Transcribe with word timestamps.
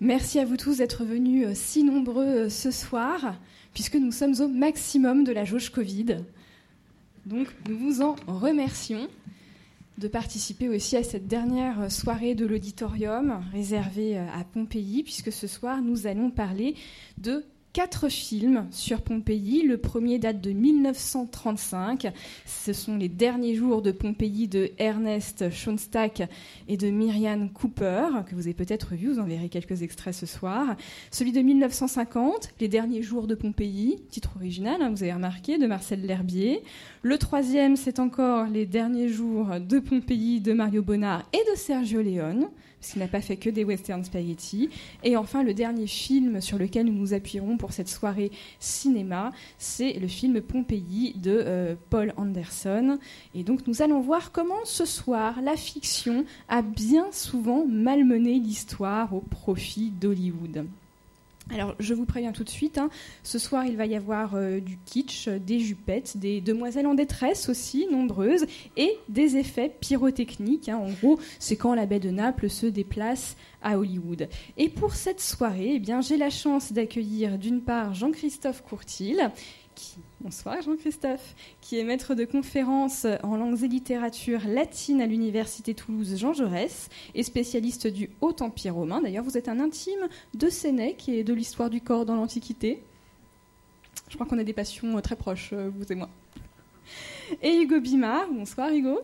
Merci 0.00 0.38
à 0.38 0.44
vous 0.44 0.58
tous 0.58 0.76
d'être 0.76 1.04
venus 1.04 1.48
si 1.54 1.82
nombreux 1.82 2.50
ce 2.50 2.70
soir, 2.70 3.34
puisque 3.72 3.94
nous 3.94 4.12
sommes 4.12 4.34
au 4.40 4.46
maximum 4.46 5.24
de 5.24 5.32
la 5.32 5.46
jauge 5.46 5.70
Covid. 5.70 6.18
Donc 7.24 7.48
nous 7.66 7.78
vous 7.78 8.02
en 8.02 8.14
remercions 8.26 9.08
de 9.96 10.06
participer 10.06 10.68
aussi 10.68 10.98
à 10.98 11.02
cette 11.02 11.28
dernière 11.28 11.90
soirée 11.90 12.34
de 12.34 12.44
l'auditorium 12.44 13.42
réservée 13.52 14.18
à 14.18 14.44
Pompéi, 14.44 15.02
puisque 15.02 15.32
ce 15.32 15.46
soir 15.46 15.80
nous 15.80 16.06
allons 16.06 16.30
parler 16.30 16.74
de 17.16 17.46
quatre 17.76 18.08
films 18.08 18.66
sur 18.70 19.02
Pompéi. 19.02 19.60
Le 19.60 19.76
premier 19.76 20.18
date 20.18 20.40
de 20.40 20.50
1935. 20.50 22.10
Ce 22.46 22.72
sont 22.72 22.96
les 22.96 23.10
derniers 23.10 23.54
jours 23.54 23.82
de 23.82 23.92
Pompéi 23.92 24.48
de 24.48 24.70
Ernest 24.78 25.50
Schoenstack 25.50 26.22
et 26.68 26.78
de 26.78 26.88
Myriam 26.88 27.50
Cooper, 27.50 28.24
que 28.26 28.34
vous 28.34 28.46
avez 28.46 28.54
peut-être 28.54 28.94
vu, 28.94 29.12
vous 29.12 29.18
en 29.18 29.24
verrez 29.24 29.50
quelques 29.50 29.82
extraits 29.82 30.14
ce 30.14 30.24
soir. 30.24 30.74
Celui 31.10 31.32
de 31.32 31.42
1950, 31.42 32.54
Les 32.60 32.68
derniers 32.68 33.02
jours 33.02 33.26
de 33.26 33.34
Pompéi, 33.34 33.98
titre 34.08 34.30
original, 34.36 34.80
hein, 34.80 34.88
vous 34.88 35.02
avez 35.02 35.12
remarqué, 35.12 35.58
de 35.58 35.66
Marcel 35.66 36.00
L'Herbier. 36.00 36.62
Le 37.02 37.18
troisième, 37.18 37.76
c'est 37.76 37.98
encore 37.98 38.46
Les 38.46 38.64
derniers 38.64 39.10
jours 39.10 39.48
de 39.60 39.80
Pompéi 39.80 40.40
de 40.40 40.54
Mario 40.54 40.82
Bonnard 40.82 41.24
et 41.34 41.52
de 41.52 41.58
Sergio 41.58 42.00
Leone 42.00 42.48
parce 42.86 42.96
n'a 42.96 43.08
pas 43.08 43.20
fait 43.20 43.36
que 43.36 43.50
des 43.50 43.64
western 43.64 44.04
spaghetti. 44.04 44.70
Et 45.02 45.16
enfin, 45.16 45.42
le 45.42 45.54
dernier 45.54 45.88
film 45.88 46.40
sur 46.40 46.56
lequel 46.56 46.86
nous 46.86 46.92
nous 46.92 47.14
appuierons 47.14 47.56
pour 47.56 47.72
cette 47.72 47.88
soirée 47.88 48.30
cinéma, 48.60 49.32
c'est 49.58 49.94
le 49.94 50.06
film 50.06 50.40
Pompéi 50.40 51.14
de 51.16 51.42
euh, 51.44 51.74
Paul 51.90 52.14
Anderson. 52.16 52.98
Et 53.34 53.42
donc, 53.42 53.66
nous 53.66 53.82
allons 53.82 54.00
voir 54.00 54.30
comment 54.30 54.64
ce 54.64 54.84
soir, 54.84 55.40
la 55.42 55.56
fiction 55.56 56.24
a 56.48 56.62
bien 56.62 57.10
souvent 57.10 57.66
malmené 57.66 58.38
l'histoire 58.38 59.12
au 59.12 59.20
profit 59.20 59.90
d'Hollywood. 59.90 60.66
Alors, 61.52 61.76
je 61.78 61.94
vous 61.94 62.06
préviens 62.06 62.32
tout 62.32 62.42
de 62.42 62.50
suite, 62.50 62.76
hein, 62.76 62.90
ce 63.22 63.38
soir, 63.38 63.64
il 63.66 63.76
va 63.76 63.86
y 63.86 63.94
avoir 63.94 64.34
euh, 64.34 64.58
du 64.58 64.78
kitsch, 64.84 65.28
des 65.28 65.60
jupettes, 65.60 66.16
des 66.16 66.40
demoiselles 66.40 66.88
en 66.88 66.94
détresse 66.94 67.48
aussi, 67.48 67.86
nombreuses, 67.88 68.46
et 68.76 68.98
des 69.08 69.36
effets 69.36 69.72
pyrotechniques. 69.80 70.68
Hein. 70.68 70.78
En 70.78 70.90
gros, 70.90 71.20
c'est 71.38 71.56
quand 71.56 71.74
la 71.74 71.86
baie 71.86 72.00
de 72.00 72.10
Naples 72.10 72.50
se 72.50 72.66
déplace 72.66 73.36
à 73.62 73.78
Hollywood. 73.78 74.28
Et 74.56 74.68
pour 74.68 74.94
cette 74.94 75.20
soirée, 75.20 75.74
eh 75.74 75.78
bien, 75.78 76.00
j'ai 76.00 76.16
la 76.16 76.30
chance 76.30 76.72
d'accueillir 76.72 77.38
d'une 77.38 77.60
part 77.60 77.94
Jean-Christophe 77.94 78.62
Courtil, 78.62 79.20
bonsoir 80.20 80.60
Jean-Christophe, 80.62 81.34
qui 81.60 81.78
est 81.78 81.84
maître 81.84 82.14
de 82.14 82.24
conférences 82.24 83.06
en 83.22 83.36
langues 83.36 83.62
et 83.62 83.68
littérature 83.68 84.40
latine 84.46 85.00
à 85.00 85.06
l'université 85.06 85.74
Toulouse 85.74 86.16
Jean 86.16 86.32
Jaurès 86.32 86.88
et 87.14 87.22
spécialiste 87.22 87.86
du 87.86 88.10
Haut 88.20 88.34
Empire 88.40 88.74
romain. 88.74 89.02
D'ailleurs, 89.02 89.24
vous 89.24 89.36
êtes 89.36 89.48
un 89.48 89.60
intime 89.60 90.08
de 90.34 90.48
Sénèque 90.48 91.08
et 91.08 91.24
de 91.24 91.34
l'histoire 91.34 91.70
du 91.70 91.80
corps 91.80 92.06
dans 92.06 92.16
l'Antiquité. 92.16 92.82
Je 94.08 94.14
crois 94.14 94.26
qu'on 94.26 94.38
a 94.38 94.44
des 94.44 94.52
passions 94.52 95.00
très 95.00 95.16
proches, 95.16 95.50
euh, 95.52 95.70
vous 95.74 95.92
et 95.92 95.96
moi. 95.96 96.08
Et 97.42 97.56
Hugo 97.56 97.80
Bimard, 97.80 98.28
bonsoir 98.30 98.70
Hugo. 98.72 99.00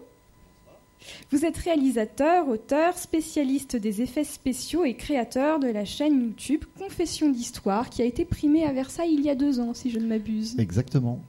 Vous 1.31 1.45
êtes 1.45 1.57
réalisateur, 1.57 2.49
auteur, 2.49 2.97
spécialiste 2.97 3.77
des 3.77 4.03
effets 4.03 4.25
spéciaux 4.25 4.85
et 4.85 4.95
créateur 4.95 5.59
de 5.59 5.69
la 5.69 5.85
chaîne 5.85 6.23
YouTube 6.23 6.65
Confession 6.79 7.31
d'Histoire, 7.31 7.91
qui 7.91 8.03
a 8.03 8.05
été 8.05 8.25
primée 8.25 8.65
à 8.65 8.73
Versailles 8.73 9.15
il 9.15 9.25
y 9.25 9.31
a 9.31 9.35
deux 9.35 9.61
ans, 9.61 9.75
si 9.75 9.91
je 9.91 9.99
ne 9.99 10.07
m'abuse. 10.07 10.59
Exactement. 10.59 11.21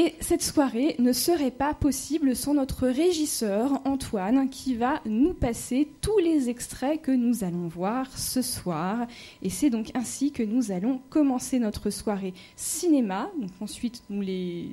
Et 0.00 0.14
cette 0.20 0.42
soirée 0.42 0.94
ne 1.00 1.12
serait 1.12 1.50
pas 1.50 1.74
possible 1.74 2.36
sans 2.36 2.54
notre 2.54 2.86
régisseur, 2.86 3.80
Antoine, 3.84 4.48
qui 4.48 4.76
va 4.76 5.00
nous 5.06 5.34
passer 5.34 5.88
tous 6.00 6.18
les 6.18 6.48
extraits 6.48 7.02
que 7.02 7.10
nous 7.10 7.42
allons 7.42 7.66
voir 7.66 8.16
ce 8.16 8.40
soir. 8.40 9.08
Et 9.42 9.50
c'est 9.50 9.70
donc 9.70 9.90
ainsi 9.94 10.30
que 10.30 10.44
nous 10.44 10.70
allons 10.70 11.00
commencer 11.10 11.58
notre 11.58 11.90
soirée 11.90 12.32
cinéma. 12.54 13.28
Donc 13.40 13.50
ensuite, 13.60 14.04
nous 14.08 14.20
les 14.20 14.72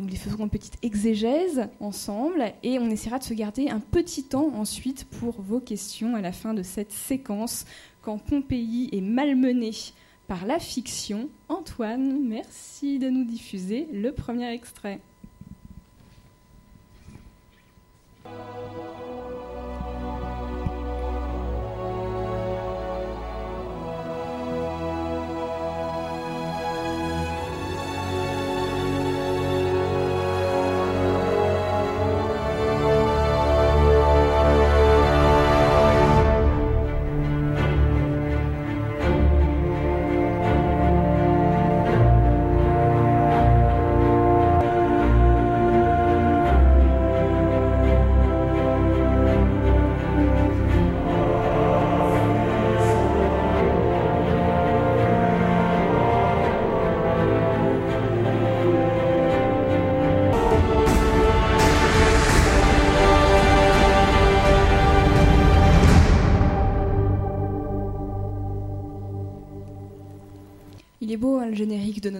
nous 0.00 0.08
les 0.08 0.16
faisons 0.16 0.38
une 0.38 0.50
petite 0.50 0.78
exégèse 0.82 1.68
ensemble 1.78 2.54
et 2.62 2.78
on 2.78 2.88
essaiera 2.88 3.18
de 3.18 3.24
se 3.24 3.34
garder 3.34 3.68
un 3.68 3.80
petit 3.80 4.24
temps 4.24 4.50
ensuite 4.54 5.04
pour 5.04 5.42
vos 5.42 5.60
questions 5.60 6.16
à 6.16 6.22
la 6.22 6.32
fin 6.32 6.54
de 6.54 6.62
cette 6.62 6.90
séquence 6.90 7.66
quand 8.00 8.16
Pompéi 8.16 8.88
est 8.92 9.02
malmené 9.02 9.72
par 10.26 10.46
la 10.46 10.58
fiction. 10.58 11.28
Antoine, 11.50 12.18
merci 12.26 12.98
de 12.98 13.10
nous 13.10 13.24
diffuser 13.24 13.88
le 13.92 14.12
premier 14.12 14.50
extrait. 14.50 15.00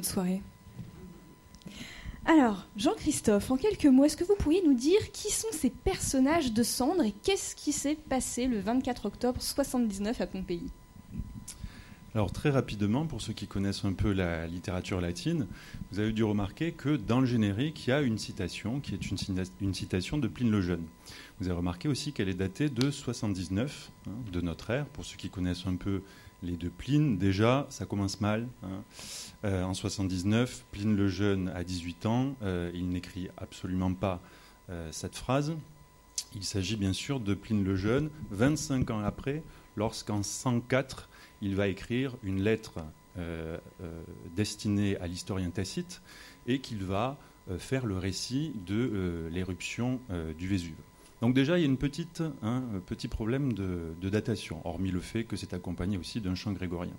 Soirée. 0.05 0.43
Alors, 2.27 2.67
Jean-Christophe, 2.77 3.51
en 3.51 3.57
quelques 3.57 3.87
mots, 3.87 4.05
est-ce 4.05 4.17
que 4.17 4.25
vous 4.25 4.37
pourriez 4.37 4.63
nous 4.65 4.75
dire 4.75 5.11
qui 5.13 5.33
sont 5.33 5.49
ces 5.53 5.71
personnages 5.71 6.53
de 6.53 6.63
Cendre 6.63 7.03
et 7.03 7.13
qu'est-ce 7.13 7.57
qui 7.57 7.73
s'est 7.73 7.97
passé 7.97 8.47
le 8.47 8.61
24 8.61 9.07
octobre 9.07 9.41
79 9.41 10.21
à 10.21 10.27
Pompéi? 10.27 10.71
Alors 12.13 12.33
très 12.33 12.51
rapidement, 12.51 13.07
pour 13.07 13.23
ceux 13.23 13.33
qui 13.33 13.47
connaissent 13.47 13.85
un 13.85 13.93
peu 13.93 14.13
la 14.13 14.49
littérature 14.49 15.01
latine, 15.01 15.47
vous 15.93 16.01
avez 16.01 16.13
dû 16.13 16.25
remarquer 16.25 16.73
que 16.73 16.97
dans 16.97 17.21
le 17.21 17.27
générique, 17.27 17.87
il 17.87 17.91
y 17.91 17.93
a 17.93 18.01
une 18.01 18.19
citation 18.19 18.81
qui 18.81 18.95
est 18.95 19.11
une, 19.61 19.75
citation 19.75 20.19
de 20.19 20.27
Pline 20.27 20.51
le 20.51 20.61
Jeune. 20.61 20.85
Vous 21.39 21.47
avez 21.47 21.57
remarqué 21.57 21.87
aussi 21.87 22.13
qu'elle 22.13 22.29
est 22.29 22.35
datée 22.35 22.69
de 22.69 22.91
79 22.91 23.93
hein, 24.09 24.11
de 24.33 24.41
notre 24.41 24.71
ère. 24.71 24.87
Pour 24.87 25.05
ceux 25.05 25.17
qui 25.17 25.31
connaissent 25.31 25.67
un 25.67 25.77
peu 25.77 26.03
les 26.43 26.57
deux 26.57 26.71
Pline, 26.71 27.17
déjà, 27.17 27.69
ça 27.71 27.87
commence 27.87 28.21
mal. 28.21 28.49
Hein. 28.65 28.83
Euh, 29.45 29.63
en 29.63 29.73
79, 29.73 30.67
Pline 30.71 30.97
le 30.97 31.09
Jeune 31.09 31.49
a 31.49 31.65
18 31.65 32.07
ans, 32.07 32.37
euh, 32.43 32.71
il 32.75 32.91
n'écrit 32.91 33.29
absolument 33.39 33.95
pas 33.95 34.21
euh, 34.69 34.89
cette 34.93 35.17
phrase. 35.17 35.57
Il 36.35 36.45
s'agit 36.45 36.77
bien 36.77 36.93
sûr 36.93 37.21
de 37.21 37.35
Pline 37.35 37.65
le 37.65 37.75
Jeune, 37.75 38.11
25 38.31 38.91
ans 38.91 39.01
après, 39.01 39.43
lorsqu'en 39.77 40.23
104, 40.23 41.09
il 41.41 41.57
va 41.57 41.69
écrire 41.69 42.17
une 42.23 42.43
lettre 42.43 42.81
destinée 44.37 44.97
à 44.99 45.07
l'historien 45.07 45.51
Tacite 45.51 46.01
et 46.47 46.61
qu'il 46.61 46.85
va 46.85 47.19
faire 47.59 47.85
le 47.85 47.99
récit 47.99 48.53
de 48.65 49.29
l'éruption 49.31 50.01
du 50.39 50.47
Vésuve. 50.47 50.77
Donc 51.21 51.35
déjà, 51.35 51.59
il 51.59 51.69
y 51.69 51.71
a 51.71 51.77
petite, 51.77 52.23
un 52.43 52.63
petit 52.87 53.09
problème 53.09 53.53
de, 53.53 54.09
datation, 54.09 54.65
hormis 54.65 54.93
le 54.93 55.01
fait 55.01 55.25
que 55.25 55.37
c'est 55.37 55.53
accompagné 55.53 55.99
aussi 55.99 56.21
d'un 56.21 56.37
chant 56.37 56.53
grégorien. 56.53 56.95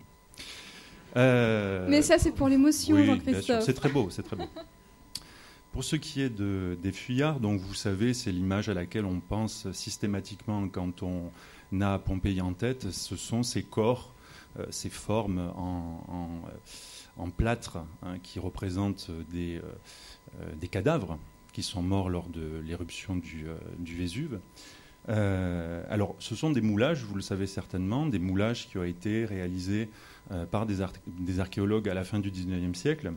Euh, 1.17 1.87
Mais 1.89 2.01
ça, 2.01 2.17
c'est 2.17 2.31
pour 2.31 2.47
l'émotion, 2.47 2.95
oui, 2.95 3.05
Jean-Christophe. 3.05 3.63
C'est 3.63 3.73
très 3.73 3.89
beau, 3.89 4.09
c'est 4.09 4.23
très 4.23 4.35
beau. 4.35 4.45
Pour 5.71 5.85
ce 5.85 5.95
qui 5.95 6.21
est 6.21 6.29
de, 6.29 6.77
des 6.83 6.91
fuyards, 6.91 7.39
donc 7.39 7.61
vous 7.61 7.73
savez, 7.73 8.13
c'est 8.13 8.33
l'image 8.33 8.67
à 8.67 8.73
laquelle 8.73 9.05
on 9.05 9.21
pense 9.21 9.71
systématiquement 9.71 10.67
quand 10.67 11.01
on 11.01 11.31
a 11.79 11.97
Pompéi 11.97 12.41
en 12.41 12.51
tête. 12.51 12.91
Ce 12.91 13.15
sont 13.15 13.41
ces 13.41 13.63
corps, 13.63 14.13
euh, 14.59 14.65
ces 14.69 14.89
formes 14.89 15.49
en, 15.55 16.41
en, 17.15 17.29
plâtre 17.29 17.77
hein, 18.03 18.17
qui 18.21 18.39
représentent 18.39 19.11
des, 19.31 19.61
euh, 20.39 20.53
des 20.59 20.67
cadavres 20.67 21.17
qui 21.51 21.63
sont 21.63 21.81
morts 21.81 22.09
lors 22.09 22.29
de 22.29 22.61
l'éruption 22.65 23.15
du, 23.15 23.47
euh, 23.47 23.55
Vésuve. 23.79 24.39
Euh, 25.09 25.83
alors, 25.89 26.15
ce 26.19 26.35
sont 26.35 26.51
des 26.51 26.61
moulages, 26.61 27.03
vous 27.03 27.15
le 27.15 27.21
savez 27.21 27.47
certainement, 27.47 28.05
des 28.05 28.19
moulages 28.19 28.69
qui 28.69 28.77
ont 28.77 28.83
été 28.83 29.25
réalisés 29.25 29.89
euh, 30.31 30.45
par 30.45 30.65
des, 30.65 30.81
archéologues 31.39 31.89
à 31.89 31.93
la 31.93 32.03
fin 32.03 32.19
du 32.19 32.31
19e 32.31 32.75
siècle. 32.75 33.11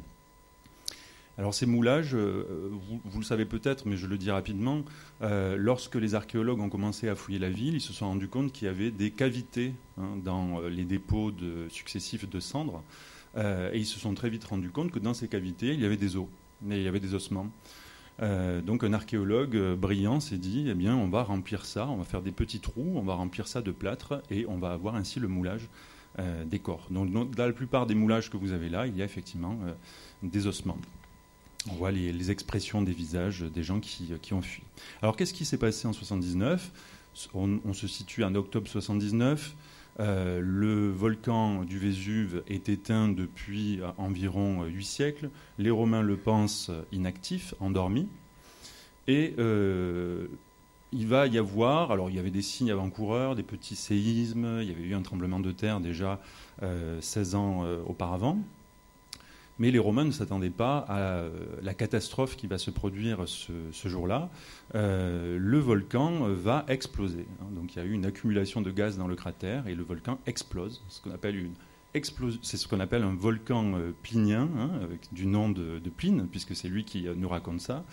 Alors 1.36 1.52
ces 1.52 1.66
moulages, 1.66 2.14
euh, 2.14 2.70
vous, 3.04 3.18
le 3.18 3.24
savez 3.24 3.44
peut-être, 3.44 3.86
mais 3.86 3.96
je 3.96 4.06
le 4.06 4.16
dis 4.16 4.30
rapidement, 4.30 4.82
euh, 5.20 5.54
lorsque 5.56 5.96
les 5.96 6.14
archéologues 6.14 6.60
ont 6.60 6.70
commencé 6.70 7.08
à 7.08 7.14
fouiller 7.14 7.38
la 7.38 7.50
ville, 7.50 7.74
ils 7.74 7.80
se 7.80 7.92
sont 7.92 8.06
rendus 8.06 8.28
compte 8.28 8.52
qu'il 8.52 8.66
y 8.66 8.68
avait 8.68 8.90
des 8.90 9.10
cavités 9.10 9.74
hein, 9.98 10.16
dans 10.24 10.60
les 10.62 10.84
dépôts 10.84 11.30
successifs 11.68 12.28
de 12.28 12.40
cendres, 12.40 12.82
et 13.36 13.76
ils 13.78 13.86
se 13.86 13.98
sont 13.98 14.14
très 14.14 14.30
vite 14.30 14.44
rendus 14.44 14.70
compte 14.70 14.90
que 14.90 15.00
dans 15.00 15.14
ces 15.14 15.28
cavités, 15.28 15.74
il 15.74 15.80
y 15.80 15.84
avait 15.84 15.96
des 15.96 16.16
os, 16.16 16.26
mais 16.62 16.78
il 16.78 16.84
y 16.84 16.88
avait 16.88 17.00
des 17.00 17.14
ossements. 17.14 17.50
donc 18.20 18.84
un 18.84 18.92
archéologue 18.92 19.74
brillant 19.74 20.20
s'est 20.20 20.38
dit, 20.38 20.66
eh 20.68 20.74
bien, 20.74 20.96
on 20.96 21.08
va 21.08 21.24
remplir 21.24 21.64
ça, 21.64 21.88
on 21.88 21.96
va 21.96 22.04
faire 22.04 22.22
des 22.22 22.32
petits 22.32 22.60
trous, 22.60 22.92
on 22.94 23.02
va 23.02 23.14
remplir 23.14 23.48
ça 23.48 23.60
de 23.60 23.72
plâtre, 23.72 24.22
et 24.30 24.46
on 24.46 24.58
va 24.58 24.72
avoir 24.72 24.94
ainsi 24.94 25.18
le 25.20 25.28
moulage 25.28 25.68
des 26.46 26.58
corps. 26.58 26.86
Donc 26.90 27.10
dans 27.10 27.46
la 27.46 27.52
plupart 27.52 27.86
des 27.86 27.94
moulages 27.94 28.30
que 28.30 28.36
vous 28.36 28.52
avez 28.52 28.68
là, 28.68 28.86
il 28.86 28.96
y 28.96 29.02
a 29.02 29.04
effectivement 29.04 29.58
des 30.22 30.46
ossements. 30.46 30.78
On 31.70 31.74
voit 31.74 31.90
les, 31.90 32.30
expressions 32.30 32.82
des 32.82 32.92
visages 32.92 33.40
des 33.40 33.62
gens 33.62 33.80
qui, 33.80 34.32
ont 34.32 34.42
fui. 34.42 34.62
Alors 35.02 35.16
qu'est-ce 35.16 35.34
qui 35.34 35.44
s'est 35.44 35.58
passé 35.58 35.88
en 35.88 35.92
79 35.92 36.70
on, 37.34 37.72
se 37.72 37.86
situe 37.86 38.24
en 38.24 38.34
octobre 38.34 38.68
79. 38.68 39.54
Euh, 40.00 40.40
le 40.42 40.90
volcan 40.90 41.62
du 41.62 41.78
Vésuve 41.78 42.42
est 42.48 42.68
éteint 42.68 43.08
depuis 43.08 43.80
environ 43.96 44.64
huit 44.64 44.84
siècles. 44.84 45.30
Les 45.58 45.70
Romains 45.70 46.02
le 46.02 46.16
pensent 46.16 46.70
inactif, 46.92 47.54
endormi. 47.60 48.08
Et 49.06 49.34
euh, 49.38 50.26
il 50.94 51.06
va 51.06 51.26
y 51.26 51.36
avoir, 51.36 51.90
alors 51.90 52.08
il 52.08 52.16
y 52.16 52.18
avait 52.18 52.30
des 52.30 52.42
signes 52.42 52.70
avant-coureurs, 52.70 53.34
des 53.34 53.42
petits 53.42 53.76
séismes, 53.76 54.60
il 54.62 54.68
y 54.68 54.70
avait 54.70 54.84
eu 54.84 54.94
un 54.94 55.02
tremblement 55.02 55.40
de 55.40 55.52
terre 55.52 55.80
déjà 55.80 56.20
16 57.00 57.34
euh, 57.34 57.38
ans 57.38 57.66
auparavant. 57.86 58.38
Mais 59.58 59.70
les 59.70 59.78
Romains 59.78 60.04
ne 60.04 60.10
s'attendaient 60.10 60.50
pas 60.50 60.78
à 60.88 60.98
euh, 60.98 61.30
la 61.62 61.74
catastrophe 61.74 62.36
qui 62.36 62.46
va 62.46 62.58
se 62.58 62.70
produire 62.70 63.24
ce, 63.26 63.88
jour-là. 63.88 64.30
Euh, 64.74 65.38
le 65.38 65.58
volcan 65.58 66.28
va 66.28 66.64
exploser. 66.68 67.26
Hein. 67.40 67.46
Donc 67.52 67.74
il 67.74 67.78
y 67.78 67.82
a 67.82 67.84
eu 67.84 67.92
une 67.92 68.06
accumulation 68.06 68.62
de 68.62 68.70
gaz 68.70 68.98
dans 68.98 69.06
le 69.06 69.14
cratère 69.14 69.68
et 69.68 69.74
le 69.74 69.84
volcan 69.84 70.18
explose. 70.26 70.82
C'est 70.82 72.56
ce 72.56 72.66
qu'on 72.66 72.80
appelle 72.80 73.02
un 73.04 73.14
volcan 73.14 73.74
euh, 73.74 73.92
plinien, 74.02 74.48
hein, 74.58 74.70
avec, 74.82 75.12
du 75.12 75.26
nom 75.26 75.48
de, 75.48 75.80
Pline, 75.96 76.26
puisque 76.28 76.56
c'est 76.56 76.68
lui 76.68 76.84
qui 76.84 77.06
nous 77.16 77.28
raconte 77.28 77.60
ça. 77.60 77.84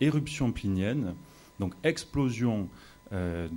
éruption 0.00 0.52
plinienne, 0.52 1.14
donc 1.58 1.74
explosion 1.82 2.68
euh, 3.12 3.48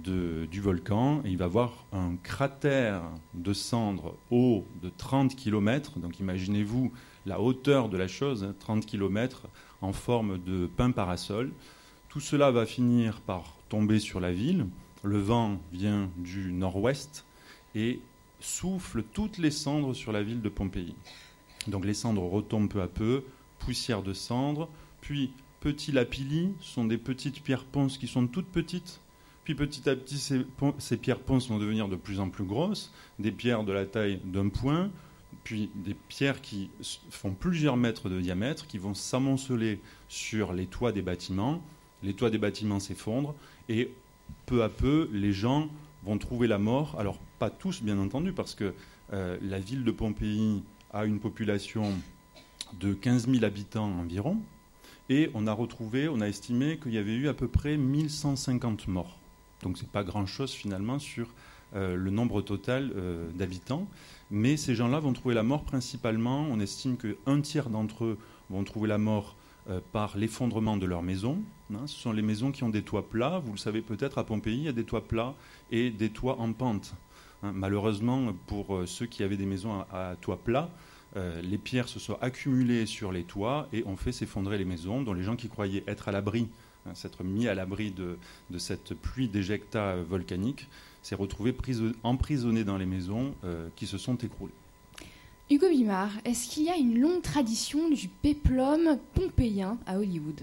du 0.46 0.62
volcan. 0.62 1.22
il 1.26 1.38
va 1.38 1.46
avoir 1.46 1.88
un 1.92 2.16
cratère 2.22 3.02
de 3.34 3.52
cendres 3.52 4.16
haut 4.30 4.66
de 4.84 4.90
30 4.96 5.36
km. 5.36 5.98
Donc 6.00 6.20
imaginez-vous 6.20 6.92
la 7.26 7.42
hauteur 7.42 7.90
de 7.90 7.98
la 7.98 8.08
chose, 8.08 8.54
30 8.60 8.78
hein, 8.78 8.82
km 8.86 9.48
en 9.82 9.92
forme 9.92 10.38
de 10.38 10.68
pain 10.68 10.92
parasol. 10.92 11.52
Tout 12.10 12.20
cela 12.20 12.52
va 12.52 12.68
finir 12.68 13.22
par 13.22 13.56
tomber 13.70 14.00
sur 14.00 14.20
la 14.20 14.32
ville. 14.32 14.68
Le 15.04 15.18
vent 15.18 15.58
vient 15.72 16.12
du 16.18 16.52
nord-ouest 16.52 17.26
et 17.74 18.02
souffle 18.40 19.04
toutes 19.04 19.40
les 19.40 19.52
cendres 19.52 19.96
sur 19.96 20.12
la 20.12 20.22
ville 20.22 20.42
de 20.42 20.50
Pompéi. 20.50 20.96
Donc 21.68 21.86
les 21.86 21.94
cendres 21.94 22.24
retombent 22.24 22.70
peu 22.70 22.82
à 22.82 22.88
peu, 22.88 23.24
poussière 23.58 24.04
de 24.04 24.14
cendres, 24.14 24.70
puis 25.02 25.34
petits 25.60 25.92
lapillis 25.92 26.54
sont 26.62 26.86
des 26.86 26.98
petites 26.98 27.42
pierres 27.44 27.66
ponces 27.66 27.98
qui 27.98 28.08
sont 28.08 28.28
toutes 28.28 28.48
petites, 28.48 29.02
puis 29.44 29.56
petit 29.56 29.90
à 29.90 29.96
petit, 29.96 30.18
ces, 30.18 30.98
pierres 30.98 31.20
ponces 31.20 31.50
vont 31.50 31.58
devenir 31.58 31.88
de 31.88 31.96
plus 31.96 32.20
en 32.20 32.30
plus 32.30 32.44
grosses, 32.44 32.94
des 33.18 33.32
pierres 33.32 33.64
de 33.64 33.72
la 33.72 33.86
taille 33.86 34.20
d'un 34.24 34.50
point, 34.50 34.92
puis 35.44 35.70
des 35.76 35.96
pierres 35.96 36.42
qui 36.42 36.70
font 37.10 37.32
plusieurs 37.32 37.78
mètres 37.78 38.10
de 38.10 38.20
diamètre, 38.20 38.68
qui 38.68 38.78
vont 38.78 38.94
s'amonceler 38.94 39.80
sur 40.08 40.54
les 40.54 40.68
toits 40.68 40.92
des 40.92 41.02
bâtiments. 41.02 41.62
Les 42.04 42.14
toits 42.14 42.30
des 42.30 42.38
bâtiments 42.38 42.80
s'effondrent 42.80 43.36
et 43.68 43.92
peu 44.46 44.64
à 44.64 44.70
peu, 44.70 45.10
les 45.12 45.34
gens 45.34 45.70
vont 46.04 46.18
trouver 46.18 46.48
la 46.48 46.60
mort. 46.60 46.96
Alors, 47.00 47.20
pas 47.40 47.50
tous, 47.50 47.82
bien 47.82 47.98
entendu, 47.98 48.32
parce 48.32 48.56
que 48.56 48.74
euh, 49.14 49.38
la 49.42 49.60
ville 49.60 49.84
de 49.84 49.92
Pompéi 49.92 50.64
a 50.92 51.06
une 51.06 51.20
population 51.20 51.92
de 52.80 52.94
15 52.94 53.28
000 53.28 53.44
habitants 53.44 53.92
environ. 54.00 54.38
Et 55.10 55.32
on 55.34 55.48
a 55.48 55.54
retrouvé, 55.54 56.08
on 56.08 56.22
a 56.22 56.28
estimé 56.28 56.78
qu'il 56.78 56.94
y 56.94 56.98
avait 56.98 57.16
eu 57.16 57.28
à 57.28 57.34
peu 57.34 57.48
près 57.48 57.78
1150 57.78 58.88
morts. 58.88 59.18
Donc 59.64 59.78
ce 59.78 59.84
n'est 59.84 59.90
pas 59.90 60.04
grand-chose 60.04 60.52
finalement 60.52 61.00
sur 61.00 61.28
euh, 61.76 61.96
le 61.96 62.10
nombre 62.10 62.42
total 62.42 62.92
euh, 62.96 63.30
d'habitants. 63.34 63.88
Mais 64.32 64.58
ces 64.58 64.74
gens-là 64.74 65.00
vont 65.00 65.14
trouver 65.14 65.36
la 65.36 65.44
mort 65.44 65.64
principalement, 65.64 66.48
on 66.50 66.60
estime 66.60 66.98
qu'un 66.98 67.42
tiers 67.42 67.70
d'entre 67.70 68.06
eux 68.06 68.18
vont 68.50 68.64
trouver 68.64 68.88
la 68.88 68.98
mort 68.98 69.36
euh, 69.70 69.80
par 69.92 70.18
l'effondrement 70.18 70.78
de 70.78 70.86
leur 70.86 71.04
maison. 71.04 71.40
Hein. 71.74 71.86
ce 71.86 72.00
sont 72.00 72.12
les 72.12 72.24
maisons 72.24 72.52
qui 72.52 72.64
ont 72.64 72.70
des 72.70 72.82
toits 72.82 73.08
plats. 73.08 73.40
Vous 73.40 73.52
le 73.52 73.58
savez 73.58 73.82
peut-être, 73.82 74.18
à 74.18 74.24
Pompéi, 74.24 74.58
il 74.58 74.64
y 74.64 74.68
a 74.68 74.74
des 74.74 74.84
toits 74.84 75.08
plats 75.08 75.36
et 75.72 75.92
des 75.92 76.10
toits 76.10 76.40
en 76.40 76.54
pente. 76.54 76.94
Hein. 77.44 77.52
malheureusement, 77.54 78.34
pour 78.48 78.82
ceux 78.86 79.06
qui 79.06 79.24
avaient 79.24 79.38
des 79.38 79.46
maisons 79.46 79.86
à, 79.92 80.16
toit 80.20 80.40
plat, 80.44 80.72
les 81.16 81.58
pierres 81.58 81.90
se 81.90 82.00
sont 82.00 82.18
accumulées 82.22 82.86
sur 82.86 83.12
les 83.12 83.24
toits 83.24 83.68
et 83.74 83.84
ont 83.86 83.98
fait 83.98 84.12
s'effondrer 84.12 84.58
les 84.58 84.66
maisons, 84.66 85.02
dont 85.02 85.14
les 85.14 85.24
gens 85.24 85.36
qui 85.36 85.50
croyaient 85.50 85.84
être 85.88 86.08
à 86.08 86.12
l'abri 86.12 86.48
Hein, 86.86 86.96
s'être 86.96 87.24
mis 87.24 87.48
à 87.48 87.56
l'abri 87.56 87.92
de, 87.92 88.18
cette 88.58 88.94
pluie 88.94 89.28
d'éjecta 89.28 89.98
volcanique, 89.98 90.68
s'est 91.02 91.16
retrouvé 91.16 91.56
emprisonné 92.04 92.64
dans 92.64 92.78
les 92.78 92.86
maisons 92.86 93.34
euh, 93.44 93.68
qui 93.76 93.86
se 93.86 93.98
sont 93.98 94.16
écroulées. 94.16 94.54
Hugo 95.50 95.68
Bimard, 95.70 96.12
est-ce 96.26 96.48
qu'il 96.48 96.64
y 96.64 96.70
a 96.70 96.78
une 96.78 97.00
longue 97.00 97.22
tradition 97.22 97.90
du 97.90 98.08
péplum 98.08 99.00
pompéien 99.14 99.78
à 99.88 99.98
Hollywood? 99.98 100.42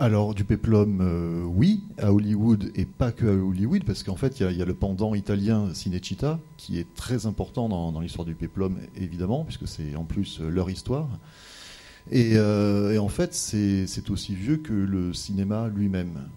Alors, 0.00 0.34
du 0.34 0.44
péplum, 0.44 1.00
euh, 1.02 1.44
oui, 1.44 1.82
à 1.98 2.10
Hollywood, 2.10 2.72
et 2.74 2.86
pas 2.86 3.12
que 3.12 3.26
à 3.26 3.34
Hollywood, 3.34 3.84
parce 3.84 4.02
qu'en 4.02 4.16
fait, 4.16 4.40
il 4.40 4.56
y, 4.56 4.62
a 4.62 4.64
le 4.64 4.72
pendant 4.72 5.14
italien 5.14 5.74
Cinecittà, 5.74 6.40
qui 6.56 6.78
est 6.78 6.94
très 6.94 7.26
important 7.26 7.68
dans, 7.68 8.00
l'histoire 8.00 8.24
du 8.24 8.34
péplum, 8.34 8.78
évidemment, 8.96 9.44
puisque 9.44 9.68
c'est 9.68 9.94
en 9.96 10.04
plus 10.04 10.40
leur 10.40 10.70
histoire. 10.70 11.06
Euh, 12.14 12.92
et, 12.92 12.98
en 12.98 13.08
fait, 13.08 13.34
c'est 13.34 14.08
aussi 14.08 14.34
vieux 14.34 14.56
que 14.56 14.72
le 14.72 15.12
cinéma 15.12 15.68
lui-même. 15.68 16.28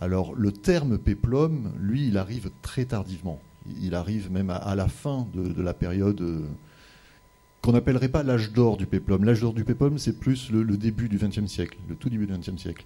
Alors, 0.00 0.32
le 0.32 0.52
terme 0.52 0.98
péplum, 0.98 1.72
lui, 1.80 2.06
il 2.06 2.16
arrive 2.16 2.50
très 2.62 2.84
tardivement. 2.84 3.40
Il 3.80 3.96
arrive 3.96 4.30
même 4.30 4.50
à, 4.50 4.76
la 4.76 4.86
fin 4.86 5.26
de, 5.34 5.60
la 5.60 5.74
période 5.74 6.20
euh, 6.20 6.46
qu'on 7.62 7.72
n'appellerait 7.72 8.08
pas 8.08 8.22
l'âge 8.24 8.52
d'or 8.52 8.76
du 8.76 8.86
péplum. 8.86 9.24
L'âge 9.24 9.40
d'or 9.40 9.54
du 9.54 9.64
péplum, 9.64 9.96
c'est 9.96 10.18
plus 10.18 10.50
le, 10.50 10.64
début 10.76 11.08
du 11.08 11.16
XXe 11.16 11.46
siècle, 11.46 11.78
le 11.88 11.94
tout 11.94 12.10
début 12.10 12.26
du 12.26 12.32
XXe 12.32 12.60
siècle. 12.60 12.84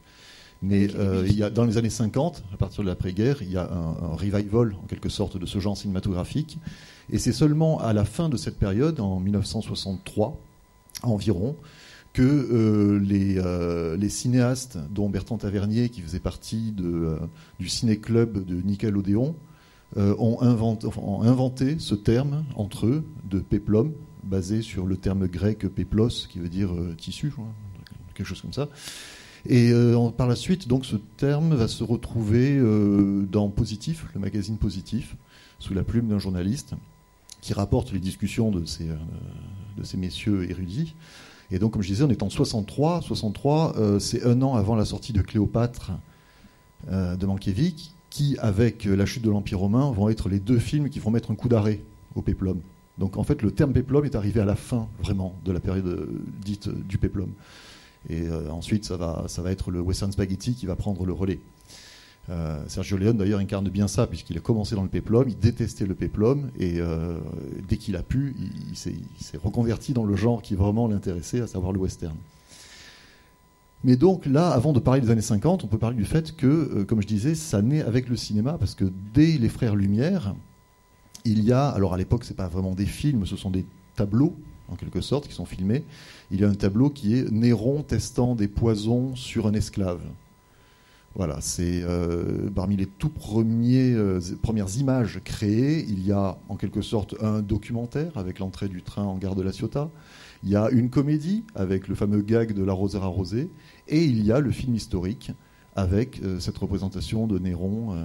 Mais 0.62 0.88
euh, 0.94 1.24
il 1.26 1.36
y 1.36 1.42
a, 1.42 1.50
dans 1.50 1.64
les 1.64 1.78
années 1.78 1.90
50, 1.90 2.44
à 2.52 2.56
partir 2.56 2.82
de 2.82 2.88
l'après-guerre, 2.88 3.38
il 3.40 3.50
y 3.50 3.56
a 3.56 3.70
un, 3.70 4.12
un, 4.12 4.16
revival, 4.16 4.74
en 4.82 4.86
quelque 4.86 5.08
sorte, 5.08 5.38
de 5.38 5.46
ce 5.46 5.58
genre 5.58 5.76
cinématographique. 5.76 6.58
Et 7.10 7.18
c'est 7.18 7.32
seulement 7.32 7.80
à 7.80 7.92
la 7.92 8.04
fin 8.04 8.28
de 8.28 8.36
cette 8.36 8.58
période, 8.58 9.00
en 9.00 9.18
1963, 9.18 10.38
environ 11.02 11.56
que 12.12 12.22
euh, 12.22 13.00
euh, 13.10 13.96
les, 13.96 14.08
cinéastes, 14.08 14.78
dont 14.90 15.08
Bertrand 15.08 15.38
Tavernier, 15.38 15.88
qui 15.88 16.00
faisait 16.02 16.20
partie 16.20 16.72
de, 16.72 17.18
du 17.58 17.68
ciné-club 17.68 18.44
de 18.44 18.56
Nickelodeon, 18.56 19.34
ont 19.96 20.42
inventé, 21.22 21.76
ce 21.78 21.94
terme 21.94 22.44
entre 22.56 22.86
eux 22.86 23.04
de 23.30 23.38
péplum, 23.38 23.92
basé 24.26 24.62
sur 24.62 24.86
le 24.86 24.96
terme 24.96 25.26
grec 25.26 25.66
péplos, 25.68 26.26
qui 26.28 26.38
veut 26.38 26.48
dire 26.48 26.70
tissu, 26.96 27.32
quelque 28.14 28.26
chose 28.26 28.42
comme 28.42 28.52
ça. 28.52 28.68
Et 29.48 29.72
par 30.16 30.26
la 30.26 30.36
suite, 30.36 30.66
donc, 30.66 30.84
ce 30.84 30.96
terme 31.16 31.54
va 31.54 31.68
se 31.68 31.84
retrouver 31.84 32.60
dans 33.30 33.48
Positif, 33.48 34.06
le 34.14 34.20
magazine 34.20 34.56
Positif, 34.56 35.16
sous 35.58 35.74
la 35.74 35.84
plume 35.84 36.08
d'un 36.08 36.18
journaliste 36.18 36.74
qui 37.46 37.54
rapporte 37.54 37.92
les 37.92 38.00
discussions 38.00 38.50
de 38.50 38.64
ces, 38.64 39.96
messieurs 39.96 40.50
érudits. 40.50 40.96
Et 41.52 41.60
donc, 41.60 41.72
comme 41.72 41.82
je 41.82 41.86
disais, 41.86 42.02
on 42.02 42.10
est 42.10 42.24
en 42.24 42.28
63. 42.28 43.02
63, 43.02 43.76
euh, 43.76 43.98
c'est 44.00 44.24
un 44.24 44.42
an 44.42 44.56
avant 44.56 44.74
la 44.74 44.84
sortie 44.84 45.12
de 45.12 45.22
Cléopâtre 45.22 45.92
euh, 46.90 47.14
de 47.14 47.24
Mankiewicz, 47.24 47.94
qui, 48.10 48.36
avec 48.38 48.84
La 48.84 49.06
chute 49.06 49.22
de 49.22 49.30
l'Empire 49.30 49.60
romain, 49.60 49.92
vont 49.92 50.08
être 50.08 50.28
les 50.28 50.40
deux 50.40 50.58
films 50.58 50.88
qui 50.88 50.98
vont 50.98 51.12
mettre 51.12 51.30
un 51.30 51.36
coup 51.36 51.48
d'arrêt 51.48 51.80
au 52.16 52.22
péplum. 52.22 52.60
Donc, 52.98 53.16
en 53.16 53.24
fait, 53.24 53.42
le 53.42 53.50
terme 53.50 53.72
péplum 53.72 54.04
est 54.04 54.14
arrivé 54.14 54.40
à 54.40 54.44
la 54.44 54.56
fin, 54.56 54.88
vraiment, 55.02 55.34
de 55.44 55.52
la 55.52 55.60
période 55.60 55.86
euh, 55.86 56.22
dite 56.42 56.68
du 56.68 56.98
péplum. 56.98 57.28
Et 58.08 58.28
ensuite, 58.50 58.84
ça 58.84 58.96
va, 58.96 59.50
être 59.50 59.72
le 59.72 59.80
western 59.80 60.12
spaghetti 60.12 60.54
qui 60.54 60.66
va 60.66 60.76
prendre 60.76 61.04
le 61.04 61.12
relais. 61.12 61.40
Euh, 62.28 62.64
Sergio 62.66 62.96
Leone 62.96 63.16
d'ailleurs 63.16 63.38
incarne 63.38 63.68
bien 63.68 63.86
ça 63.86 64.08
puisqu'il 64.08 64.36
a 64.36 64.40
commencé 64.40 64.74
dans 64.74 64.82
le 64.82 64.88
péplum, 64.88 65.28
il 65.28 65.38
détestait 65.38 65.86
le 65.86 65.94
péplum 65.94 66.50
et 66.58 66.80
euh, 66.80 67.18
dès 67.68 67.76
qu'il 67.76 67.94
a 67.94 68.02
pu, 68.02 68.34
il, 68.68 68.76
s'est 68.76 68.96
reconverti 69.42 69.92
dans 69.92 70.04
le 70.04 70.16
genre 70.16 70.42
qui 70.42 70.56
vraiment 70.56 70.88
l'intéressait, 70.88 71.40
à 71.40 71.46
savoir 71.46 71.72
le 71.72 71.78
western. 71.78 72.16
Mais 73.84 73.96
donc 73.96 74.26
là, 74.26 74.50
avant 74.50 74.72
de 74.72 74.80
parler 74.80 75.00
des 75.00 75.10
années 75.10 75.20
50, 75.20 75.62
on 75.62 75.66
peut 75.68 75.78
parler 75.78 75.96
du 75.96 76.04
fait 76.04 76.34
que, 76.34 76.46
euh, 76.46 76.84
comme 76.84 77.00
je 77.00 77.06
disais, 77.06 77.36
ça 77.36 77.62
naît 77.62 77.82
avec 77.82 78.08
le 78.08 78.16
cinéma 78.16 78.56
parce 78.58 78.74
que 78.74 78.90
dès 79.14 79.38
les 79.38 79.48
Frères 79.48 79.76
Lumière, 79.76 80.34
il 81.26 81.44
y 81.44 81.52
a, 81.52 81.68
alors 81.68 81.94
à 81.94 81.96
l'époque, 81.96 82.24
c'est 82.24 82.36
pas 82.36 82.48
vraiment 82.48 82.74
des 82.74 82.86
films, 82.86 83.26
ce 83.26 83.36
sont 83.36 83.50
des 83.50 83.64
tableaux 83.96 84.34
en 84.68 84.76
quelque 84.76 85.00
sorte, 85.00 85.28
qui 85.28 85.34
sont 85.34 85.44
filmés. 85.44 85.84
Il 86.30 86.40
y 86.40 86.44
a 86.44 86.48
un 86.48 86.54
tableau 86.54 86.90
qui 86.90 87.16
est 87.16 87.30
Néron 87.30 87.82
testant 87.82 88.34
des 88.34 88.48
poisons 88.48 89.14
sur 89.14 89.46
un 89.46 89.52
esclave. 89.52 90.00
Voilà, 91.14 91.38
c'est 91.40 91.82
euh, 91.82 92.50
parmi 92.54 92.76
les 92.76 92.84
tout 92.84 93.08
premiers, 93.08 93.92
euh, 93.92 94.20
premières 94.42 94.76
images 94.76 95.20
créées. 95.24 95.82
Il 95.88 96.06
y 96.06 96.12
a 96.12 96.36
en 96.50 96.56
quelque 96.56 96.82
sorte 96.82 97.14
un 97.22 97.40
documentaire 97.40 98.18
avec 98.18 98.38
l'entrée 98.38 98.68
du 98.68 98.82
train 98.82 99.04
en 99.04 99.16
gare 99.16 99.34
de 99.34 99.40
la 99.40 99.52
Ciotat. 99.52 99.88
Il 100.42 100.50
y 100.50 100.56
a 100.56 100.68
une 100.70 100.90
comédie 100.90 101.44
avec 101.54 101.88
le 101.88 101.94
fameux 101.94 102.20
gag 102.20 102.52
de 102.52 102.62
l'arroseur 102.62 103.04
arrosé. 103.04 103.48
Et 103.88 104.04
il 104.04 104.26
y 104.26 104.30
a 104.30 104.40
le 104.40 104.50
film 104.50 104.74
historique 104.74 105.32
avec 105.74 106.20
euh, 106.22 106.38
cette 106.38 106.58
représentation 106.58 107.26
de 107.26 107.38
Néron. 107.38 107.96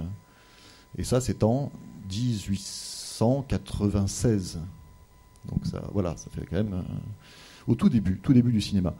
et 0.96 1.04
ça, 1.04 1.20
c'est 1.20 1.42
en 1.42 1.70
1896. 3.22 4.58
Donc 5.50 5.66
ça, 5.66 5.82
voilà, 5.92 6.16
ça 6.16 6.30
fait 6.30 6.46
quand 6.48 6.56
même 6.56 6.82
au 7.66 7.74
tout 7.74 7.88
début, 7.88 8.18
tout 8.22 8.32
début 8.32 8.52
du 8.52 8.60
cinéma. 8.60 8.94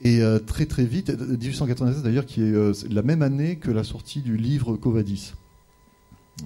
Et 0.00 0.20
euh, 0.20 0.38
très 0.38 0.66
très 0.66 0.84
vite, 0.84 1.10
1896 1.10 2.02
d'ailleurs, 2.02 2.26
qui 2.26 2.40
est 2.40 2.52
euh, 2.52 2.72
la 2.90 3.02
même 3.02 3.22
année 3.22 3.56
que 3.56 3.70
la 3.70 3.84
sortie 3.84 4.20
du 4.20 4.36
livre 4.36 4.76
Covadis. 4.76 5.34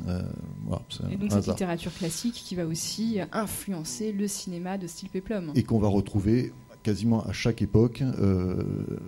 Euh, 0.09 0.21
et 1.11 1.17
donc 1.17 1.31
cette 1.31 1.47
littérature 1.47 1.95
classique 1.95 2.35
qui 2.35 2.57
va 2.57 2.67
aussi 2.67 3.19
influencer 3.33 4.11
le 4.13 4.27
cinéma 4.27 4.79
de 4.79 4.89
style 4.89 5.09
Peplum. 5.09 5.53
Et 5.55 5.63
qu'on 5.63 5.79
va 5.79 5.89
retrouver 5.89 6.53
quasiment 6.87 7.25
à 7.27 7.33
chaque 7.33 7.63
époque, 7.63 8.05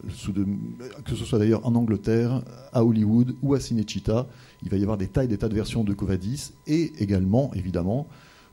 sous 0.09 0.33
que 0.33 1.15
ce 1.15 1.25
soit 1.25 1.39
d'ailleurs 1.39 1.65
en 1.65 1.77
Angleterre, 1.77 2.43
à 2.73 2.85
Hollywood 2.85 3.37
ou 3.41 3.55
à 3.55 3.61
Cinecittà, 3.61 4.27
il 4.65 4.69
va 4.69 4.77
y 4.77 4.83
avoir 4.83 4.99
des 4.99 5.07
tas 5.07 5.23
et 5.23 5.29
des 5.29 5.39
tas 5.39 5.49
de 5.49 5.55
versions 5.55 5.85
de 5.85 5.95
Covadis 5.95 6.55
et 6.67 6.93
également, 6.99 7.53
évidemment, 7.55 8.09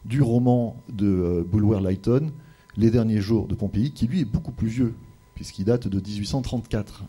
du 0.06 0.22
roman 0.22 0.78
de 0.94 1.44
Bulwer 1.52 1.80
Lytton, 1.82 2.30
Les 2.78 2.92
derniers 2.92 3.22
jours 3.22 3.48
de 3.48 3.56
Pompéi, 3.56 3.92
qui 3.92 4.06
lui 4.06 4.22
est 4.22 4.26
beaucoup 4.26 4.52
plus 4.52 4.68
vieux 4.68 4.94
puisqu'il 5.36 5.66
date 5.66 5.88
de 5.88 6.00
1834. 6.00 7.04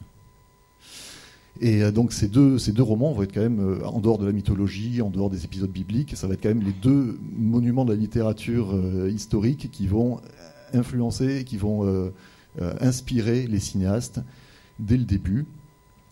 Et 1.61 1.83
euh, 1.83 1.91
donc 1.91 2.13
ces 2.13 2.29
deux, 2.29 2.59
ces 2.59 2.73
deux 2.73 2.83
romans 2.83 3.13
vont 3.13 3.23
être 3.23 3.33
quand 3.33 3.41
même, 3.41 3.61
euh, 3.61 3.87
en 3.87 4.01
dehors 4.01 4.19
de 4.19 4.27
la 4.27 4.33
mythologie, 4.33 5.01
en 5.01 5.09
dehors 5.09 5.31
des 5.31 5.45
épisodes 5.45 5.71
bibliques, 5.71 6.15
ça 6.17 6.27
va 6.27 6.35
être 6.35 6.43
quand 6.43 6.51
même 6.51 6.63
les 6.63 6.73
deux 6.73 7.19
monuments 7.37 7.85
de 7.85 7.93
la 7.93 7.99
littérature 7.99 8.75
euh, 8.75 9.11
historique 9.11 9.71
qui 9.71 9.87
vont 9.87 10.21
influencer, 10.73 11.45
qui 11.45 11.57
vont 11.57 12.13
inspirer 12.81 13.47
les 13.47 13.59
cinéastes 13.61 14.21
dès 14.79 14.97
le 14.97 15.05
début, 15.05 15.47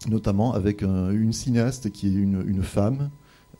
notamment 0.09 0.53
avec 0.53 0.83
une 0.83 1.33
cinéaste 1.33 1.91
qui 1.91 2.09
est 2.09 2.13
une, 2.13 2.63
femme, 2.63 3.11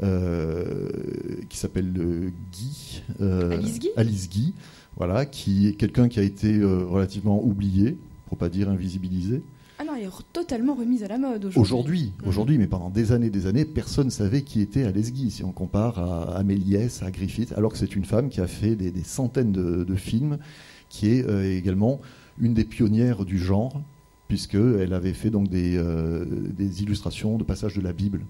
qui 0.01 1.57
s'appelle 1.57 2.33
Guy, 2.53 3.03
Alice 3.21 3.79
Guy, 3.79 3.91
Alice 3.97 4.29
Guy, 4.29 4.55
voilà, 4.97 5.27
qui 5.27 5.69
est 5.69 5.73
quelqu'un 5.73 6.09
qui 6.09 6.21
a 6.21 6.23
été 6.23 6.63
relativement 6.63 7.43
oublié, 7.43 7.97
pour 8.27 8.39
pas 8.39 8.49
dire 8.49 8.69
invisibilisée. 8.69 9.43
Ah 9.79 9.85
non, 9.85 9.95
elle 9.97 10.05
est 10.05 10.33
totalement 10.33 10.75
remise 10.75 11.03
à 11.03 11.09
la 11.09 11.19
mode 11.19 11.47
aujourd'hui. 11.47 11.61
Aujourd'hui, 11.61 12.13
aujourd'hui, 12.25 12.59
mais 12.59 12.69
pendant 12.69 12.91
des 12.91 13.11
années, 13.11 13.31
des 13.31 13.47
années, 13.47 13.65
personne 13.65 14.07
ne 14.07 14.11
savait 14.11 14.43
qui 14.43 14.61
était 14.61 14.85
Alice 14.85 15.13
Guy, 15.13 15.33
si 15.33 15.43
on 15.43 15.51
compare 15.51 15.99
à 15.99 16.37
Améliès, 16.37 17.03
à 17.03 17.11
Griffith, 17.11 17.53
alors 17.57 17.73
que 17.73 17.79
c'est 17.79 17.97
une 17.97 18.05
femme 18.05 18.29
qui 18.29 18.41
a 18.41 18.47
fait 18.47 18.77
des, 18.77 18.93
centaines 19.03 19.51
de, 19.51 19.95
films, 19.97 20.39
qui 20.95 21.09
est 21.11 21.29
euh, 21.29 21.57
également 21.57 22.01
une 22.39 22.55
des 22.55 22.65
pionnières 22.65 23.25
du 23.25 23.37
genre, 23.37 23.83
puisqu'elle 24.29 24.93
avait 24.93 25.13
fait 25.13 25.29
donc 25.29 25.49
des, 25.49 25.77
euh, 25.77 26.25
illustrations 26.79 27.37
de 27.37 27.43
passages 27.43 27.75
de 27.75 27.81
la 27.81 27.93
Bible. 27.93 28.21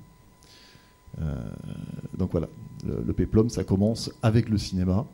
Euh, 1.21 1.35
donc 2.17 2.31
voilà, 2.33 2.49
le, 2.87 3.05
le, 3.07 3.13
péplum, 3.13 3.51
ça 3.51 3.65
commence 3.65 4.11
avec 4.23 4.49
le 4.49 4.57
cinéma, 4.57 5.05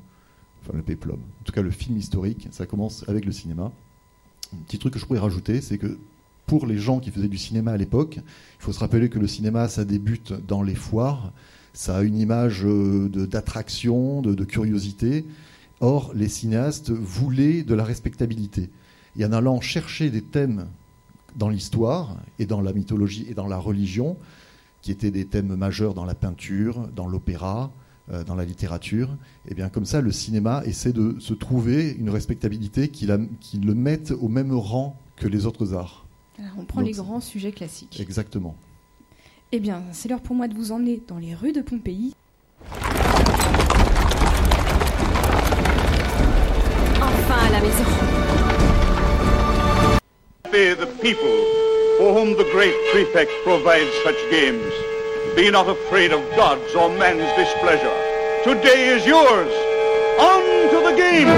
enfin 0.62 0.76
le 0.76 0.83
péplum, 0.83 1.16
en 1.16 1.45
tout 1.45 1.52
cas 1.52 1.61
le 1.61 1.73
film 1.73 1.97
historique, 1.99 2.47
ça 2.52 2.66
commence 2.66 3.04
avec 3.09 3.25
le 3.25 3.33
cinéma. 3.33 3.73
Un 4.54 4.62
petit 4.66 4.78
truc 4.78 4.95
que 4.95 5.00
je 5.00 5.07
pourrais 5.07 5.19
rajouter, 5.19 5.61
c'est 5.61 5.76
que 5.76 5.99
pour 6.47 6.66
les 6.66 6.78
gens 6.78 7.00
qui 7.00 7.11
faisaient 7.11 7.28
du 7.28 7.38
cinéma 7.38 7.73
à 7.73 7.76
l'époque, 7.76 8.16
il 8.19 8.62
faut 8.62 8.73
se 8.73 8.78
rappeler 8.78 9.09
que 9.09 9.19
le 9.19 9.26
cinéma, 9.26 9.66
ça 9.66 9.85
débute 9.85 10.33
dans 10.47 10.62
les 10.62 10.76
foires, 10.76 11.33
ça 11.73 11.97
a 11.97 12.02
une 12.02 12.16
image 12.16 12.64
d'attraction, 12.64 14.23
de, 14.23 14.45
curiosité. 14.45 15.25
Or, 15.80 16.12
les 16.14 16.28
cinéastes 16.28 16.90
voulaient 16.90 17.62
de 17.62 17.75
la 17.75 17.84
respectabilité. 17.84 18.70
Et 19.18 19.25
en 19.25 19.32
allant 19.32 19.60
chercher 19.60 20.10
des 20.10 20.22
thèmes 20.22 20.66
dans 21.37 21.49
l'histoire 21.49 22.16
et 22.38 22.46
dans 22.46 22.60
la 22.60 22.72
mythologie 22.72 23.26
et 23.28 23.34
dans 23.34 23.46
la 23.46 23.56
religion, 23.56 24.16
qui 24.82 24.92
étaient 24.92 25.10
des 25.10 25.25
thèmes 25.25 25.54
majeurs 25.56 25.94
dans 25.94 26.04
la 26.04 26.14
peinture, 26.14 26.88
dans 26.94 27.06
l'opéra, 27.06 27.70
euh, 28.10 28.25
dans 28.25 28.34
la 28.34 28.44
littérature, 28.44 29.08
et 29.46 29.50
eh 29.52 29.54
bien 29.54 29.68
comme 29.68 29.84
ça, 29.84 30.00
le 30.00 30.12
cinéma 30.12 30.62
essaie 30.64 30.92
de 30.92 31.16
se 31.18 31.34
trouver 31.34 31.90
une 31.99 32.10
respectabilité 32.10 32.88
qui, 32.88 33.06
le 33.06 33.75
mette 33.75 34.10
au 34.10 34.28
même 34.28 34.52
rang 34.52 34.96
que 35.16 35.28
les 35.28 35.46
autres 35.46 35.75
arts. 35.75 36.06
on 36.58 36.64
prend 36.64 36.80
les 36.80 36.92
grands 36.92 37.20
sujets 37.20 37.52
classiques. 37.52 38.00
Exactement. 38.00 38.56
Eh 39.52 39.60
bien, 39.60 39.82
c'est 39.92 40.08
l'heure 40.08 40.22
pour 40.22 40.37
moi 40.37 40.49
de 40.49 40.54
vous 40.54 40.72
emmener 40.72 41.02
dans 41.08 41.18
les 41.18 41.34
rues 41.34 41.52
de 41.52 41.60
Pompéi. 41.60 42.14
The 50.50 50.87
people 51.00 51.30
for 51.97 52.12
whom 52.12 52.37
the 52.37 52.45
great 52.50 52.75
prefect 52.92 53.30
provides 53.45 53.90
such 54.02 54.16
games. 54.30 54.73
Be 55.37 55.49
not 55.50 55.69
afraid 55.69 56.12
of 56.12 56.21
God's 56.35 56.75
or 56.75 56.88
man's 56.88 57.30
displeasure. 57.37 57.95
Today 58.42 58.97
is 58.97 59.07
yours. 59.07 59.52
On 60.19 60.40
to 60.71 60.90
the 60.90 60.97
game. 60.97 61.28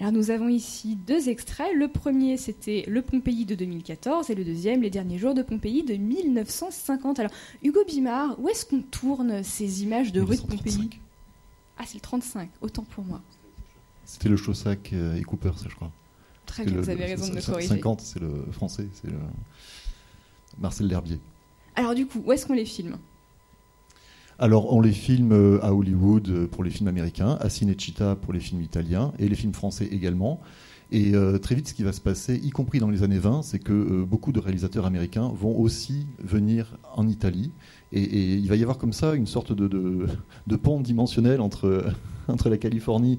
Alors 0.00 0.12
nous 0.12 0.30
avons 0.30 0.48
ici 0.48 0.96
deux 0.96 1.28
extraits. 1.28 1.74
Le 1.74 1.88
premier 1.88 2.38
c'était 2.38 2.84
le 2.88 3.02
Pompéi 3.02 3.44
de 3.44 3.54
2014 3.54 4.30
et 4.30 4.34
le 4.34 4.44
deuxième 4.44 4.80
les 4.80 4.90
derniers 4.90 5.18
jours 5.18 5.34
de 5.34 5.42
Pompéi 5.42 5.82
de 5.82 5.94
1950. 5.94 7.18
Alors 7.18 7.32
Hugo 7.62 7.80
Bimard, 7.86 8.40
où 8.40 8.48
est-ce 8.48 8.64
qu'on 8.64 8.80
tourne 8.80 9.42
ces 9.42 9.82
images 9.82 10.12
de 10.12 10.22
rue 10.22 10.36
de 10.36 10.42
Pompéi? 10.42 10.88
Ah 11.76 11.82
c'est 11.86 11.96
le 11.96 12.00
35, 12.00 12.48
autant 12.62 12.84
pour 12.84 13.04
moi. 13.04 13.20
C'était 14.08 14.30
le 14.30 14.38
Chaussac 14.38 14.90
euh, 14.94 15.16
et 15.16 15.22
Cooper, 15.22 15.50
ça 15.54 15.66
je 15.68 15.74
crois. 15.74 15.92
Très 16.48 16.64
bien, 16.64 16.80
vous 16.80 16.90
avez 16.90 17.04
raison 17.04 17.28
de 17.28 17.36
me 17.36 17.40
corriger. 17.40 17.68
50 17.68 18.00
c'est 18.00 18.20
le 18.20 18.44
français, 18.50 18.88
c'est 18.92 19.08
le... 19.08 19.18
Marcel 20.58 20.88
L'Herbier. 20.88 21.20
Alors 21.76 21.94
du 21.94 22.06
coup, 22.06 22.20
où 22.24 22.32
est-ce 22.32 22.46
qu'on 22.46 22.54
les 22.54 22.64
filme? 22.64 22.96
Alors, 24.40 24.72
on 24.72 24.80
les 24.80 24.92
filme 24.92 25.32
euh, 25.32 25.64
à 25.64 25.74
Hollywood 25.74 26.28
euh, 26.28 26.46
pour 26.46 26.62
les 26.62 26.70
films 26.70 26.86
américains, 26.86 27.36
à 27.40 27.48
Cinecittà 27.48 28.14
pour 28.14 28.32
les 28.32 28.38
films 28.38 28.62
italiens 28.62 29.12
et 29.18 29.28
les 29.28 29.34
films 29.34 29.52
français 29.52 29.86
également. 29.86 30.40
Et 30.92 31.16
euh, 31.16 31.38
très 31.38 31.56
vite, 31.56 31.66
ce 31.66 31.74
qui 31.74 31.82
va 31.82 31.92
se 31.92 32.00
passer, 32.00 32.36
y 32.36 32.50
compris 32.50 32.78
dans 32.78 32.88
les 32.88 33.02
années 33.02 33.18
20, 33.18 33.42
c'est 33.42 33.58
que 33.58 34.04
beaucoup 34.04 34.30
de 34.30 34.38
réalisateurs 34.38 34.86
américains 34.86 35.28
vont 35.34 35.58
aussi 35.58 36.06
venir 36.22 36.78
en 36.94 37.08
Italie. 37.08 37.50
Et, 37.92 38.34
il 38.34 38.48
va 38.48 38.54
y 38.54 38.62
avoir 38.62 38.78
comme 38.78 38.92
ça 38.92 39.14
une 39.14 39.26
sorte 39.26 39.52
de, 39.52 40.06
pont 40.56 40.80
dimensionnel 40.80 41.40
entre, 41.40 41.86
entre 42.28 42.48
la 42.48 42.58
Californie 42.58 43.18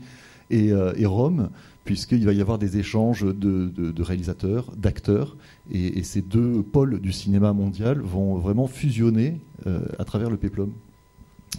et, 0.50 0.69
et 0.69 1.05
Rome, 1.05 1.50
puisqu'il 1.86 2.25
va 2.25 2.33
y 2.33 2.41
avoir 2.41 2.57
des 2.57 2.77
échanges 2.77 3.25
de, 3.25 4.01
réalisateurs, 4.01 4.71
d'acteurs, 4.75 5.36
et, 5.71 6.03
ces 6.03 6.21
deux 6.21 6.62
pôles 6.62 7.00
du 7.00 7.12
cinéma 7.12 7.53
mondial 7.53 8.00
vont 8.00 8.38
vraiment 8.38 8.67
fusionner 8.67 9.39
euh, 9.67 9.81
à 9.98 10.05
travers 10.05 10.29
le 10.29 10.38
Peplum. 10.38 10.71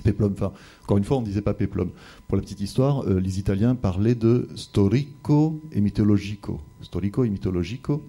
Peplum, 0.04 0.32
enfin, 0.32 0.52
encore 0.84 0.98
une 0.98 1.04
fois, 1.04 1.16
on 1.18 1.20
ne 1.20 1.26
disait 1.26 1.42
pas 1.42 1.54
Peplum. 1.54 1.90
Pour 2.28 2.36
la 2.36 2.42
petite 2.42 2.60
histoire, 2.60 3.06
euh, 3.08 3.20
les 3.20 3.38
Italiens 3.38 3.74
parlaient 3.74 4.14
de 4.14 4.48
storico 4.54 5.60
et 5.72 5.80
mythologico. 5.80 6.60
Storico 6.82 7.24
et 7.24 7.28
mythologico. 7.28 8.02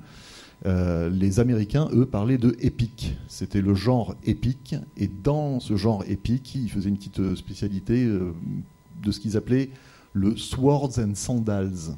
Euh, 0.67 1.09
les 1.09 1.39
Américains, 1.39 1.89
eux, 1.91 2.05
parlaient 2.05 2.37
de 2.37 2.55
épique. 2.59 3.17
C'était 3.27 3.61
le 3.61 3.73
genre 3.73 4.15
épique, 4.25 4.75
et 4.95 5.09
dans 5.23 5.59
ce 5.59 5.75
genre 5.75 6.03
épique, 6.07 6.53
ils 6.55 6.69
faisaient 6.69 6.89
une 6.89 6.97
petite 6.97 7.35
spécialité 7.35 8.05
de 8.05 9.11
ce 9.11 9.19
qu'ils 9.19 9.37
appelaient 9.37 9.71
le 10.13 10.35
Swords 10.37 10.99
and 10.99 11.15
Sandals. 11.15 11.95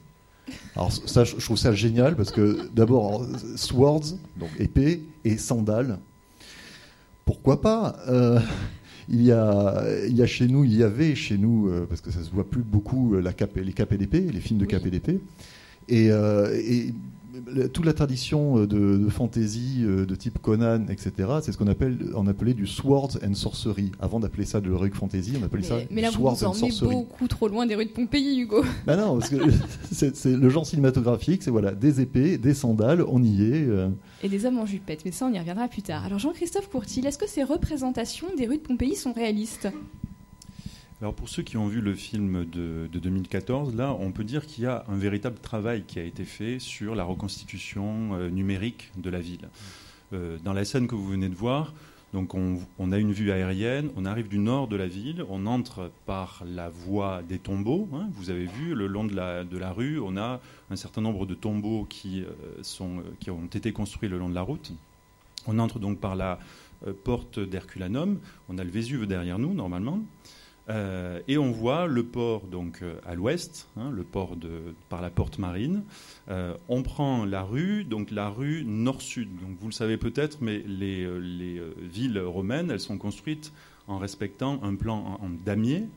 Alors 0.75 0.91
ça, 0.91 1.23
je 1.23 1.35
trouve 1.37 1.57
ça 1.57 1.73
génial 1.73 2.15
parce 2.15 2.31
que 2.31 2.69
d'abord, 2.73 3.25
swords, 3.55 4.17
donc 4.37 4.49
épée, 4.59 5.03
et 5.23 5.37
sandales. 5.37 5.99
Pourquoi 7.25 7.61
pas 7.61 7.95
euh, 8.09 8.39
il, 9.07 9.21
y 9.21 9.31
a, 9.31 9.83
il 10.07 10.15
y 10.15 10.21
a 10.21 10.27
chez 10.27 10.47
nous, 10.47 10.63
il 10.65 10.75
y 10.75 10.83
avait 10.83 11.15
chez 11.15 11.37
nous, 11.37 11.69
euh, 11.69 11.85
parce 11.87 12.01
que 12.01 12.11
ça 12.11 12.21
se 12.21 12.29
voit 12.29 12.49
plus 12.49 12.61
beaucoup, 12.61 13.15
la 13.15 13.33
cape, 13.33 13.55
les 13.55 13.73
capes 13.73 13.93
et 13.93 13.97
les 13.97 14.39
films 14.39 14.59
de 14.59 14.65
capes 14.65 14.85
et 14.85 14.91
d'épée. 14.91 15.19
Et, 15.87 16.11
euh, 16.11 16.53
et 16.55 16.93
toute 17.73 17.85
la 17.85 17.93
tradition 17.93 18.59
euh, 18.59 18.67
de, 18.67 18.97
de 18.97 19.09
fantasy 19.09 19.81
euh, 19.81 20.05
de 20.05 20.15
type 20.15 20.39
Conan, 20.39 20.85
etc., 20.89 21.11
c'est 21.41 21.51
ce 21.51 21.57
qu'on 21.57 21.67
appelle, 21.67 21.97
on 22.15 22.27
appelait 22.27 22.53
du 22.53 22.67
swords 22.67 23.17
and 23.25 23.33
sorcery. 23.33 23.91
Avant 23.99 24.19
d'appeler 24.19 24.45
ça 24.45 24.61
de 24.61 24.69
l'heroic 24.69 24.91
fantasy, 24.93 25.33
on 25.39 25.43
appelait 25.43 25.63
ça 25.63 25.77
mais 25.89 26.01
là, 26.01 26.11
swords 26.11 26.35
vous 26.35 26.45
and 26.45 26.53
sorcery. 26.53 26.95
beaucoup 26.95 27.27
trop 27.27 27.47
loin 27.47 27.65
des 27.65 27.75
rues 27.75 27.85
de 27.85 27.91
Pompéi, 27.91 28.39
Hugo. 28.39 28.63
Ben 28.85 28.97
non, 28.97 29.17
parce 29.17 29.29
que 29.29 29.37
c'est 29.91 30.25
le 30.25 30.49
genre 30.49 30.65
cinématographique, 30.65 31.43
c'est 31.43 31.51
voilà, 31.51 31.71
des 31.73 32.01
épées, 32.01 32.37
des 32.37 32.53
sandales, 32.53 33.03
on 33.07 33.23
y 33.23 33.43
est. 33.43 33.65
Euh. 33.67 33.89
Et 34.21 34.29
des 34.29 34.45
hommes 34.45 34.59
en 34.59 34.65
jupette, 34.65 35.03
mais 35.05 35.11
ça, 35.11 35.25
on 35.25 35.33
y 35.33 35.39
reviendra 35.39 35.67
plus 35.67 35.81
tard. 35.81 36.05
Alors, 36.05 36.19
Jean-Christophe 36.19 36.69
Courtil, 36.69 37.05
est-ce 37.05 37.17
que 37.17 37.27
ces 37.27 37.43
représentations 37.43 38.27
des 38.37 38.47
rues 38.47 38.57
de 38.57 38.63
Pompéi 38.63 38.95
sont 38.95 39.13
réalistes? 39.13 39.67
Alors 41.03 41.13
pour 41.13 41.27
ceux 41.27 41.43
qui 41.43 41.57
ont 41.57 41.67
vu 41.67 41.81
le 41.81 41.95
film 41.95 42.45
de, 42.45 42.87
2014, 42.93 43.75
là, 43.75 43.93
on 43.99 44.13
peut 44.13 44.23
dire 44.23 44.47
qu'il 44.47 44.63
y 44.63 44.67
a 44.67 44.85
un 44.87 44.95
véritable 44.95 45.37
travail 45.37 45.83
qui 45.83 45.99
a 45.99 46.01
été 46.01 46.23
fait 46.23 46.59
sur 46.59 46.95
la 46.95 47.03
reconstitution 47.03 48.13
euh, 48.13 48.29
numérique 48.29 48.89
de 48.95 49.09
la 49.09 49.19
ville. 49.19 49.49
Euh, 50.13 50.37
dans 50.45 50.53
la 50.53 50.63
scène 50.63 50.87
que 50.87 50.95
vous 50.95 51.05
venez 51.05 51.27
de 51.27 51.35
voir, 51.35 51.73
donc 52.13 52.33
on, 52.35 52.91
a 52.93 52.97
une 52.97 53.11
vue 53.11 53.33
aérienne, 53.33 53.89
on 53.97 54.05
arrive 54.05 54.29
du 54.29 54.39
nord 54.39 54.69
de 54.69 54.77
la 54.77 54.87
ville, 54.87 55.25
on 55.27 55.45
entre 55.45 55.91
par 56.05 56.41
la 56.47 56.69
voie 56.69 57.21
des 57.21 57.37
tombeaux. 57.37 57.89
Hein. 57.93 58.07
vous 58.13 58.29
avez 58.29 58.45
vu, 58.45 58.73
le 58.73 58.87
long 58.87 59.03
de 59.03 59.13
la, 59.13 59.71
rue, 59.73 59.99
on 59.99 60.15
a 60.15 60.39
un 60.71 60.75
certain 60.77 61.01
nombre 61.01 61.25
de 61.25 61.33
tombeaux 61.33 61.83
qui, 61.83 62.23
euh, 62.23 63.03
qui 63.19 63.29
ont 63.29 63.45
été 63.53 63.73
construits 63.73 64.07
le 64.07 64.17
long 64.17 64.29
de 64.29 64.35
la 64.35 64.41
route. 64.41 64.71
On 65.47 65.59
entre 65.59 65.79
donc 65.79 65.99
par 65.99 66.15
la 66.15 66.39
porte 67.03 67.41
d'Herculanum, 67.41 68.19
on 68.47 68.57
a 68.57 68.63
le 68.63 68.69
Vésuve 68.69 69.05
derrière 69.05 69.37
nous 69.37 69.53
normalement. 69.53 69.99
Euh, 70.69 71.19
et 71.27 71.37
on 71.37 71.51
voit 71.51 71.87
le 71.87 72.03
port 72.03 72.47
donc 72.47 72.81
euh, 72.81 72.95
à 73.05 73.15
l'ouest, 73.15 73.67
hein, 73.75 73.91
le 73.91 74.03
port 74.03 74.35
par 74.89 75.01
la 75.01 75.09
porte 75.09 75.37
marine. 75.37 75.83
Euh, 76.29 76.55
on 76.69 76.83
prend 76.83 77.25
la 77.25 77.43
rue, 77.43 77.83
donc 77.83 78.11
la 78.11 78.29
rue 78.29 78.63
nord-sud. 78.65 79.29
Donc 79.41 79.57
vous 79.59 79.67
le 79.67 79.73
savez 79.73 79.97
peut-être, 79.97 80.37
mais 80.41 80.59
les, 80.59 81.09
villes 81.81 82.19
romaines, 82.19 82.71
elles 82.71 82.79
sont 82.79 82.97
construites 82.97 83.51
en 83.87 83.97
respectant 83.97 84.63
un 84.63 84.75
plan 84.75 85.19
en, 85.21 85.29
damier 85.29 85.87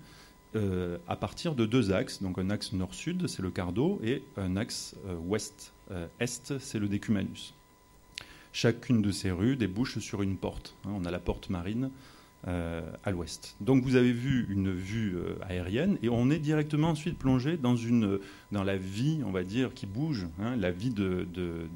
à 1.06 1.16
partir 1.16 1.54
de 1.54 1.66
deux 1.66 1.92
axes. 1.92 2.22
Donc 2.22 2.38
un 2.38 2.48
axe 2.48 2.72
nord-sud, 2.72 3.26
c'est 3.26 3.42
le 3.42 3.50
Cardo, 3.50 4.00
et 4.02 4.22
un 4.38 4.56
axe 4.56 4.96
ouest-est, 5.26 6.58
c'est 6.58 6.78
le 6.78 6.88
Decumanus. 6.88 7.54
Chacune 8.54 9.02
de 9.02 9.10
ces 9.10 9.30
rues 9.30 9.56
débouche 9.56 9.98
sur 9.98 10.22
une 10.22 10.38
porte. 10.38 10.74
Hein. 10.86 10.92
on 10.94 11.04
a 11.04 11.10
la 11.10 11.18
porte 11.18 11.50
marine 11.50 11.90
à 12.46 13.10
l'ouest. 13.10 13.56
Donc 13.60 13.82
vous 13.82 13.96
avez 13.96 14.12
vu 14.12 14.46
une 14.48 14.72
vue 14.72 15.16
euh, 15.16 15.34
aérienne 15.42 15.98
et 16.02 16.08
on 16.08 16.30
est 16.30 16.38
directement 16.38 16.90
ensuite 16.90 17.18
plongé 17.18 17.56
dans, 17.56 17.76
une, 17.76 18.20
dans 18.52 18.62
la 18.62 18.76
vie, 18.76 19.20
on 19.26 19.32
va 19.32 19.42
dire, 19.42 19.74
qui 19.74 19.86
bouge, 19.86 20.26
hein, 20.40 20.54
la 20.56 20.70
vie 20.70 20.90
de, 20.90 21.26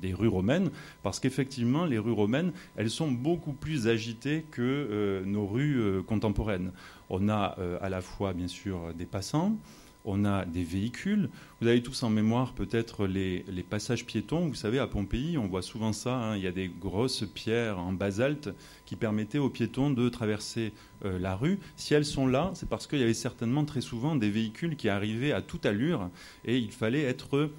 des 0.00 0.14
rues 0.14 0.28
romaines, 0.28 0.70
parce 1.02 1.18
qu'effectivement, 1.18 1.86
les 1.86 1.98
rues 1.98 2.12
romaines, 2.12 2.52
elles 2.76 2.90
sont 2.90 3.10
beaucoup 3.10 3.52
plus 3.52 3.88
agitées 3.88 4.44
que 4.50 4.62
euh, 4.62 5.24
nos 5.24 5.46
rues 5.46 6.02
contemporaines. 6.06 6.72
On 7.08 7.28
a 7.28 7.56
à 7.80 7.88
la 7.88 8.00
fois, 8.00 8.32
bien 8.32 8.46
sûr, 8.46 8.94
des 8.96 9.04
passants, 9.04 9.56
on 10.04 10.25
a 10.25 10.45
des 10.45 10.64
véhicules. 10.64 11.28
Vous 11.61 11.69
avez 11.69 11.83
tous 11.83 12.02
en 12.02 12.11
mémoire 12.11 12.52
peut-être 12.52 13.07
les, 13.07 13.45
passages 13.69 14.07
piétons. 14.07 14.49
Vous 14.49 14.54
savez, 14.54 14.78
à 14.78 14.87
Pompéi, 14.87 15.38
on 15.38 15.47
voit 15.47 15.62
souvent 15.62 15.92
ça. 15.92 16.14
Hein. 16.14 16.37
il 16.37 16.42
y 16.42 16.47
a 16.47 16.52
des 16.52 16.69
grosses 16.69 17.25
pierres 17.35 17.78
en 17.78 17.92
basalte 17.92 18.50
qui 18.87 18.97
permettaient 18.97 19.38
aux 19.38 19.50
piétons 19.50 19.90
de 19.90 20.09
traverser 20.09 20.73
euh, 21.04 21.19
la 21.19 21.37
rue. 21.37 21.59
Si 21.76 21.95
elles 21.95 22.04
sont 22.04 22.26
là, 22.26 22.50
c'est 22.54 22.69
parce 22.69 22.87
qu'il 22.87 22.99
y 22.99 23.02
avait 23.02 23.14
certainement 23.14 23.64
très 23.64 23.80
souvent 23.80 24.16
des 24.16 24.30
véhicules 24.30 24.76
qui 24.76 24.88
arrivaient 24.88 25.33
à 25.33 25.42
toute 25.42 25.66
allure 25.66 26.11
et 26.45 26.57
il 26.57 26.73
fallait 26.73 27.02
être 27.02 27.50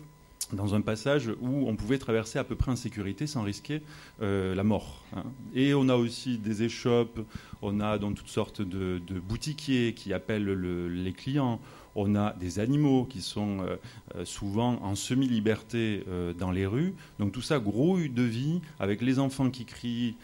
dans 0.53 0.75
un 0.75 0.81
passage 0.81 1.31
où 1.39 1.67
on 1.67 1.75
pouvait 1.75 1.97
traverser 1.97 2.39
à 2.39 2.43
peu 2.43 2.55
près 2.55 2.71
en 2.71 2.75
sécurité 2.75 3.27
sans 3.27 3.43
risquer 3.43 3.81
euh, 4.21 4.53
la 4.55 4.63
mort. 4.63 5.03
Hein. 5.15 5.23
Et 5.53 5.73
on 5.73 5.89
a 5.89 5.95
aussi 5.95 6.37
des 6.37 6.63
échoppes, 6.63 7.19
on 7.61 7.79
a 7.79 7.97
donc 7.97 8.15
toutes 8.15 8.27
sortes 8.27 8.61
de, 8.61 8.99
boutiquiers 9.19 9.93
qui 9.93 10.13
appellent 10.13 10.51
les 10.51 11.13
clients 11.13 11.59
on 11.95 12.15
a 12.15 12.33
des 12.33 12.59
animaux 12.59 13.05
qui 13.05 13.21
sont 13.21 13.59
euh, 13.59 13.75
euh, 14.15 14.25
souvent 14.25 14.81
en 14.81 14.95
semi-liberté 14.95 16.03
euh, 16.07 16.33
dans 16.33 16.51
les 16.51 16.65
rues. 16.65 16.93
Donc 17.19 17.31
tout 17.31 17.41
ça 17.41 17.59
grouille 17.59 18.09
de 18.09 18.23
vie, 18.23 18.61
avec 18.79 19.01
les 19.01 19.19
enfants 19.19 19.49
qui 19.49 19.65
crient, 19.65 20.15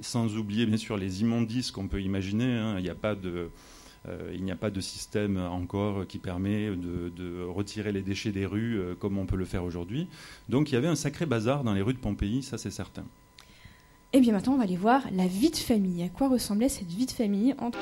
sans 0.00 0.36
oublier 0.36 0.66
bien 0.66 0.76
sûr 0.76 0.96
les 0.96 1.22
immondices 1.22 1.70
qu'on 1.70 1.88
peut 1.88 2.00
imaginer. 2.00 2.44
Hein. 2.44 2.76
Il 2.78 2.82
n'y 2.82 2.90
a 2.90 2.94
pas 2.94 3.14
de... 3.14 3.50
il 4.32 4.44
n'y 4.44 4.52
a 4.52 4.56
pas 4.56 4.70
de 4.70 4.80
système 4.80 5.36
encore 5.36 6.06
qui 6.06 6.18
permet 6.18 6.70
de, 6.70 7.42
retirer 7.44 7.92
les 7.92 8.02
déchets 8.02 8.32
des 8.32 8.46
rues 8.46 8.80
comme 9.00 9.18
on 9.18 9.26
peut 9.26 9.36
le 9.36 9.44
faire 9.44 9.64
aujourd'hui. 9.64 10.06
Donc 10.48 10.70
il 10.70 10.74
y 10.74 10.76
avait 10.76 10.88
un 10.88 10.96
sacré 10.96 11.26
bazar 11.26 11.64
dans 11.64 11.74
les 11.74 11.82
rues 11.82 11.94
de 11.94 11.98
Pompéi, 11.98 12.42
ça 12.42 12.58
c'est 12.58 12.70
certain. 12.70 13.02
Et 14.12 14.18
eh 14.18 14.20
bien 14.20 14.32
maintenant 14.32 14.54
on 14.54 14.58
va 14.58 14.64
aller 14.64 14.76
voir 14.76 15.02
la 15.12 15.26
vie 15.26 15.50
de 15.50 15.56
famille. 15.56 16.02
À 16.02 16.08
quoi 16.08 16.28
ressemblait 16.28 16.68
cette 16.68 16.90
vie 16.90 17.06
de 17.06 17.12
famille 17.12 17.54
entre... 17.58 17.78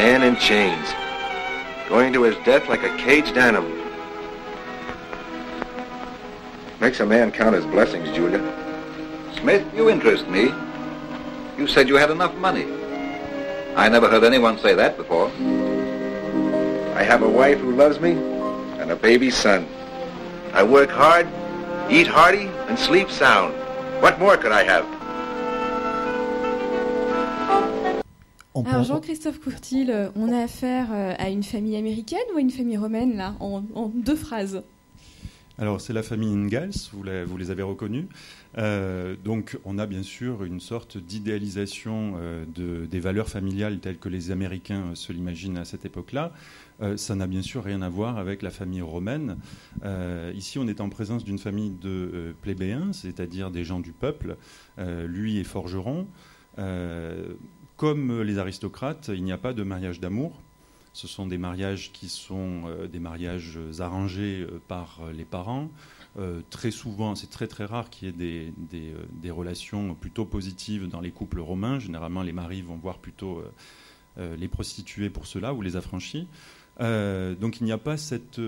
man 0.00 0.22
in 0.22 0.34
chains, 0.36 0.88
going 1.86 2.10
to 2.10 2.22
his 2.22 2.34
death 2.46 2.66
like 2.70 2.82
a 2.82 2.96
caged 2.96 3.36
animal. 3.36 3.70
Makes 6.80 7.00
a 7.00 7.04
man 7.04 7.30
count 7.30 7.54
his 7.54 7.66
blessings, 7.66 8.08
Julia. 8.16 8.40
Smith, 9.38 9.62
you 9.74 9.90
interest 9.90 10.26
me. 10.26 10.54
You 11.58 11.66
said 11.66 11.86
you 11.86 11.96
had 11.96 12.10
enough 12.10 12.34
money. 12.36 12.64
I 13.76 13.90
never 13.90 14.08
heard 14.08 14.24
anyone 14.24 14.58
say 14.58 14.72
that 14.74 14.96
before. 14.96 15.26
I 16.96 17.02
have 17.02 17.20
a 17.20 17.28
wife 17.28 17.58
who 17.58 17.72
loves 17.72 18.00
me 18.00 18.12
and 18.80 18.90
a 18.90 18.96
baby 18.96 19.30
son. 19.30 19.68
I 20.54 20.62
work 20.62 20.88
hard, 20.88 21.28
eat 21.90 22.06
hearty, 22.06 22.46
and 22.68 22.78
sleep 22.78 23.10
sound. 23.10 23.52
What 24.00 24.18
more 24.18 24.38
could 24.38 24.52
I 24.52 24.64
have? 24.64 24.99
Alors 28.54 28.82
Jean-Christophe 28.82 29.38
Courtil, 29.38 29.90
euh, 29.90 30.08
on 30.16 30.32
a 30.32 30.42
affaire 30.42 30.88
euh, 30.90 31.14
à 31.18 31.30
une 31.30 31.44
famille 31.44 31.76
américaine 31.76 32.18
ou 32.34 32.38
à 32.38 32.40
une 32.40 32.50
famille 32.50 32.76
romaine 32.76 33.16
là, 33.16 33.36
en, 33.38 33.62
deux 33.94 34.16
phrases 34.16 34.64
Alors 35.56 35.80
c'est 35.80 35.92
la 35.92 36.02
famille 36.02 36.34
Ingalls, 36.34 36.72
vous, 36.92 37.04
vous 37.26 37.36
les 37.36 37.52
avez 37.52 37.62
reconnus. 37.62 38.06
Euh, 38.58 39.14
donc 39.24 39.56
on 39.64 39.78
a 39.78 39.86
bien 39.86 40.02
sûr 40.02 40.42
une 40.42 40.58
sorte 40.58 40.98
d'idéalisation 40.98 42.14
de, 42.52 42.86
des 42.86 42.98
valeurs 42.98 43.28
familiales 43.28 43.78
telles 43.78 43.98
que 43.98 44.08
les 44.08 44.32
Américains 44.32 44.94
se 44.94 45.12
l'imaginent 45.12 45.58
à 45.58 45.64
cette 45.64 45.84
époque-là. 45.84 46.32
ça 46.96 47.14
n'a 47.14 47.28
bien 47.28 47.42
sûr 47.42 47.62
rien 47.62 47.82
à 47.82 47.88
voir 47.88 48.18
avec 48.18 48.42
la 48.42 48.50
famille 48.50 48.82
romaine. 48.82 49.36
ici, 50.34 50.58
on 50.58 50.66
est 50.66 50.80
en 50.80 50.88
présence 50.88 51.22
d'une 51.22 51.38
famille 51.38 51.70
de 51.70 52.34
plébéens, 52.42 52.92
c'est-à-dire 52.92 53.52
des 53.52 53.62
gens 53.62 53.78
du 53.78 53.92
peuple. 53.92 54.36
lui 55.06 55.38
est 55.38 55.44
forgeron 55.44 56.08
comme 57.80 58.20
les 58.20 58.36
aristocrates, 58.36 59.10
il 59.10 59.24
n'y 59.24 59.32
a 59.32 59.38
pas 59.38 59.54
de 59.54 59.62
mariage 59.62 60.00
d'amour. 60.00 60.38
Ce 60.92 61.08
sont 61.08 61.26
des 61.26 61.38
mariages 61.38 61.92
qui 61.92 62.10
sont 62.10 62.64
euh, 62.66 62.88
des 62.88 62.98
mariages 62.98 63.58
arrangés 63.78 64.42
euh, 64.42 64.60
par 64.68 65.00
les 65.16 65.24
parents. 65.24 65.70
Euh, 66.18 66.42
très 66.50 66.72
souvent, 66.72 67.14
c'est 67.14 67.30
très 67.30 67.46
très 67.46 67.64
rare 67.64 67.88
qu'il 67.88 68.08
y 68.08 68.10
ait 68.10 68.52
des, 69.22 69.30
relations 69.30 69.94
plutôt 69.94 70.26
positives 70.26 70.90
dans 70.90 71.00
les 71.00 71.10
couples 71.10 71.40
romains. 71.40 71.78
Généralement, 71.78 72.22
les 72.22 72.34
maris 72.34 72.60
vont 72.60 72.76
voir 72.76 72.98
plutôt 72.98 73.42
les 74.18 74.48
prostituées 74.48 75.08
pour 75.08 75.26
cela 75.26 75.54
ou 75.54 75.62
les 75.62 75.76
affranchis. 75.76 76.26
donc 76.78 77.60
il 77.60 77.64
n'y 77.64 77.72
a 77.72 77.78
pas 77.78 77.96
cette 77.96 78.40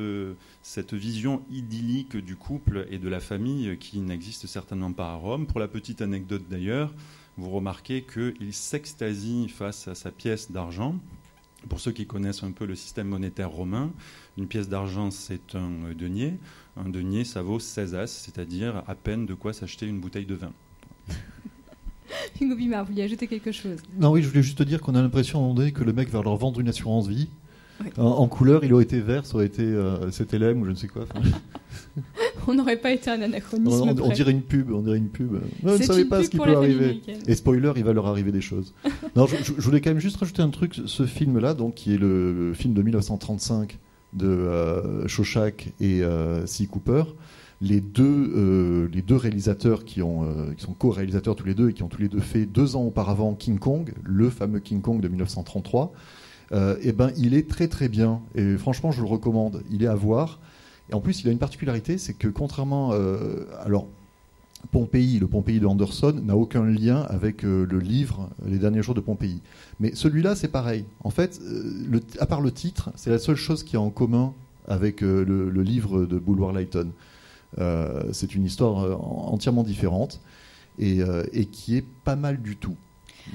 vision 0.92 1.42
idyllique 1.51 2.16
du 2.16 2.37
couple 2.37 2.87
et 2.90 2.99
de 2.99 3.09
la 3.09 3.21
famille 3.21 3.79
qui 3.79 4.01
n'existe 4.01 4.47
certainement 4.47 4.92
pas 4.92 5.12
à 5.12 5.14
Rome. 5.14 5.47
Pour 5.47 5.61
la 5.61 5.68
petite 5.68 6.03
anecdote 6.03 6.42
d'ailleurs, 6.51 6.92
vous 7.42 7.50
remarquez 7.50 8.02
qu'il 8.02 8.52
s'extasie 8.52 9.48
face 9.48 9.88
à 9.88 9.94
sa 9.94 10.12
pièce 10.12 10.52
d'argent. 10.52 10.94
Pour 11.68 11.81
ceux 11.81 11.92
qui 11.92 12.07
connaissent 12.07 12.42
un 12.44 12.52
peu 12.52 12.66
le 12.66 12.74
système 12.74 13.09
monétaire 13.09 13.50
romain, 13.50 13.90
une 14.38 14.46
pièce 14.46 14.68
d'argent, 14.68 15.11
c'est 15.11 15.55
un 15.55 15.92
denier. 15.96 16.35
Un 16.76 16.88
denier, 16.88 17.24
ça 17.24 17.42
vaut 17.42 17.59
16 17.59 17.94
as, 17.94 18.07
c'est-à-dire 18.07 18.83
à 18.87 18.94
peine 18.94 19.26
de 19.26 19.35
quoi 19.35 19.52
s'acheter 19.52 19.87
une 19.87 20.00
bouteille 20.00 20.26
de 20.26 20.35
vin. 20.35 20.52
Hugo 22.40 22.55
Bimard, 22.55 22.85
vous 22.85 22.90
vouliez 22.90 23.02
ajouter 23.02 23.26
quelque 23.26 23.52
chose? 23.52 23.81
Non, 23.98 24.12
oui, 24.12 24.22
je 24.22 24.28
voulais 24.28 24.42
juste 24.42 24.59
te 24.59 24.62
dire 24.62 24.81
qu'on 24.81 24.94
a 24.94 25.02
l'impression 25.02 25.55
que 25.55 25.85
le 25.85 25.92
mec 25.92 26.11
va 26.11 26.22
leur 26.22 26.37
vendre 26.37 26.61
une 26.61 26.68
assurance 26.68 27.09
vie. 27.09 27.28
En, 27.96 28.28
couleur, 28.28 28.62
il 28.64 28.72
aurait 28.72 28.85
été 28.85 29.00
vert, 29.00 29.26
ça 29.26 29.35
aurait 29.35 29.46
été 29.46 29.64
euh, 29.64 30.07
ou 30.07 30.64
je 30.64 30.70
ne 30.70 30.74
sais 30.74 30.87
quoi. 30.87 31.07
on 32.49 32.55
n'aurait 32.55 32.77
pas 32.77 32.92
été 32.92 33.11
un 33.11 33.21
anachronisme. 33.23 33.95
On, 34.03 34.09
dirait 34.09 34.31
une 34.31 34.42
pub, 34.42 34.71
on 34.73 34.81
dirait 34.81 34.99
une 34.99 35.09
pub. 35.09 35.40
on 35.62 35.73
ne 35.73 35.79
savait 35.79 36.05
pas 36.05 36.23
ce 36.23 36.31
qui 36.31 36.38
peut 36.38 36.57
arriver. 36.57 37.01
Et 37.27 37.35
spoiler, 37.35 37.73
il 37.77 37.85
va 37.85 37.92
leur 37.92 38.07
arriver 38.07 38.33
des 38.33 38.40
choses. 38.40 38.75
non, 39.16 39.27
je, 39.27 39.53
voulais 39.53 39.81
quand 39.81 39.90
même 39.90 40.01
juste 40.01 40.16
rajouter 40.16 40.42
un 40.42 40.51
truc. 40.51 40.81
Ce 40.87 41.07
film-là, 41.07 41.55
donc, 41.55 41.75
qui 41.75 41.95
est 41.95 41.99
le 41.99 42.53
film 42.55 42.75
de 42.75 42.83
1935 42.83 43.79
de 44.12 44.27
euh, 44.29 45.07
et 45.81 46.03
euh, 46.03 46.45
C. 46.47 46.66
Cooper, 46.66 47.05
les 47.62 47.81
deux, 47.81 48.33
euh, 48.35 48.88
les 48.92 49.03
deux 49.03 49.16
réalisateurs 49.16 49.85
qui, 49.85 50.03
ont, 50.03 50.25
euh, 50.25 50.53
qui 50.57 50.64
sont 50.64 50.75
co-réalisateurs 50.75 51.37
tous 51.37 51.47
les 51.47 51.55
deux 51.55 51.71
et 51.71 51.73
qui 51.73 51.83
ont 51.83 51.88
tous 51.88 52.03
les 52.03 52.09
deux 52.09 52.21
fait 52.21 52.45
deux 52.45 52.77
ans 52.77 52.83
auparavant 52.83 53.35
King 53.35 53.59
Kong, 53.59 53.95
le 54.03 54.31
fameux 54.31 54.59
King 54.59 54.83
Kong 54.83 55.01
de 55.01 55.09
1933 55.09 55.92
euh, 56.53 56.77
eh 56.83 56.92
ben, 56.92 57.12
il 57.16 57.35
est 57.35 57.49
très 57.49 57.68
très 57.68 57.88
bien. 57.88 58.21
Et 58.35 58.57
franchement, 58.57 58.92
je 58.92 59.01
le 59.01 59.07
recommande. 59.07 59.62
Il 59.71 59.83
est 59.83 59.87
à 59.87 59.95
voir. 59.95 60.40
En 60.92 61.00
plus, 61.00 61.22
il 61.22 61.28
a 61.28 61.33
une 61.33 61.38
particularité, 61.38 61.98
c'est 61.98 62.14
que 62.14 62.28
contrairement, 62.28 62.90
euh, 62.92 63.44
alors 63.64 63.87
Pompéi, 64.70 65.18
le 65.18 65.26
Pompéi 65.26 65.59
de 65.59 65.66
Anderson, 65.66 66.20
n'a 66.22 66.37
aucun 66.37 66.64
lien 66.64 67.02
avec 67.02 67.44
euh, 67.44 67.66
le 67.68 67.78
livre 67.78 68.31
Les 68.46 68.59
derniers 68.59 68.83
jours 68.83 68.94
de 68.94 69.00
Pompéi. 69.00 69.40
Mais 69.81 69.94
celui-là, 69.94 70.37
c'est 70.37 70.48
pareil. 70.48 70.85
En 71.02 71.11
fait, 71.11 71.40
à 72.20 72.26
part 72.26 72.40
le 72.40 72.52
titre, 72.52 72.90
c'est 72.94 73.11
la 73.11 73.18
seule 73.18 73.37
chose 73.37 73.64
qui 73.64 73.76
a 73.76 73.81
en 73.81 73.90
commun 73.90 74.33
avec 74.68 75.00
le, 75.00 75.48
livre 75.62 76.07
de 76.07 76.18
Boulevard 76.18 76.52
Lighton. 76.52 76.92
c'est 78.12 78.35
une 78.37 78.44
histoire 78.44 79.00
entièrement 79.33 79.64
différente 79.64 80.20
et, 80.78 81.02
qui 81.50 81.76
est 81.76 81.85
pas 82.05 82.14
mal 82.14 82.40
du 82.40 82.57
tout. 82.57 82.76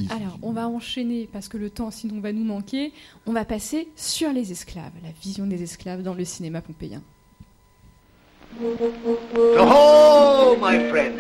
Alors, 0.10 0.38
on 0.42 0.52
va 0.52 0.68
enchaîner 0.70 1.28
parce 1.32 1.50
que 1.50 1.58
le 1.58 1.70
temps, 1.70 1.92
sinon, 1.92 2.20
va 2.22 2.32
nous 2.32 2.44
manquer. 2.44 2.94
On 3.26 3.34
va 3.34 3.44
passer 3.46 3.90
sur 3.96 4.32
les 4.32 4.52
esclaves, 4.52 4.94
la 5.04 5.12
vision 5.22 5.46
des 5.46 5.64
esclaves 5.64 6.02
dans 6.02 6.14
le 6.14 6.26
cinéma 6.26 6.62
pompéien. 6.62 7.02
Oh, 9.60 10.58
my 10.60 10.90
friends, 10.90 11.20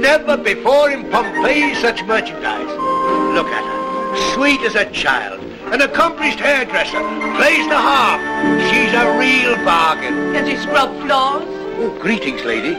never 0.00 0.36
before 0.36 0.90
in 0.90 1.10
Pompeii 1.10 1.74
such 1.74 2.02
merchandise. 2.04 2.70
Look 3.34 3.48
at 3.48 3.64
her, 3.64 4.34
sweet 4.34 4.60
as 4.62 4.74
a 4.74 4.90
child, 4.90 5.42
an 5.72 5.82
accomplished 5.82 6.40
hairdresser, 6.40 7.00
plays 7.36 7.68
the 7.68 7.76
harp. 7.76 8.20
She's 8.70 8.92
a 8.94 9.18
real 9.18 9.56
bargain. 9.64 10.32
Can 10.32 10.46
she 10.46 10.56
scrub 10.56 10.90
floors? 11.02 11.44
Oh, 11.78 11.96
greetings, 12.00 12.44
lady. 12.44 12.74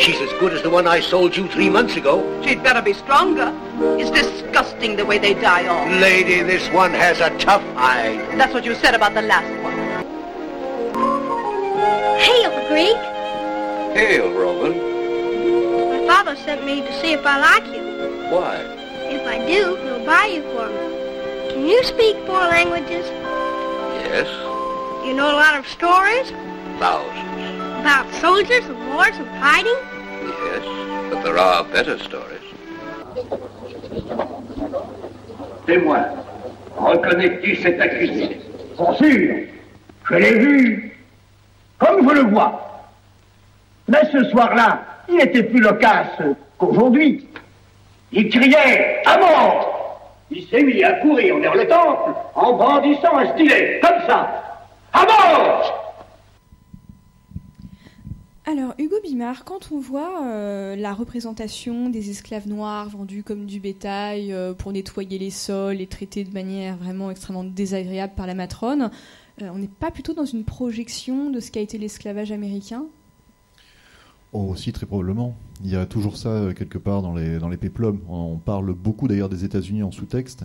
She's 0.00 0.20
as 0.20 0.32
good 0.40 0.52
as 0.52 0.62
the 0.62 0.70
one 0.70 0.86
I 0.86 1.00
sold 1.00 1.36
you 1.36 1.48
three 1.48 1.70
months 1.70 1.96
ago. 1.96 2.42
She'd 2.42 2.62
better 2.62 2.82
be 2.82 2.92
stronger. 2.92 3.52
It's 3.98 4.10
disgusting 4.10 4.96
the 4.96 5.04
way 5.06 5.18
they 5.18 5.34
die 5.34 5.66
off. 5.66 5.88
Lady, 6.00 6.42
this 6.42 6.68
one 6.70 6.92
has 6.92 7.20
a 7.20 7.30
tough 7.38 7.62
hide. 7.74 8.38
That's 8.38 8.52
what 8.52 8.64
you 8.64 8.74
said 8.74 8.94
about 8.94 9.14
the 9.14 9.22
last 9.22 9.50
one. 9.62 9.78
Hail, 12.18 12.68
Greek. 12.68 13.19
Hail, 13.94 14.30
Roman. 14.32 14.72
My 15.90 16.06
father 16.06 16.36
sent 16.36 16.64
me 16.64 16.80
to 16.80 16.92
see 17.00 17.12
if 17.12 17.24
I 17.26 17.38
like 17.40 17.66
you. 17.66 17.82
Why? 18.30 18.56
If 19.10 19.26
I 19.26 19.38
do, 19.46 19.76
he'll 19.76 20.04
buy 20.06 20.26
you 20.26 20.42
for 20.54 20.68
me. 20.68 21.52
Can 21.52 21.66
you 21.66 21.82
speak 21.84 22.16
four 22.26 22.38
languages? 22.38 23.06
Yes, 24.06 24.28
You 25.06 25.14
know 25.14 25.30
a 25.30 25.38
lot 25.38 25.56
of 25.58 25.66
stories 25.68 26.30
thousands. 26.78 27.80
about 27.80 28.06
soldiers 28.14 28.64
and 28.66 28.78
wars 28.94 29.14
and 29.16 29.26
fighting? 29.40 29.76
Yes, 30.44 30.64
but 31.10 31.22
there 31.24 31.38
are 31.38 31.64
better 31.64 31.98
stories. 31.98 32.40
Témoin, 35.66 36.04
reconnais-tu 36.76 37.56
cet 37.56 37.80
accusé 37.80 38.40
Pour 38.76 38.96
sûr, 38.96 39.46
je 40.08 40.14
l'ai 40.16 40.38
vu, 40.38 40.96
comme 41.78 42.08
je 42.08 42.14
le 42.14 42.30
vois. 42.30 42.69
Mais 43.90 44.08
ce 44.12 44.22
soir-là, 44.30 44.84
il 45.08 45.20
était 45.20 45.42
plus 45.42 45.60
loquace 45.60 46.22
qu'aujourd'hui. 46.56 47.26
Il 48.12 48.28
criait 48.28 49.02
à 49.04 49.18
mort 49.18 50.14
Il 50.30 50.46
s'est 50.46 50.62
mis 50.62 50.82
à 50.84 50.92
courir 51.00 51.36
vers 51.38 51.56
le 51.56 51.66
temple 51.66 52.12
en 52.36 52.52
brandissant 52.52 53.18
un 53.18 53.32
stylet, 53.32 53.80
comme 53.82 54.06
ça. 54.06 54.30
À 54.92 55.04
mort 55.04 55.96
Alors, 58.46 58.74
Hugo 58.78 58.94
Bimard, 59.02 59.44
quand 59.44 59.72
on 59.72 59.80
voit 59.80 60.22
euh, 60.24 60.76
la 60.76 60.92
représentation 60.92 61.88
des 61.88 62.10
esclaves 62.10 62.46
noirs 62.46 62.90
vendus 62.90 63.24
comme 63.24 63.46
du 63.46 63.58
bétail 63.58 64.32
euh, 64.32 64.54
pour 64.54 64.72
nettoyer 64.72 65.18
les 65.18 65.30
sols 65.30 65.80
et 65.80 65.88
traités 65.88 66.22
de 66.22 66.32
manière 66.32 66.76
vraiment 66.76 67.10
extrêmement 67.10 67.44
désagréable 67.44 68.12
par 68.16 68.28
la 68.28 68.34
matrone, 68.34 68.92
euh, 69.42 69.48
on 69.52 69.58
n'est 69.58 69.66
pas 69.66 69.90
plutôt 69.90 70.14
dans 70.14 70.24
une 70.24 70.44
projection 70.44 71.30
de 71.30 71.40
ce 71.40 71.50
qu'a 71.50 71.60
été 71.60 71.76
l'esclavage 71.76 72.30
américain? 72.30 72.84
Oh, 74.32 74.42
aussi, 74.48 74.72
très 74.72 74.86
probablement. 74.86 75.36
Il 75.64 75.70
y 75.70 75.76
a 75.76 75.86
toujours 75.86 76.16
ça 76.16 76.28
euh, 76.28 76.52
quelque 76.52 76.78
part 76.78 77.02
dans 77.02 77.14
les, 77.14 77.38
dans 77.38 77.48
les 77.48 77.56
péplums. 77.56 77.98
On 78.08 78.36
parle 78.36 78.72
beaucoup 78.74 79.08
d'ailleurs 79.08 79.28
des 79.28 79.44
États-Unis 79.44 79.82
en 79.82 79.90
sous-texte, 79.90 80.44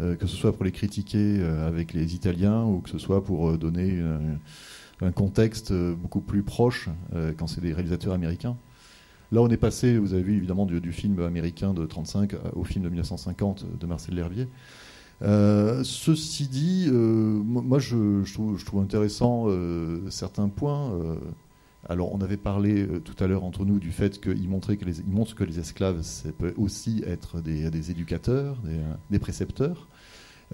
euh, 0.00 0.16
que 0.16 0.26
ce 0.26 0.34
soit 0.34 0.52
pour 0.54 0.64
les 0.64 0.72
critiquer 0.72 1.36
euh, 1.40 1.68
avec 1.68 1.92
les 1.92 2.14
Italiens 2.14 2.64
ou 2.64 2.80
que 2.80 2.88
ce 2.88 2.96
soit 2.98 3.22
pour 3.22 3.58
donner 3.58 4.02
un 5.02 5.12
contexte 5.12 5.72
beaucoup 5.72 6.20
plus 6.20 6.42
proche 6.42 6.88
quand 7.36 7.46
c'est 7.46 7.60
des 7.60 7.72
réalisateurs 7.72 8.14
américains. 8.14 8.56
Là, 9.30 9.42
on 9.42 9.48
est 9.48 9.58
passé, 9.58 9.98
vous 9.98 10.14
avez 10.14 10.22
vu 10.22 10.36
évidemment, 10.36 10.64
du, 10.64 10.92
film 10.92 11.20
américain 11.20 11.74
de 11.74 11.84
35 11.84 12.34
au 12.54 12.64
film 12.64 12.84
de 12.84 12.88
1950 12.88 13.66
de 13.78 13.86
Marcel 13.86 14.14
L'Herbier. 14.14 14.48
Euh, 15.20 15.84
ceci 15.84 16.48
dit, 16.48 16.88
mo- 16.90 17.60
moi 17.60 17.78
je, 17.78 18.24
trouve, 18.32 18.58
je 18.58 18.64
trouve 18.64 18.82
intéressant 18.82 19.46
certains 20.08 20.48
points. 20.48 20.90
Alors, 21.88 22.14
on 22.14 22.20
avait 22.20 22.36
parlé 22.36 22.82
euh, 22.82 23.00
tout 23.00 23.22
à 23.22 23.26
l'heure 23.26 23.44
entre 23.44 23.64
nous 23.64 23.78
du 23.78 23.92
fait 23.92 24.20
qu'il 24.20 24.48
montrait 24.48 24.76
que 24.76 24.84
les, 24.84 25.00
il 25.00 25.10
montre 25.10 25.34
que 25.34 25.44
les 25.44 25.58
esclaves, 25.58 26.02
ça 26.02 26.28
peut 26.36 26.52
aussi 26.58 27.02
être 27.06 27.40
des, 27.40 27.90
éducateurs, 27.90 28.58
des, 28.62 29.16
euh, 29.16 29.18
précepteurs. 29.18 29.88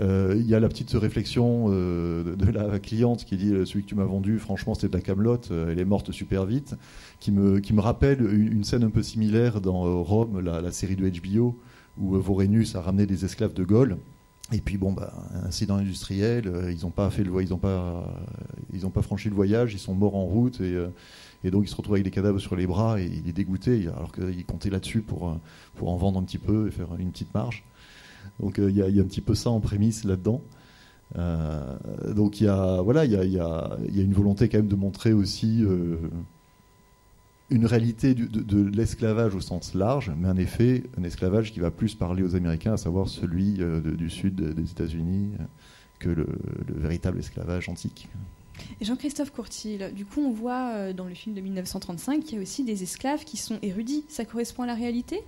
Euh, 0.00 0.36
Il 0.38 0.46
y 0.46 0.54
a 0.54 0.60
la 0.60 0.68
petite 0.68 0.92
réflexion 0.92 1.68
de, 1.68 2.50
la 2.52 2.78
cliente 2.78 3.24
qui 3.24 3.36
dit 3.36 3.50
celui 3.66 3.82
que 3.82 3.88
tu 3.88 3.94
m'as 3.96 4.04
vendu, 4.04 4.38
franchement, 4.38 4.74
c'était 4.74 4.88
de 4.88 4.96
la 4.96 5.02
camelote, 5.02 5.50
elle 5.50 5.78
est 5.78 5.84
morte 5.84 6.12
super 6.12 6.46
vite, 6.46 6.76
qui 7.18 7.32
me, 7.32 7.58
qui 7.58 7.72
me 7.72 7.80
rappelle 7.80 8.20
une, 8.32 8.64
scène 8.64 8.84
un 8.84 8.90
peu 8.90 9.02
similaire 9.02 9.60
dans 9.60 10.02
Rome, 10.02 10.40
la, 10.40 10.70
série 10.72 10.96
de 10.96 11.08
HBO, 11.08 11.56
où 11.98 12.16
Vorenus 12.16 12.74
a 12.74 12.80
ramené 12.80 13.06
des 13.06 13.24
esclaves 13.24 13.54
de 13.54 13.64
Gaulle. 13.64 13.98
Et 14.52 14.60
puis 14.60 14.78
bon, 14.78 14.92
bah, 14.92 15.12
incident 15.44 15.76
industriel, 15.76 16.50
ils 16.70 16.82
n'ont 16.82 16.90
pas 16.90 17.08
pas, 17.08 18.14
ils 18.72 18.90
pas 18.90 19.02
franchi 19.02 19.28
le 19.28 19.34
voyage, 19.34 19.74
ils 19.74 19.78
sont 19.78 19.94
morts 19.94 20.16
en 20.16 20.24
route 20.24 20.60
et 21.44 21.50
donc 21.50 21.64
il 21.66 21.68
se 21.68 21.76
retrouve 21.76 21.94
avec 21.94 22.04
des 22.04 22.10
cadavres 22.10 22.38
sur 22.38 22.56
les 22.56 22.66
bras 22.66 23.00
et 23.00 23.04
il 23.04 23.28
est 23.28 23.32
dégoûté 23.32 23.86
alors 23.88 24.10
qu'il 24.12 24.44
comptait 24.46 24.70
là-dessus 24.70 25.02
pour, 25.02 25.28
euh, 25.28 25.34
pour 25.76 25.90
en 25.90 25.96
vendre 25.96 26.18
un 26.18 26.22
petit 26.22 26.38
peu 26.38 26.68
et 26.68 26.70
faire 26.70 26.88
une 26.98 27.10
petite 27.10 27.32
marge. 27.34 27.62
Donc 28.40 28.58
euh, 28.58 28.70
il 28.70 28.76
y, 28.76 28.82
a, 28.82 28.86
un 28.86 29.06
petit 29.06 29.20
peu 29.20 29.34
ça 29.34 29.50
en 29.50 29.60
prémisse 29.60 30.04
là-dedans. 30.04 30.40
Euh, 31.16 31.76
donc 32.14 32.40
il 32.40 32.44
y 32.44 32.48
a 32.48 32.80
voilà 32.80 33.04
il 33.04 33.12
y 33.12 33.16
a, 33.16 33.24
il 33.24 33.32
y 33.32 33.38
a- 33.38 34.02
une 34.02 34.14
volonté 34.14 34.48
quand 34.48 34.56
même 34.56 34.68
de 34.68 34.74
montrer 34.74 35.12
aussi 35.12 35.62
une 37.50 37.66
réalité 37.66 38.14
de, 38.14 38.70
l'esclavage 38.70 39.34
au 39.34 39.40
sens 39.40 39.74
large, 39.74 40.10
mais 40.18 40.28
en 40.28 40.36
effet 40.38 40.82
un 40.98 41.04
esclavage 41.04 41.52
qui 41.52 41.60
va 41.60 41.70
plus 41.70 41.94
parler 41.94 42.22
aux 42.22 42.34
Américains, 42.34 42.72
à 42.72 42.78
savoir 42.78 43.08
celui 43.08 43.58
du 43.82 44.08
sud 44.08 44.36
des 44.36 44.70
États-Unis, 44.70 45.32
que 45.98 46.08
le 46.08 46.26
véritable 46.68 47.18
esclavage 47.18 47.68
antique. 47.68 48.08
Jean-Christophe 48.80 49.30
Courtil, 49.30 49.92
du 49.94 50.04
coup, 50.04 50.20
on 50.20 50.32
voit 50.32 50.72
euh, 50.74 50.92
dans 50.92 51.06
le 51.06 51.14
film 51.14 51.34
de 51.34 51.40
1935 51.40 52.22
qu'il 52.22 52.36
y 52.36 52.38
a 52.38 52.42
aussi 52.42 52.64
des 52.64 52.82
esclaves 52.82 53.24
qui 53.24 53.36
sont 53.36 53.58
érudits. 53.62 54.04
Ça 54.08 54.24
correspond 54.24 54.62
à 54.62 54.66
la 54.66 54.74
réalité? 54.74 55.22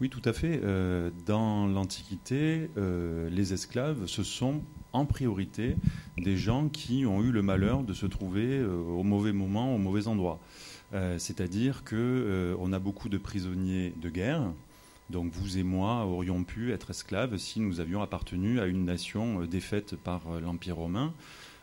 Oui, 0.00 0.10
tout 0.10 0.22
à 0.24 0.32
fait. 0.32 0.60
Euh, 0.62 1.10
dans 1.26 1.66
l'Antiquité, 1.66 2.70
euh, 2.76 3.28
les 3.30 3.52
esclaves, 3.52 4.06
ce 4.06 4.22
sont 4.22 4.62
en 4.92 5.04
priorité 5.04 5.76
des 6.16 6.36
gens 6.36 6.68
qui 6.68 7.04
ont 7.04 7.20
eu 7.22 7.32
le 7.32 7.42
malheur 7.42 7.82
de 7.82 7.92
se 7.92 8.06
trouver 8.06 8.64
au 8.64 9.02
mauvais 9.02 9.32
moment, 9.32 9.74
au 9.74 9.78
mauvais 9.78 10.06
endroit. 10.06 10.40
C'est-à-dire 11.18 11.84
que 11.84 11.96
euh, 11.96 12.56
on 12.58 12.72
a 12.72 12.78
beaucoup 12.78 13.10
de 13.10 13.18
prisonniers 13.18 13.92
de 14.00 14.08
guerre. 14.08 14.42
Donc 15.10 15.30
vous 15.32 15.58
et 15.58 15.62
moi 15.62 16.06
aurions 16.06 16.44
pu 16.44 16.72
être 16.72 16.90
esclaves 16.90 17.36
si 17.36 17.60
nous 17.60 17.80
avions 17.80 18.00
appartenu 18.00 18.60
à 18.60 18.66
une 18.66 18.86
nation 18.86 19.44
défaite 19.44 19.96
par 19.96 20.40
l'Empire 20.40 20.76
romain. 20.76 21.12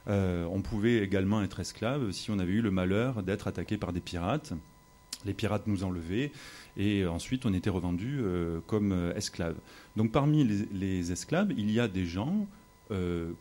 Euh, 0.08 0.46
on 0.46 0.62
pouvait 0.62 0.98
également 0.98 1.42
être 1.42 1.60
esclave 1.60 2.12
si 2.12 2.30
on 2.32 2.40
avait 2.40 2.54
eu 2.54 2.62
le 2.62 2.72
malheur 2.72 3.24
d'être 3.24 3.48
attaqué 3.48 3.78
par 3.78 3.94
des 3.94 4.02
pirates. 4.02 4.54
Les 5.26 5.34
pirates 5.34 5.66
nous 5.66 5.84
enlevaient 5.84 6.32
et 6.78 7.06
ensuite 7.06 7.46
on 7.46 7.54
était 7.54 7.70
revendus 7.70 8.20
euh, 8.22 8.60
comme 8.68 8.92
euh, 8.92 9.16
esclaves. 9.16 9.58
Donc 9.96 10.12
parmi 10.12 10.44
les, 10.44 11.12
esclaves, 11.12 11.52
il 11.58 11.72
y 11.72 11.80
a 11.80 11.88
des 11.88 12.06
gens 12.06 12.48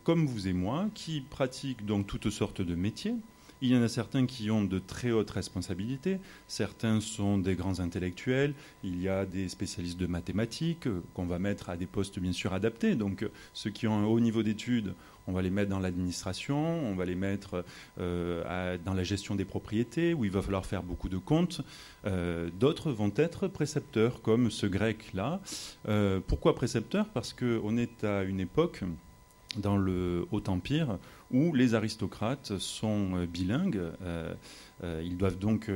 comme 0.03 0.25
vous 0.25 0.47
et 0.47 0.53
moi 0.53 0.87
qui 0.95 1.21
pratiquent 1.21 1.85
donc 1.85 2.07
toutes 2.07 2.31
sortes 2.31 2.63
de 2.63 2.73
métiers. 2.73 3.13
Il 3.61 3.71
y 3.71 3.77
en 3.77 3.81
a 3.81 3.87
certains 3.87 4.25
qui 4.25 4.51
ont 4.51 4.65
de 4.65 4.79
très 4.79 5.11
hautes 5.11 5.31
responsabilités, 5.31 6.19
certains 6.47 6.99
sont 6.99 7.37
des 7.37 7.55
grands 7.55 7.79
intellectuels, 7.79 8.53
il 8.83 9.01
y 9.01 9.07
a 9.07 9.25
des 9.25 9.47
spécialistes 9.47 9.97
de 9.97 10.07
mathématiques 10.07 10.87
euh, 10.87 11.01
qu'on 11.13 11.25
va 11.25 11.39
mettre 11.39 11.69
à 11.69 11.77
des 11.77 11.85
postes 11.85 12.19
bien 12.19 12.33
sûr 12.33 12.53
adaptés. 12.53 12.95
Donc 12.95 13.23
euh, 13.23 13.31
ceux 13.53 13.69
qui 13.69 13.87
ont 13.87 13.97
un 13.97 14.05
haut 14.05 14.19
niveau 14.19 14.43
d'études, 14.43 14.93
on 15.27 15.31
va 15.31 15.41
les 15.41 15.49
mettre 15.49 15.69
dans 15.69 15.79
l'administration, 15.79 16.57
on 16.57 16.95
va 16.95 17.05
les 17.05 17.15
mettre 17.15 17.63
euh, 17.99 18.77
dans 18.83 18.93
la 18.93 19.03
gestion 19.03 19.35
des 19.35 19.45
propriétés, 19.45 20.13
où 20.13 20.25
il 20.25 20.31
va 20.31 20.41
falloir 20.41 20.65
faire 20.65 20.83
beaucoup 20.83 21.09
de 21.09 21.17
comptes. 21.17 21.61
D'autres 22.59 22.91
vont 22.91 23.11
être 23.15 23.47
précepteurs, 23.47 24.21
comme 24.21 24.51
ce 24.51 24.67
grec-là. 24.67 25.41
Pourquoi 26.27 26.53
précepteur 26.53 27.07
Parce 27.09 27.33
qu'on 27.33 27.75
est 27.77 28.03
à 28.03 28.21
une 28.21 28.39
époque 28.39 28.83
dans 29.57 29.77
le 29.77 30.27
Haut 30.31 30.43
Empire 30.47 30.99
où 31.31 31.53
les 31.53 31.73
aristocrates 31.73 32.57
sont 32.57 33.15
euh, 33.15 33.25
bilingues. 33.25 33.81
Euh, 34.01 34.33
euh, 34.83 35.01
ils 35.03 35.17
doivent 35.17 35.39
donc 35.39 35.71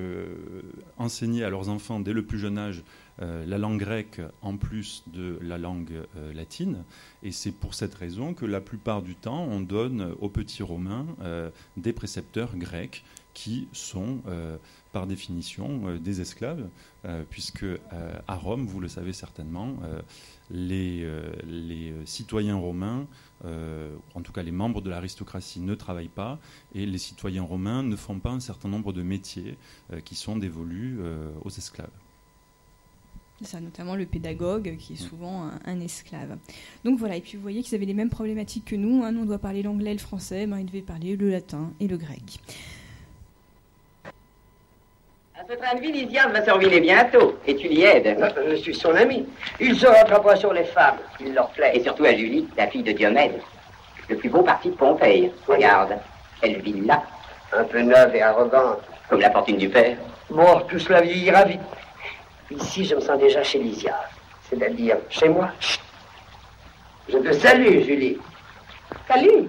enseigner 0.98 1.44
à 1.44 1.50
leurs 1.50 1.70
enfants 1.70 2.00
dès 2.00 2.14
le 2.14 2.26
plus 2.26 2.40
jeune 2.40 2.58
âge 2.58 2.84
la 3.22 3.58
langue 3.58 3.80
grecque 3.80 4.22
en 4.42 4.56
plus 4.56 5.04
de 5.08 5.38
la 5.42 5.58
langue 5.58 6.06
latine. 6.34 6.86
Et 7.22 7.34
c'est 7.34 7.52
pour 7.52 7.74
cette 7.74 7.94
raison 7.94 8.34
que 8.34 8.46
la 8.46 8.62
plupart 8.62 9.02
du 9.02 9.16
temps, 9.16 9.44
on 9.44 9.60
donne 9.60 10.16
aux 10.22 10.30
petits 10.30 10.64
Romains 10.64 11.06
des 11.76 11.92
précepteurs 11.92 12.56
grecs 12.56 13.04
qui 13.34 13.68
sont, 13.74 14.22
par 14.91 15.06
définition, 15.08 15.82
euh, 15.88 15.99
des 15.99 16.21
esclaves, 16.21 16.67
euh, 17.06 17.23
puisque 17.30 17.63
euh, 17.63 17.78
à 18.28 18.36
Rome, 18.36 18.65
vous 18.65 18.80
le 18.80 18.88
savez 18.88 19.13
certainement, 19.13 19.75
les, 20.52 21.08
les 21.45 21.93
citoyens 22.06 22.56
romains, 22.56 23.06
en 23.43 24.21
tout 24.23 24.32
cas 24.32 24.41
les 24.41 24.52
membres 24.52 24.82
de 24.82 24.89
l'aristocratie, 24.89 25.60
ne 25.60 25.75
travaillent 25.75 26.08
pas, 26.08 26.39
et 26.73 26.86
les 26.86 26.97
citoyens 26.97 27.43
romains 27.43 27.84
ne 27.84 27.95
font 27.95 28.19
pas 28.19 28.32
un 28.32 28.39
certain 28.39 28.67
nombre 28.67 28.91
de 28.91 29.04
métiers 29.04 29.58
qui 30.06 30.15
sont 30.15 30.38
dévolus 30.38 30.99
aux 31.43 31.49
esclaves. 31.49 31.91
C'est 33.41 33.47
ça, 33.47 33.62
notamment 33.62 33.95
le 33.95 34.06
pédagogue, 34.06 34.75
qui 34.78 34.93
est 34.93 34.97
souvent 34.97 35.43
un, 35.43 35.60
un 35.65 35.80
esclave. 35.80 36.38
Donc 36.84 36.97
voilà, 36.99 37.15
et 37.15 37.21
puis 37.21 37.38
vous 37.38 37.41
voyez 37.41 37.62
qu'ils 37.62 37.75
avaient 37.75 37.86
les 37.86 37.93
mêmes 37.93 38.10
problématiques 38.10 38.65
que 38.65 38.75
nous. 38.75 39.04
hein. 39.04 39.12
Nous, 39.13 39.21
on 39.21 39.25
doit 39.25 39.39
parler 39.39 39.62
l'anglais, 39.63 39.93
le 39.93 39.99
français, 39.99 40.45
ben, 40.45 40.60
ils 40.60 40.65
devaient 40.65 40.82
parler 40.82 41.15
le 41.15 41.30
latin 41.30 41.71
et 41.80 41.88
le 41.88 41.97
grec. 41.97 42.39
À 45.39 45.43
ce 45.47 45.54
train 45.58 45.73
de 45.75 45.80
vie, 45.80 45.93
Lysiane 45.93 46.34
va 46.34 46.43
se 46.43 46.52
ruiner 46.52 46.82
bientôt. 46.82 47.39
Et 47.47 47.56
tu 47.56 47.69
l'y 47.69 47.84
aides. 47.84 48.17
Je 48.49 48.56
suis 48.56 48.75
son 48.75 48.93
ami. 48.93 49.25
Il 49.62 49.73
se 49.80 49.88
rattrapera 49.88 50.36
sur 50.36 50.52
les 50.52 50.65
femmes, 50.65 50.97
s'il 51.17 51.34
leur 51.34 51.47
plaît. 51.52 51.71
Et 51.75 51.82
surtout 51.82 52.04
à 52.04 52.13
Julie, 52.13 52.45
la 52.58 52.67
fille 52.67 52.84
de 52.84 52.91
Diomède. 52.91 53.39
Le 54.10 54.17
plus 54.17 54.28
beau 54.28 54.41
parti 54.41 54.67
de 54.69 54.75
Pompéi. 54.75 55.32
Regarde, 55.47 55.93
elle 56.41 56.60
vit 56.60 56.82
là, 56.82 57.04
Un 57.54 57.63
peu 57.63 57.80
neuve 57.80 58.13
et 58.15 58.21
arrogante. 58.21 58.82
comme 59.10 59.21
la 59.21 59.32
fortune 59.32 59.56
du 59.56 59.69
père. 59.69 59.95
Bon, 60.30 60.60
tout 60.67 60.78
cela 60.78 60.99
vieillira 60.99 61.45
vite. 61.45 61.62
Ici, 62.52 62.84
je 62.84 62.95
me 62.95 62.99
sens 62.99 63.17
déjà 63.17 63.41
chez 63.41 63.60
Lysia. 63.60 63.97
C'est-à-dire 64.49 64.97
chez 65.10 65.30
moi. 65.30 65.52
Chut. 65.62 65.80
Je 67.08 67.17
te 67.17 67.32
salue, 67.32 67.82
Julie. 67.86 68.17
Salut 69.08 69.47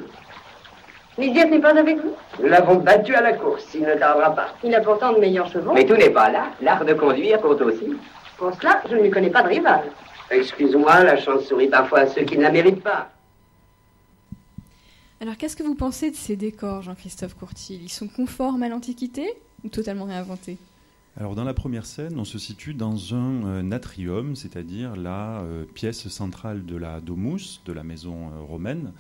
Lydia 1.19 1.45
n'est 1.45 1.61
pas 1.61 1.79
avec 1.79 1.99
vous 1.99 2.15
Nous 2.41 2.49
l'avons 2.49 2.77
battu 2.77 3.15
à 3.15 3.21
la 3.21 3.33
course. 3.33 3.67
Il 3.75 3.83
ne 3.83 3.95
tardera 3.95 4.35
pas. 4.35 4.55
Il 4.65 4.75
a 4.75 4.81
pourtant 4.81 5.13
de 5.13 5.19
meilleurs 5.19 5.51
chevaux. 5.51 5.73
Mais 5.73 5.85
tout 5.85 5.97
n'est 5.97 6.11
pas 6.11 6.31
là. 6.31 6.51
L'art 6.63 6.85
de 6.85 6.95
conduire 6.95 7.41
compte 7.41 7.61
aussi. 7.61 7.95
Pour 8.39 8.55
cela, 8.55 8.83
je 8.89 8.97
ne 8.97 9.03
lui 9.03 9.11
connais 9.11 9.31
pas 9.31 9.43
de 9.43 9.49
rival. 9.49 9.83
Excuse-moi, 10.31 11.03
la 11.03 11.17
chance 11.17 11.45
sourit 11.45 11.69
parfois 11.69 12.01
à 12.01 12.07
ceux 12.07 12.23
qui 12.23 12.39
ne 12.39 12.43
la 12.43 12.51
méritent 12.51 12.83
pas. 12.83 13.11
Alors 15.21 15.37
qu'est-ce 15.37 15.57
que 15.57 15.63
vous 15.63 15.75
pensez 15.75 16.11
de 16.11 16.17
ces 16.17 16.37
décors, 16.37 16.81
Jean-Christophe 16.81 17.35
Courtil? 17.35 17.81
Ils 17.83 17.91
sont 17.91 18.09
conformes 18.09 18.63
à 18.63 18.69
l'Antiquité 18.71 19.29
ou 19.65 19.69
totalement 19.69 20.05
réinventés? 20.05 20.57
Alors 21.19 21.35
dans 21.35 21.45
la 21.45 21.53
première 21.53 21.85
scène, 21.85 22.19
on 22.19 22.25
se 22.25 22.39
situe 22.39 22.73
dans 22.73 23.15
un 23.15 23.45
euh, 23.45 23.71
atrium, 23.73 24.37
c'est-à-dire 24.37 24.97
la 24.97 25.41
euh, 25.41 25.65
pièce 25.65 26.09
centrale 26.09 26.65
de 26.65 26.77
la 26.77 27.01
domus, 27.01 27.61
de 27.67 27.73
la 27.73 27.83
maison 27.83 28.29
euh, 28.29 28.43
romaine. 28.43 28.93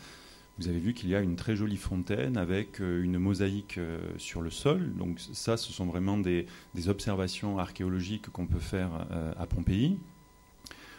Vous 0.61 0.69
avez 0.69 0.79
vu 0.79 0.93
qu'il 0.93 1.09
y 1.09 1.15
a 1.15 1.23
une 1.23 1.37
très 1.37 1.57
jolie 1.57 1.79
fontaine 1.79 2.37
avec 2.37 2.83
euh, 2.83 3.03
une 3.03 3.19
mosaïque 3.19 3.79
euh, 3.79 3.99
sur 4.19 4.43
le 4.43 4.51
sol. 4.51 4.93
Donc 4.95 5.19
ça, 5.33 5.57
ce 5.57 5.73
sont 5.73 5.87
vraiment 5.87 6.19
des, 6.19 6.47
observations 6.87 7.59
archéologiques 7.59 8.29
qu'on 8.29 8.47
peut 8.47 8.59
faire 8.59 9.07
euh, 9.11 9.33
à 9.39 9.47
Pompéi. 9.47 9.99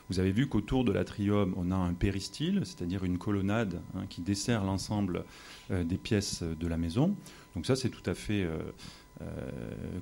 Vous 0.09 0.19
avez 0.19 0.31
vu 0.31 0.47
qu'autour 0.47 0.83
de 0.83 0.91
l'atrium, 0.91 1.53
on 1.57 1.69
a 1.69 1.75
un 1.75 1.93
péristyle, 1.93 2.61
c'est-à-dire 2.63 3.03
une 3.03 3.19
colonnade 3.19 3.81
hein, 3.95 4.05
qui 4.09 4.21
dessert 4.21 4.63
l'ensemble 4.63 5.23
des 5.69 5.97
pièces 5.97 6.43
de 6.43 6.67
la 6.67 6.75
maison. 6.75 7.15
Donc 7.55 7.65
ça, 7.65 7.77
c'est 7.77 7.89
tout 7.89 8.03
à 8.09 8.13
fait 8.13 8.45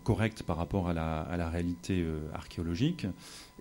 correct 0.03 0.41
par 0.41 0.57
rapport 0.57 0.89
à 0.89 0.93
la, 0.93 1.49
réalité 1.49 2.03
archéologique. 2.33 3.05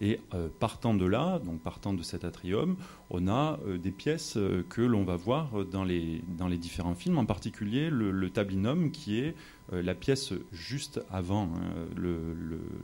Et 0.01 0.21
euh, 0.35 0.49
partant 0.61 0.95
de 0.95 1.05
là, 1.05 1.41
donc 1.45 1.61
partant 1.61 1.93
de 1.93 2.03
cet 2.03 2.25
atrium, 2.25 2.77
on 3.11 3.27
a 3.27 3.59
euh, 3.67 3.79
des 3.79 3.91
pièces 3.91 4.37
euh, 4.37 4.65
que 4.69 4.81
l'on 4.81 5.03
va 5.03 5.17
voir 5.17 5.65
dans 5.65 5.83
les, 5.83 6.23
dans 6.37 6.47
les 6.47 6.59
différents 6.59 6.95
films, 6.95 7.19
en 7.19 7.25
particulier 7.25 7.91
le, 7.91 8.31
tablinum, 8.31 8.91
qui 8.91 9.21
est 9.21 9.35
la 9.73 9.95
pièce 9.95 10.33
juste 10.53 11.01
avant 11.11 11.45
hein, 11.45 11.99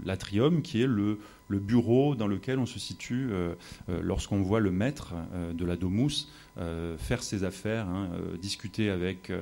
l'atrium, 0.05 0.63
qui 0.63 0.83
est 0.83 0.87
le, 0.87 1.19
bureau 1.51 2.17
dans 2.17 2.27
lequel 2.27 2.59
on 2.59 2.67
se 2.67 2.79
situe 2.79 3.31
lorsqu'on 3.89 4.43
voit 4.43 4.59
le 4.59 4.73
maître 4.73 5.15
de 5.55 5.65
la 5.65 5.77
domus 5.77 6.29
faire 6.99 7.23
ses 7.23 7.45
affaires, 7.45 7.87
hein, 7.89 8.09
discuter 8.41 8.91
avec 8.91 9.33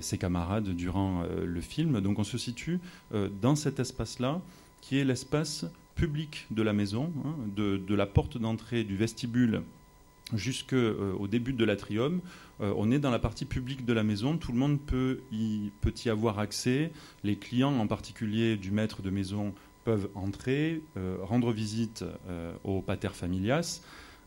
ses 0.00 0.18
camarades 0.18 0.70
durant 0.70 1.22
le 1.22 1.60
film. 1.60 2.00
Donc 2.00 2.18
on 2.18 2.24
se 2.24 2.38
situe 2.38 2.80
dans 3.40 3.54
cet 3.54 3.78
espace-là, 3.78 4.40
qui 4.80 4.98
est 4.98 5.04
l'espace 5.04 5.64
public 5.98 6.46
de 6.52 6.62
la 6.62 6.72
maison, 6.72 7.12
hein, 7.24 7.34
de, 7.56 7.94
la 7.94 8.06
porte 8.06 8.38
d'entrée 8.38 8.84
du 8.84 8.96
vestibule 8.96 9.62
jusqu'au 10.32 11.26
début 11.26 11.52
de 11.52 11.64
l'atrium. 11.64 12.20
Euh, 12.60 12.72
on 12.76 12.90
est 12.92 13.00
dans 13.00 13.10
la 13.10 13.18
partie 13.18 13.44
publique 13.44 13.84
de 13.84 13.92
la 13.92 14.04
maison, 14.04 14.36
tout 14.36 14.52
le 14.52 14.58
monde 14.58 14.78
peut 14.80 15.20
y, 15.32 15.70
peut 15.80 15.92
y 16.04 16.08
avoir 16.08 16.38
accès. 16.38 16.92
Les 17.24 17.36
clients, 17.36 17.76
en 17.78 17.86
particulier 17.88 18.56
du 18.56 18.70
maître 18.70 19.02
de 19.02 19.10
maison, 19.10 19.54
peuvent 19.84 20.08
entrer, 20.14 20.82
euh, 20.96 21.16
rendre 21.22 21.50
visite 21.50 22.04
euh, 22.28 22.52
au 22.62 22.80
pater 22.80 23.10
familias. 23.12 23.80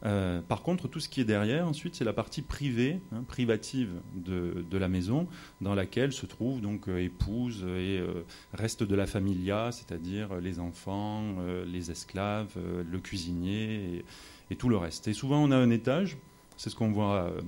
Euh, 0.03 0.41
par 0.41 0.63
contre, 0.63 0.87
tout 0.87 0.99
ce 0.99 1.09
qui 1.09 1.21
est 1.21 1.25
derrière, 1.25 1.67
ensuite, 1.67 1.95
c'est 1.95 2.03
la 2.03 2.13
partie 2.13 2.41
privée, 2.41 2.99
hein, 3.13 3.23
privative 3.27 3.89
de, 4.15 4.77
la 4.77 4.87
maison, 4.87 5.27
dans 5.61 5.75
laquelle 5.75 6.11
se 6.11 6.25
trouvent 6.25 6.61
donc 6.61 6.87
euh, 6.87 7.03
épouse 7.03 7.63
et 7.63 7.99
euh, 7.99 8.23
reste 8.53 8.83
de 8.83 8.95
la 8.95 9.05
familia, 9.05 9.71
c'est-à-dire 9.71 10.35
les 10.41 10.59
enfants, 10.59 11.23
euh, 11.39 11.65
les 11.65 11.91
esclaves, 11.91 12.53
euh, 12.57 12.83
le 12.89 12.99
cuisinier 12.99 14.03
et, 14.49 14.55
tout 14.55 14.69
le 14.69 14.77
reste. 14.77 15.07
Et 15.07 15.13
souvent, 15.13 15.41
on 15.41 15.51
a 15.51 15.55
un 15.55 15.69
étage, 15.69 16.17
c'est 16.57 16.69
ce 16.69 16.75
qu'on 16.75 16.91
voit 16.91 17.23
euh, 17.23 17.41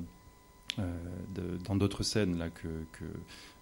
euh, 0.80 1.58
dans 1.66 1.76
d'autres 1.76 2.04
scènes 2.04 2.38
là, 2.38 2.50
que 2.50 3.06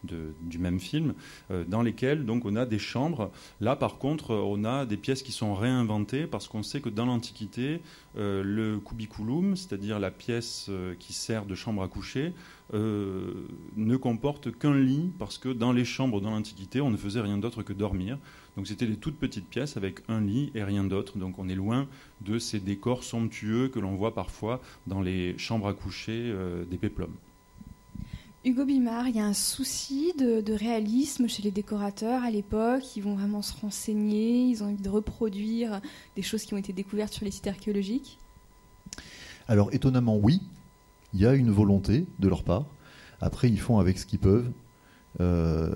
du 0.03 0.57
même 0.57 0.79
film, 0.79 1.13
euh, 1.51 1.63
dans 1.67 1.81
lesquelles 1.81 2.25
donc, 2.25 2.45
on 2.45 2.55
a 2.55 2.65
des 2.65 2.79
chambres. 2.79 3.31
Là, 3.59 3.75
par 3.75 3.97
contre, 3.97 4.33
on 4.35 4.63
a 4.63 4.85
des 4.85 4.97
pièces 4.97 5.23
qui 5.23 5.31
sont 5.31 5.53
réinventées 5.53 6.27
parce 6.27 6.47
qu'on 6.47 6.63
sait 6.63 6.81
que 6.81 6.89
dans 6.89 7.05
l'Antiquité, 7.05 7.81
euh, 8.17 8.43
le 8.43 8.79
cubiculum, 8.79 9.55
c'est-à-dire 9.55 9.99
la 9.99 10.11
pièce 10.11 10.67
euh, 10.69 10.95
qui 10.99 11.13
sert 11.13 11.45
de 11.45 11.55
chambre 11.55 11.83
à 11.83 11.87
coucher, 11.87 12.33
euh, 12.73 13.47
ne 13.75 13.97
comporte 13.97 14.57
qu'un 14.57 14.77
lit 14.77 15.11
parce 15.19 15.37
que 15.37 15.49
dans 15.49 15.73
les 15.73 15.83
chambres 15.83 16.21
dans 16.21 16.31
l'Antiquité, 16.31 16.79
on 16.79 16.89
ne 16.89 16.95
faisait 16.95 17.19
rien 17.19 17.37
d'autre 17.37 17.63
que 17.63 17.73
dormir. 17.73 18.17
Donc 18.55 18.67
c'était 18.67 18.87
des 18.87 18.95
toutes 18.95 19.17
petites 19.17 19.47
pièces 19.47 19.75
avec 19.75 19.99
un 20.07 20.21
lit 20.21 20.51
et 20.55 20.63
rien 20.63 20.85
d'autre. 20.85 21.17
Donc 21.17 21.37
on 21.37 21.49
est 21.49 21.55
loin 21.55 21.87
de 22.21 22.39
ces 22.39 22.59
décors 22.59 23.03
somptueux 23.03 23.67
que 23.67 23.79
l'on 23.79 23.95
voit 23.95 24.13
parfois 24.13 24.61
dans 24.87 25.01
les 25.01 25.37
chambres 25.37 25.67
à 25.67 25.73
coucher 25.73 26.31
euh, 26.31 26.63
des 26.65 26.77
péplums. 26.77 27.15
Hugo 28.43 28.65
Bimard, 28.65 29.07
il 29.07 29.17
y 29.17 29.19
a 29.19 29.25
un 29.25 29.33
souci 29.33 30.13
de, 30.17 30.53
réalisme 30.53 31.27
chez 31.27 31.43
les 31.43 31.51
décorateurs 31.51 32.23
à 32.23 32.31
l'époque. 32.31 32.95
Ils 32.95 33.03
vont 33.03 33.13
vraiment 33.13 33.43
se 33.43 33.53
renseigner, 33.59 34.45
ils 34.45 34.63
ont 34.63 34.67
envie 34.67 34.81
de 34.81 34.89
reproduire 34.89 35.79
des 36.15 36.23
choses 36.23 36.43
qui 36.43 36.55
ont 36.55 36.57
été 36.57 36.73
découvertes 36.73 37.13
sur 37.13 37.23
les 37.23 37.29
sites 37.29 37.45
archéologiques. 37.45 38.17
Alors 39.47 39.71
étonnamment, 39.73 40.17
oui, 40.17 40.41
il 41.13 41.19
y 41.19 41.27
a 41.27 41.35
une 41.35 41.51
volonté 41.51 42.05
de 42.17 42.27
leur 42.27 42.43
part. 42.43 42.65
Après, 43.21 43.47
ils 43.47 43.59
font 43.59 43.77
avec 43.77 43.99
ce 43.99 44.07
qu'ils 44.07 44.19
peuvent. 44.19 44.49
Euh, 45.19 45.69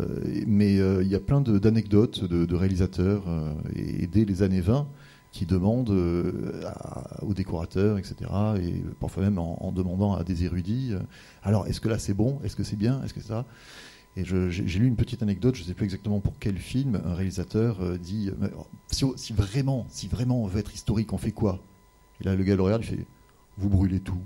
mais 0.47 0.79
euh, 0.79 1.03
il 1.03 1.09
y 1.09 1.15
a 1.15 1.19
plein 1.19 1.41
d'anecdotes 1.41 2.23
de, 2.23 2.55
réalisateurs, 2.55 3.25
euh, 3.27 3.53
et 3.75 4.07
dès 4.07 4.25
les 4.25 4.41
années 4.41 4.61
20, 4.61 4.87
qui 5.35 5.45
demandent 5.45 5.89
euh, 5.89 6.61
à- 6.65 7.21
aux 7.21 7.33
décorateurs, 7.33 7.97
etc., 7.97 8.15
et 8.57 8.81
parfois 9.01 9.23
même 9.23 9.37
en, 9.37 9.73
demandant 9.73 10.15
à 10.15 10.23
des 10.23 10.45
érudits, 10.45 10.93
euh, 10.93 10.99
alors 11.43 11.67
est-ce 11.67 11.81
que 11.81 11.89
là 11.89 11.99
c'est 11.99 12.13
bon, 12.13 12.39
est-ce 12.45 12.55
que 12.55 12.63
c'est 12.63 12.77
bien, 12.77 13.03
est-ce 13.03 13.13
que 13.13 13.19
ça? 13.19 13.43
Et 14.15 14.23
j'ai 14.23 14.79
lu 14.79 14.87
une 14.87 14.95
petite 14.95 15.21
anecdote, 15.23 15.55
je 15.55 15.63
ne 15.63 15.67
sais 15.67 15.73
plus 15.73 15.83
exactement 15.83 16.21
pour 16.21 16.35
quel 16.39 16.57
film, 16.57 17.01
un 17.05 17.13
réalisateur 17.13 17.81
euh, 17.81 17.97
dit, 17.97 18.31
oh, 18.57 18.65
si, 18.87 19.05
si 19.17 19.33
vraiment, 19.33 19.85
si 19.89 20.07
vraiment 20.07 20.41
on 20.41 20.47
veut 20.47 20.59
être 20.59 20.73
historique, 20.73 21.11
on 21.11 21.17
fait 21.17 21.33
quoi? 21.33 21.59
Et 22.21 22.23
là 22.23 22.33
le 22.33 22.43
gars 22.45 22.55
le 22.55 22.61
regarde, 22.61 22.83
il 22.83 22.87
fait, 22.87 23.05
vous 23.57 23.67
brûlez 23.67 23.99
tout. 23.99 24.21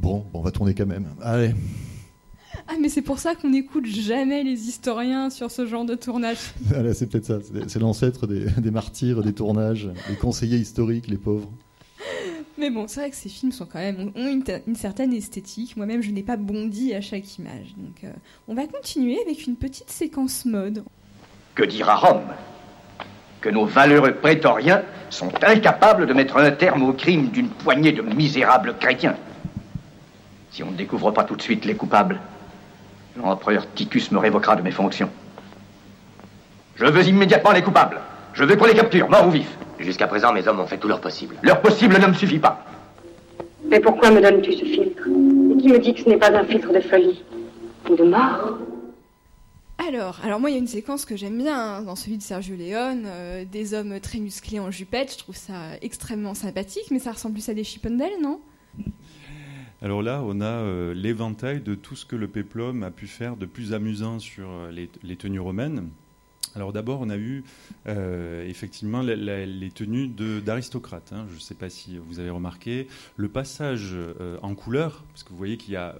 Bon, 0.00 0.26
bon, 0.32 0.40
on 0.40 0.42
va 0.42 0.50
tourner 0.50 0.74
quand 0.74 0.86
même. 0.86 1.06
Allez. 1.22 1.54
Ah, 2.66 2.74
mais 2.80 2.88
c'est 2.88 3.02
pour 3.02 3.18
ça 3.18 3.34
qu'on 3.34 3.50
n'écoute 3.50 3.86
jamais 3.86 4.42
les 4.42 4.68
historiens 4.68 5.28
sur 5.28 5.50
ce 5.50 5.66
genre 5.66 5.84
de 5.84 5.94
tournage. 5.94 6.38
Voilà, 6.62 6.94
c'est 6.94 7.06
peut-être 7.06 7.26
ça. 7.26 7.38
C'est 7.66 7.78
l'ancêtre 7.78 8.26
des, 8.26 8.46
des 8.58 8.70
martyrs, 8.70 9.22
des 9.22 9.32
tournages, 9.34 9.90
les 10.08 10.16
conseillers 10.16 10.58
historiques, 10.58 11.08
les 11.08 11.18
pauvres. 11.18 11.50
Mais 12.56 12.70
bon, 12.70 12.86
c'est 12.86 13.00
vrai 13.00 13.10
que 13.10 13.16
ces 13.16 13.28
films 13.28 13.52
sont 13.52 13.66
quand 13.66 13.80
même 13.80 14.12
ont 14.14 14.26
une, 14.28 14.44
une 14.66 14.76
certaine 14.76 15.12
esthétique. 15.12 15.76
Moi-même, 15.76 16.02
je 16.02 16.10
n'ai 16.10 16.22
pas 16.22 16.36
bondi 16.36 16.94
à 16.94 17.00
chaque 17.00 17.38
image. 17.38 17.74
Donc, 17.76 18.04
euh, 18.04 18.12
on 18.48 18.54
va 18.54 18.66
continuer 18.66 19.18
avec 19.20 19.46
une 19.46 19.56
petite 19.56 19.90
séquence 19.90 20.44
mode. 20.44 20.84
Que 21.54 21.64
dira 21.64 21.96
Rome? 21.96 22.22
Que 23.40 23.50
nos 23.50 23.66
valeureux 23.66 24.14
prétoriens 24.14 24.82
sont 25.10 25.32
incapables 25.44 26.06
de 26.06 26.14
mettre 26.14 26.36
un 26.36 26.52
terme 26.52 26.84
au 26.84 26.92
crime 26.92 27.28
d'une 27.28 27.48
poignée 27.48 27.92
de 27.92 28.02
misérables 28.02 28.76
chrétiens. 28.78 29.16
Si 30.50 30.62
on 30.62 30.70
ne 30.70 30.76
découvre 30.76 31.10
pas 31.10 31.24
tout 31.24 31.36
de 31.36 31.42
suite 31.42 31.64
les 31.64 31.74
coupables, 31.74 32.20
l'empereur 33.16 33.66
Titus 33.74 34.10
me 34.10 34.18
révoquera 34.18 34.56
de 34.56 34.62
mes 34.62 34.70
fonctions. 34.70 35.10
Je 36.76 36.86
veux 36.86 37.06
immédiatement 37.06 37.52
les 37.52 37.62
coupables. 37.62 38.00
Je 38.32 38.44
veux 38.44 38.56
qu'on 38.56 38.66
les 38.66 38.74
capture, 38.74 39.08
morts 39.08 39.28
ou 39.28 39.30
vifs. 39.30 39.56
Jusqu'à 39.78 40.06
présent, 40.06 40.32
mes 40.32 40.46
hommes 40.48 40.60
ont 40.60 40.66
fait 40.66 40.78
tout 40.78 40.88
leur 40.88 41.00
possible. 41.00 41.36
Leur 41.42 41.60
possible 41.60 41.98
ne 42.00 42.06
me 42.06 42.14
suffit 42.14 42.38
pas. 42.38 42.64
Mais 43.68 43.80
pourquoi 43.80 44.10
me 44.10 44.20
donnes-tu 44.20 44.52
ce 44.52 44.64
filtre 44.64 45.06
Et 45.06 45.56
qui 45.56 45.68
me 45.68 45.78
dit 45.78 45.94
que 45.94 46.00
ce 46.00 46.08
n'est 46.08 46.16
pas 46.16 46.32
un 46.32 46.44
filtre 46.44 46.72
de 46.72 46.80
folie 46.80 47.22
ou 47.88 47.96
de 47.96 48.04
mort 48.04 48.58
Alors, 49.86 50.20
alors 50.24 50.40
moi, 50.40 50.50
il 50.50 50.54
y 50.54 50.56
a 50.56 50.58
une 50.58 50.66
séquence 50.66 51.04
que 51.04 51.16
j'aime 51.16 51.38
bien 51.38 51.58
hein, 51.58 51.82
dans 51.82 51.96
celui 51.96 52.18
de 52.18 52.22
Sergio 52.22 52.56
Leone, 52.56 53.04
euh, 53.06 53.44
des 53.50 53.74
hommes 53.74 54.00
très 54.00 54.18
musclés 54.18 54.60
en 54.60 54.70
jupette. 54.70 55.12
Je 55.12 55.18
trouve 55.18 55.36
ça 55.36 55.54
extrêmement 55.80 56.34
sympathique, 56.34 56.90
mais 56.90 56.98
ça 56.98 57.12
ressemble 57.12 57.34
plus 57.34 57.48
à 57.48 57.54
des 57.54 57.64
Chippendales, 57.64 58.20
non? 58.20 58.40
Alors 59.84 60.00
là, 60.00 60.22
on 60.24 60.40
a 60.40 60.46
euh, 60.46 60.94
l'éventail 60.94 61.60
de 61.60 61.74
tout 61.74 61.94
ce 61.94 62.06
que 62.06 62.16
le 62.16 62.26
péplum 62.26 62.82
a 62.84 62.90
pu 62.90 63.06
faire 63.06 63.36
de 63.36 63.44
plus 63.44 63.74
amusant 63.74 64.18
sur 64.18 64.48
euh, 64.48 64.70
les, 64.70 65.16
tenues 65.16 65.40
romaines. 65.40 65.90
Alors 66.54 66.72
d'abord, 66.72 67.02
on 67.02 67.10
a 67.10 67.18
eu 67.18 67.44
euh, 67.86 68.48
effectivement 68.48 69.02
les 69.02 69.70
tenues 69.74 70.08
d'aristocrates. 70.40 71.12
hein. 71.12 71.26
Je 71.28 71.34
ne 71.34 71.40
sais 71.40 71.54
pas 71.54 71.68
si 71.68 71.98
vous 71.98 72.18
avez 72.18 72.30
remarqué 72.30 72.88
le 73.18 73.28
passage 73.28 73.94
en 74.40 74.54
couleur, 74.54 75.04
parce 75.12 75.22
que 75.22 75.28
vous 75.30 75.36
voyez 75.36 75.58
qu'il 75.58 75.74
y 75.74 75.76
a 75.76 75.96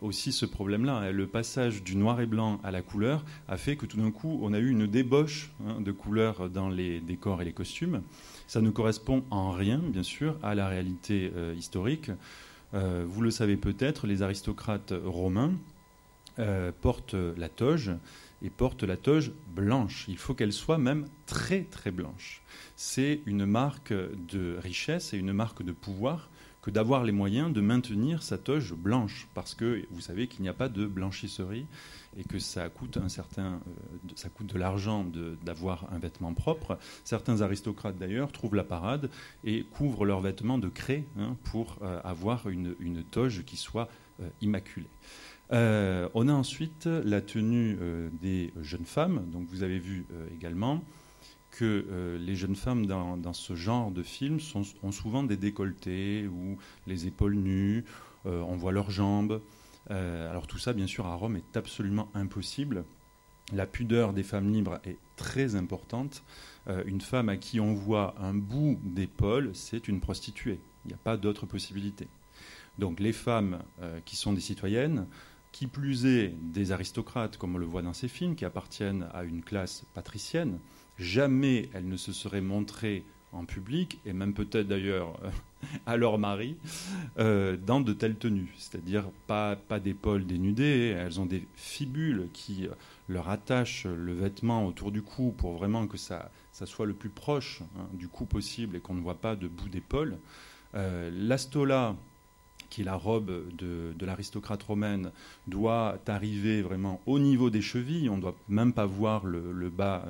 aussi 0.00 0.30
ce 0.30 0.46
problème-là. 0.46 0.98
hein. 0.98 1.10
Le 1.10 1.26
passage 1.26 1.82
du 1.82 1.96
noir 1.96 2.20
et 2.20 2.26
blanc 2.26 2.60
à 2.62 2.70
la 2.70 2.82
couleur 2.82 3.24
a 3.48 3.56
fait 3.56 3.74
que 3.74 3.86
tout 3.86 3.96
d'un 3.96 4.12
coup, 4.12 4.38
on 4.42 4.52
a 4.52 4.60
eu 4.60 4.70
une 4.70 4.86
débauche 4.86 5.50
hein, 5.66 5.80
de 5.80 5.90
couleurs 5.90 6.50
dans 6.50 6.68
les 6.68 7.00
décors 7.00 7.42
et 7.42 7.44
les 7.44 7.52
costumes. 7.52 8.02
Ça 8.46 8.60
ne 8.60 8.70
correspond 8.70 9.24
en 9.32 9.50
rien, 9.50 9.78
bien 9.78 10.04
sûr, 10.04 10.36
à 10.40 10.54
la 10.54 10.68
réalité 10.68 11.32
historique. 11.56 12.10
Euh, 12.74 13.04
vous 13.06 13.22
le 13.22 13.30
savez 13.30 13.56
peut-être, 13.56 14.06
les 14.06 14.22
aristocrates 14.22 14.92
romains 15.04 15.52
euh, 16.38 16.70
portent 16.80 17.14
la 17.14 17.48
toge 17.48 17.92
et 18.42 18.50
portent 18.50 18.84
la 18.84 18.96
toge 18.96 19.32
blanche. 19.54 20.04
Il 20.08 20.18
faut 20.18 20.34
qu'elle 20.34 20.52
soit 20.52 20.78
même 20.78 21.06
très 21.26 21.62
très 21.62 21.90
blanche. 21.90 22.42
C'est 22.76 23.20
une 23.26 23.46
marque 23.46 23.92
de 23.92 24.56
richesse 24.62 25.12
et 25.12 25.16
une 25.16 25.32
marque 25.32 25.62
de 25.62 25.72
pouvoir 25.72 26.28
que 26.62 26.70
d'avoir 26.70 27.04
les 27.04 27.12
moyens 27.12 27.52
de 27.52 27.60
maintenir 27.60 28.22
sa 28.22 28.36
toge 28.36 28.74
blanche, 28.74 29.28
parce 29.34 29.54
que 29.54 29.84
vous 29.90 30.00
savez 30.00 30.26
qu'il 30.26 30.42
n'y 30.42 30.48
a 30.48 30.54
pas 30.54 30.68
de 30.68 30.86
blanchisserie 30.86 31.66
et 32.16 32.24
que 32.24 32.38
ça 32.38 32.68
coûte 32.68 32.96
un 32.96 33.08
certain, 33.08 33.54
euh, 33.54 34.12
ça 34.16 34.28
coûte 34.28 34.46
de 34.46 34.58
l'argent 34.58 35.06
d'avoir 35.42 35.92
un 35.92 35.98
vêtement 35.98 36.34
propre. 36.34 36.78
Certains 37.04 37.40
aristocrates 37.40 37.96
d'ailleurs 37.96 38.32
trouvent 38.32 38.54
la 38.54 38.64
parade 38.64 39.10
et 39.44 39.64
couvrent 39.64 40.04
leurs 40.04 40.20
vêtements 40.20 40.58
de 40.58 40.68
craie 40.68 41.04
hein, 41.18 41.36
pour 41.44 41.76
euh, 41.82 42.00
avoir 42.04 42.48
une, 42.48 42.74
toge 43.10 43.44
qui 43.44 43.56
soit 43.56 43.88
euh, 44.20 44.28
immaculée. 44.40 44.88
On 45.50 46.28
a 46.28 46.32
ensuite 46.32 46.86
la 46.86 47.22
tenue 47.22 47.78
des 48.20 48.52
jeunes 48.60 48.84
femmes. 48.84 49.24
Donc 49.32 49.46
vous 49.48 49.62
avez 49.62 49.78
vu 49.78 50.04
également 50.34 50.84
que 51.50 52.18
les 52.20 52.36
jeunes 52.36 52.54
femmes 52.54 52.84
dans, 52.84 53.32
ce 53.32 53.54
genre 53.54 53.90
de 53.90 54.02
film 54.02 54.40
ont 54.82 54.92
souvent 54.92 55.22
des 55.22 55.38
décolletés 55.38 56.26
ou 56.26 56.58
les 56.86 57.06
épaules 57.06 57.36
nues, 57.36 57.86
on 58.26 58.56
voit 58.56 58.72
leurs 58.72 58.90
jambes. 58.90 59.40
Euh, 59.90 60.30
alors 60.30 60.46
tout 60.46 60.58
ça, 60.58 60.72
bien 60.72 60.86
sûr, 60.86 61.06
à 61.06 61.14
Rome 61.14 61.36
est 61.36 61.56
absolument 61.56 62.08
impossible. 62.14 62.84
La 63.52 63.66
pudeur 63.66 64.12
des 64.12 64.22
femmes 64.22 64.52
libres 64.52 64.78
est 64.84 64.98
très 65.16 65.54
importante. 65.54 66.22
Euh, 66.68 66.82
une 66.86 67.00
femme 67.00 67.28
à 67.28 67.36
qui 67.36 67.60
on 67.60 67.72
voit 67.72 68.14
un 68.20 68.34
bout 68.34 68.78
d'épaule, 68.82 69.50
c'est 69.54 69.88
une 69.88 70.00
prostituée. 70.00 70.60
Il 70.84 70.88
n'y 70.88 70.94
a 70.94 70.98
pas 70.98 71.16
d'autre 71.16 71.46
possibilité. 71.46 72.08
Donc 72.78 73.00
les 73.00 73.12
femmes 73.12 73.62
euh, 73.80 74.00
qui 74.04 74.16
sont 74.16 74.32
des 74.32 74.40
citoyennes, 74.40 75.06
qui 75.50 75.66
plus 75.66 76.06
est 76.06 76.34
des 76.42 76.72
aristocrates, 76.72 77.38
comme 77.38 77.54
on 77.54 77.58
le 77.58 77.66
voit 77.66 77.82
dans 77.82 77.94
ces 77.94 78.08
films, 78.08 78.36
qui 78.36 78.44
appartiennent 78.44 79.06
à 79.14 79.24
une 79.24 79.42
classe 79.42 79.84
patricienne, 79.94 80.58
jamais 80.98 81.70
elles 81.72 81.88
ne 81.88 81.96
se 81.96 82.12
seraient 82.12 82.42
montrées 82.42 83.04
en 83.38 83.44
public, 83.44 83.98
et 84.04 84.12
même 84.12 84.34
peut-être 84.34 84.66
d'ailleurs 84.66 85.18
euh, 85.24 85.30
à 85.86 85.96
leur 85.96 86.18
mari, 86.18 86.56
euh, 87.18 87.56
dans 87.56 87.80
de 87.80 87.92
telles 87.92 88.16
tenues. 88.16 88.52
C'est-à-dire 88.58 89.04
pas, 89.26 89.56
pas 89.56 89.80
d'épaules 89.80 90.26
dénudées, 90.26 90.94
elles 90.98 91.20
ont 91.20 91.26
des 91.26 91.46
fibules 91.54 92.28
qui 92.32 92.66
euh, 92.66 92.70
leur 93.08 93.28
attachent 93.28 93.86
le 93.86 94.12
vêtement 94.12 94.66
autour 94.66 94.92
du 94.92 95.02
cou 95.02 95.34
pour 95.36 95.56
vraiment 95.56 95.86
que 95.86 95.96
ça, 95.96 96.30
ça 96.52 96.66
soit 96.66 96.86
le 96.86 96.94
plus 96.94 97.08
proche 97.08 97.62
hein, 97.78 97.86
du 97.94 98.08
cou 98.08 98.24
possible 98.24 98.76
et 98.76 98.80
qu'on 98.80 98.94
ne 98.94 99.00
voit 99.00 99.14
pas 99.14 99.36
de 99.36 99.48
bout 99.48 99.68
d'épaule. 99.68 100.18
L'astola, 100.74 101.96
qui 102.68 102.82
est 102.82 102.84
la 102.84 102.94
robe 102.94 103.32
de, 103.56 103.94
de 103.98 104.06
l'aristocrate 104.06 104.62
romaine, 104.62 105.10
doit 105.46 105.98
arriver 106.06 106.60
vraiment 106.60 107.00
au 107.06 107.18
niveau 107.18 107.48
des 107.48 107.62
chevilles. 107.62 108.10
On 108.10 108.16
ne 108.16 108.20
doit 108.20 108.36
même 108.48 108.74
pas 108.74 108.84
voir 108.84 109.24
le, 109.24 109.70
bas 109.70 110.04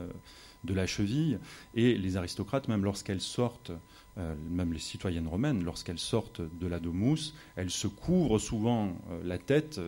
de 0.65 0.75
la 0.75 0.87
cheville. 0.87 1.39
Et 1.75 1.97
les 1.97 2.17
aristocrates, 2.17 2.69
même 2.69 2.85
lorsqu'elles 2.85 3.21
sortent, 3.21 3.73
euh, 4.19 4.35
même 4.51 4.73
les 4.73 4.79
citoyennes 4.79 5.29
romaines, 5.29 5.65
lorsqu'elles 5.65 5.99
sortent 5.99 6.41
de 6.41 6.67
la 6.67 6.81
domus, 6.81 7.35
elles 7.57 7.71
se 7.71 7.87
couvrent 7.87 8.39
souvent 8.39 8.97
euh, 9.11 9.23
la 9.25 9.39
tête 9.39 9.81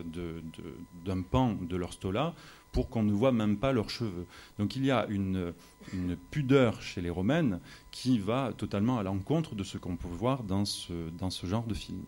d'un 1.05 1.21
pan 1.21 1.57
de 1.61 1.75
leur 1.75 1.93
stola 1.93 2.33
pour 2.71 2.89
qu'on 2.89 3.03
ne 3.03 3.11
voit 3.11 3.33
même 3.33 3.57
pas 3.57 3.73
leurs 3.73 3.89
cheveux. 3.89 4.25
Donc 4.57 4.75
il 4.77 4.85
y 4.85 4.91
a 4.91 5.05
une, 5.07 5.53
une 5.93 6.15
pudeur 6.15 6.81
chez 6.81 7.01
les 7.01 7.09
romaines 7.09 7.59
qui 7.91 8.17
va 8.19 8.53
totalement 8.55 8.97
à 8.97 9.03
l'encontre 9.03 9.55
de 9.55 9.63
ce 9.63 9.77
qu'on 9.77 9.97
peut 9.97 10.07
voir 10.07 10.43
dans 10.43 10.63
ce, 10.63 11.09
dans 11.17 11.29
ce 11.29 11.45
genre 11.45 11.65
de 11.65 11.73
film. 11.73 12.03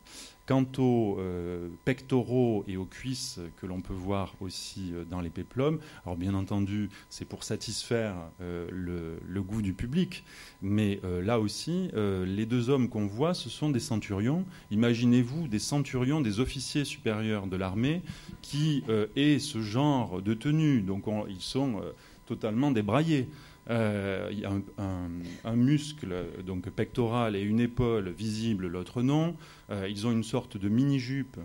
Quant 0.45 0.65
aux 0.77 1.17
euh, 1.19 1.69
pectoraux 1.85 2.65
et 2.67 2.75
aux 2.75 2.83
cuisses 2.85 3.39
que 3.55 3.65
l'on 3.65 3.79
peut 3.79 3.93
voir 3.93 4.35
aussi 4.41 4.91
euh, 4.91 5.05
dans 5.05 5.21
les 5.21 5.29
péplums, 5.29 5.79
alors 6.05 6.17
bien 6.17 6.33
entendu, 6.33 6.89
c'est 7.09 7.23
pour 7.23 7.45
satisfaire 7.45 8.15
euh, 8.41 8.67
le, 8.69 9.41
goût 9.41 9.61
du 9.61 9.73
public, 9.73 10.25
mais 10.61 10.99
là 11.21 11.39
aussi, 11.39 11.89
les 11.93 12.45
deux 12.45 12.69
hommes 12.69 12.87
qu'on 12.87 13.07
voit, 13.07 13.33
ce 13.33 13.49
sont 13.49 13.69
des 13.69 13.81
centurions. 13.81 14.45
Imaginez-vous 14.71 15.49
des 15.49 15.59
centurions, 15.59 16.21
des 16.21 16.39
officiers 16.39 16.85
supérieurs 16.85 17.47
de 17.47 17.57
l'armée 17.57 18.01
qui 18.41 18.83
aient 19.17 19.39
ce 19.39 19.61
genre 19.61 20.21
de 20.21 20.33
tenue. 20.33 20.81
Donc 20.81 21.09
on- 21.09 21.27
ils 21.27 21.41
sont 21.41 21.81
totalement 22.25 22.71
débraillés. 22.71 23.27
Euh, 23.69 24.29
il 24.31 24.39
y 24.39 24.45
a 24.45 24.51
un, 24.77 25.55
muscle 25.55 26.13
donc 26.45 26.69
pectoral 26.69 27.35
et 27.35 27.41
une 27.41 27.59
épaule 27.59 28.09
visible, 28.09 28.67
l'autre 28.67 29.01
non. 29.01 29.35
Euh, 29.69 29.87
ils 29.89 30.05
ont 30.05 30.11
une 30.11 30.23
sorte 30.23 30.57
de 30.57 30.69
mini-jupe 30.69 31.37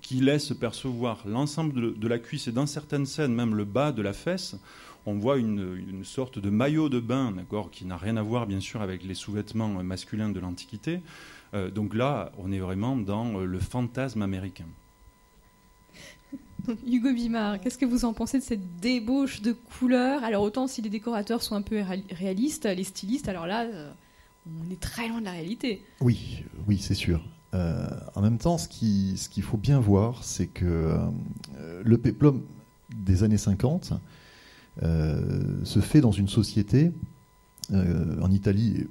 qui 0.00 0.16
laisse 0.16 0.52
percevoir 0.54 1.22
l'ensemble 1.26 1.98
de, 1.98 2.08
la 2.08 2.18
cuisse 2.18 2.48
et 2.48 2.52
dans 2.52 2.66
certaines 2.66 3.06
scènes 3.06 3.34
même 3.34 3.54
le 3.54 3.64
bas 3.64 3.92
de 3.92 4.02
la 4.02 4.12
fesse. 4.12 4.56
On 5.06 5.14
voit 5.14 5.38
une, 5.38 6.04
sorte 6.04 6.38
de 6.38 6.50
maillot 6.50 6.88
de 6.88 7.00
bain, 7.00 7.32
d'accord, 7.32 7.70
qui 7.70 7.84
n'a 7.84 7.96
rien 7.96 8.16
à 8.16 8.22
voir 8.22 8.46
bien 8.46 8.60
sûr 8.60 8.82
avec 8.82 9.04
les 9.04 9.14
sous-vêtements 9.14 9.82
masculins 9.82 10.30
de 10.30 10.40
l'Antiquité. 10.40 11.00
Euh, 11.54 11.70
donc 11.70 11.94
là, 11.94 12.32
on 12.38 12.52
est 12.52 12.58
vraiment 12.58 12.96
dans 12.96 13.38
le 13.38 13.58
fantasme 13.58 14.22
américain. 14.22 14.66
Hugo 16.86 17.12
Bimard, 17.12 17.60
qu'est-ce 17.60 17.78
que 17.78 17.86
vous 17.86 18.04
en 18.04 18.12
pensez 18.12 18.38
de 18.38 18.44
cette 18.44 18.80
débauche 18.80 19.40
de 19.42 19.52
couleurs? 19.52 20.22
Alors 20.24 20.42
autant 20.42 20.66
si 20.66 20.82
les 20.82 20.90
décorateurs 20.90 21.42
sont 21.42 21.54
un 21.54 21.62
peu 21.62 21.80
ré- 21.80 22.04
réalistes, 22.10 22.64
les 22.66 22.84
stylistes, 22.84 23.28
alors 23.28 23.46
là, 23.46 23.64
euh, 23.64 23.90
on 24.46 24.70
est 24.70 24.80
très 24.80 25.08
loin 25.08 25.20
de 25.20 25.24
la 25.26 25.32
réalité. 25.32 25.82
Oui, 26.00 26.44
oui, 26.66 26.78
c'est 26.78 26.94
sûr. 26.94 27.22
Euh, 27.54 27.86
en 28.14 28.20
même 28.22 28.38
temps, 28.38 28.58
ce 28.58 28.68
qui- 28.68 29.14
ce 29.16 29.28
qu'il 29.28 29.42
faut 29.42 29.56
bien 29.56 29.80
voir, 29.80 30.22
c'est 30.24 30.46
que 30.46 30.64
euh, 30.66 31.82
le 31.84 31.98
péplum 31.98 32.42
des 32.94 33.22
années 33.22 33.38
50 33.38 33.92
euh, 34.82 35.64
se 35.64 35.80
fait 35.80 36.00
dans 36.00 36.12
une 36.12 36.28
société, 36.28 36.92
en 37.70 38.30
Italie, 38.30 38.86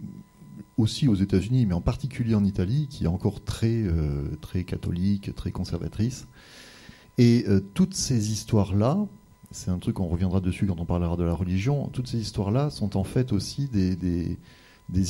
aussi 0.78 1.08
aux 1.08 1.16
États-Unis, 1.16 1.66
mais 1.66 1.74
en 1.74 1.82
particulier 1.82 2.36
en 2.36 2.44
Italie, 2.46 2.86
qui 2.92 3.06
est 3.06 3.08
encore 3.08 3.44
très, 3.44 3.84
très 4.40 4.64
catholique, 4.66 5.34
très 5.34 5.50
conservatrice. 5.50 6.28
Et 7.18 7.46
euh, 7.48 7.60
toutes 7.74 7.96
ces 7.96 8.32
histoires-là, 8.32 8.98
c'est 9.52 9.72
un 9.72 9.80
truc, 9.80 10.00
on 10.00 10.08
reviendra 10.08 10.40
dessus 10.40 10.68
quand 10.68 10.80
on 10.80 10.86
parlera 10.86 11.18
de 11.18 11.24
la 11.24 11.34
religion, 11.34 11.88
toutes 11.88 12.08
ces 12.08 12.20
histoires-là 12.20 12.70
sont 12.70 12.96
en 12.98 13.04
fait 13.04 13.32
aussi 13.34 13.68
des, 13.68 14.38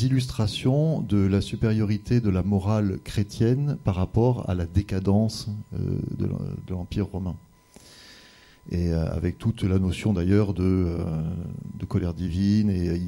illustrations 0.05 1.01
de 1.01 1.17
la 1.17 1.41
supériorité 1.41 2.21
de 2.21 2.29
la 2.29 2.43
morale 2.43 2.99
chrétienne 3.03 3.77
par 3.83 3.95
rapport 3.95 4.49
à 4.49 4.55
la 4.55 4.65
décadence 4.65 5.49
euh, 5.73 5.99
de 6.17 6.25
l'em- 6.25 6.55
de 6.65 6.73
l'Empire 6.73 7.07
romain. 7.07 7.35
Et 8.69 8.89
euh, 8.89 9.09
avec 9.11 9.37
toute 9.37 9.63
la 9.63 9.79
notion 9.79 10.13
d'ailleurs 10.13 10.53
de, 10.53 10.97
de 11.79 11.85
colère 11.85 12.13
divine, 12.13 12.69
et 12.69 12.99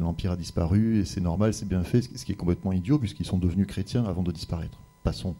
l'Empire 0.00 0.32
a 0.32 0.36
disparu, 0.36 1.00
et 1.00 1.04
c'est 1.04 1.20
normal, 1.20 1.54
c'est 1.54 1.68
bien 1.68 1.82
fait, 1.82 2.02
ce 2.02 2.24
qui 2.24 2.32
est 2.32 2.36
complètement 2.36 2.72
idiot, 2.72 2.98
puisqu'ils 2.98 3.26
sont 3.26 3.38
devenus 3.38 3.66
chrétiens 3.66 4.04
avant 4.04 4.22
de 4.22 4.32
disparaître. 4.32 4.78
Passons. 5.04 5.34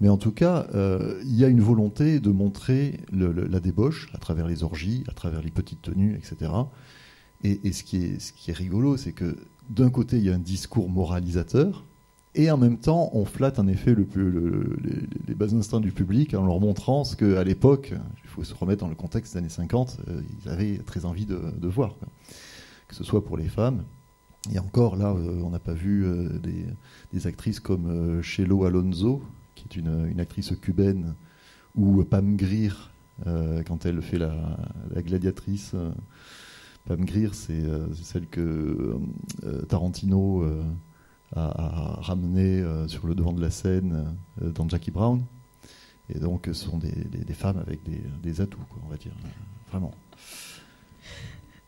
Mais 0.00 0.08
en 0.08 0.16
tout 0.16 0.30
cas, 0.30 0.66
euh, 0.74 1.20
il 1.24 1.34
y 1.34 1.44
a 1.44 1.48
une 1.48 1.60
volonté 1.60 2.20
de 2.20 2.30
montrer 2.30 3.00
la 3.12 3.60
débauche 3.60 4.08
à 4.14 4.18
travers 4.18 4.46
les 4.46 4.62
orgies, 4.62 5.04
à 5.08 5.12
travers 5.12 5.42
les 5.42 5.50
petites 5.50 5.82
tenues, 5.82 6.14
etc. 6.14 6.52
Et, 7.44 7.72
ce, 7.72 7.82
qui 7.82 7.96
est, 7.96 8.52
rigolo, 8.52 8.96
c'est 8.96 9.12
que 9.12 9.36
d'un 9.70 9.90
côté, 9.90 10.18
il 10.18 10.24
y 10.24 10.30
a 10.30 10.34
un 10.34 10.38
discours 10.38 10.88
moralisateur, 10.88 11.84
et 12.34 12.50
en 12.50 12.56
même 12.56 12.78
temps, 12.78 13.10
on 13.12 13.24
flatte 13.24 13.58
en 13.58 13.66
effet 13.66 13.94
les, 13.96 15.34
bas 15.34 15.52
instincts 15.52 15.80
du 15.80 15.92
public 15.92 16.34
en 16.34 16.46
leur 16.46 16.60
montrant 16.60 17.02
ce 17.04 17.16
qu'à 17.16 17.42
l'époque, 17.42 17.92
il 18.22 18.28
faut 18.28 18.44
se 18.44 18.54
remettre 18.54 18.80
dans 18.80 18.88
le 18.88 18.94
contexte 18.94 19.32
des 19.32 19.38
années 19.38 19.48
50, 19.48 19.98
euh, 20.08 20.20
ils 20.44 20.48
avaient 20.48 20.78
très 20.78 21.04
envie 21.04 21.26
de, 21.26 21.68
voir. 21.68 21.94
Que 22.86 22.94
ce 22.94 23.04
soit 23.04 23.24
pour 23.24 23.36
les 23.36 23.48
femmes. 23.48 23.82
Et 24.52 24.58
encore, 24.58 24.96
là, 24.96 25.10
euh, 25.10 25.42
on 25.42 25.50
n'a 25.50 25.58
pas 25.58 25.72
vu 25.72 26.06
des, 26.42 26.64
des 27.12 27.26
actrices 27.26 27.60
comme 27.60 28.22
Chelo 28.22 28.64
Alonso, 28.64 29.22
qui 29.66 29.78
est 29.78 29.80
une, 29.80 30.20
actrice 30.20 30.52
cubaine, 30.60 31.14
ou 31.74 32.02
Pam 32.04 32.36
Grier, 32.36 32.70
euh, 33.26 33.62
quand 33.64 33.86
elle 33.86 34.00
fait 34.02 34.18
la, 34.18 34.34
la 34.90 35.02
gladiatrice. 35.02 35.72
euh, 35.74 35.90
Pam 36.86 37.04
Grier, 37.04 37.30
c'est 37.32 37.52
euh, 37.52 37.92
celle 37.94 38.26
que 38.26 38.98
Tarantino 39.68 40.44
a, 41.34 41.98
ramenée 42.00 42.64
sur 42.86 43.06
le 43.06 43.14
devant 43.14 43.32
de 43.32 43.42
la 43.42 43.50
scène 43.50 44.14
dans 44.40 44.68
Jackie 44.68 44.90
Brown. 44.90 45.22
Et 46.08 46.18
donc, 46.18 46.44
ce 46.46 46.54
sont 46.54 46.78
des, 46.78 47.34
femmes 47.34 47.58
avec 47.58 47.82
des, 47.82 48.00
des 48.22 48.40
atouts, 48.40 48.64
quoi, 48.70 48.80
on 48.86 48.88
va 48.88 48.96
dire. 48.96 49.12
Vraiment. 49.70 49.92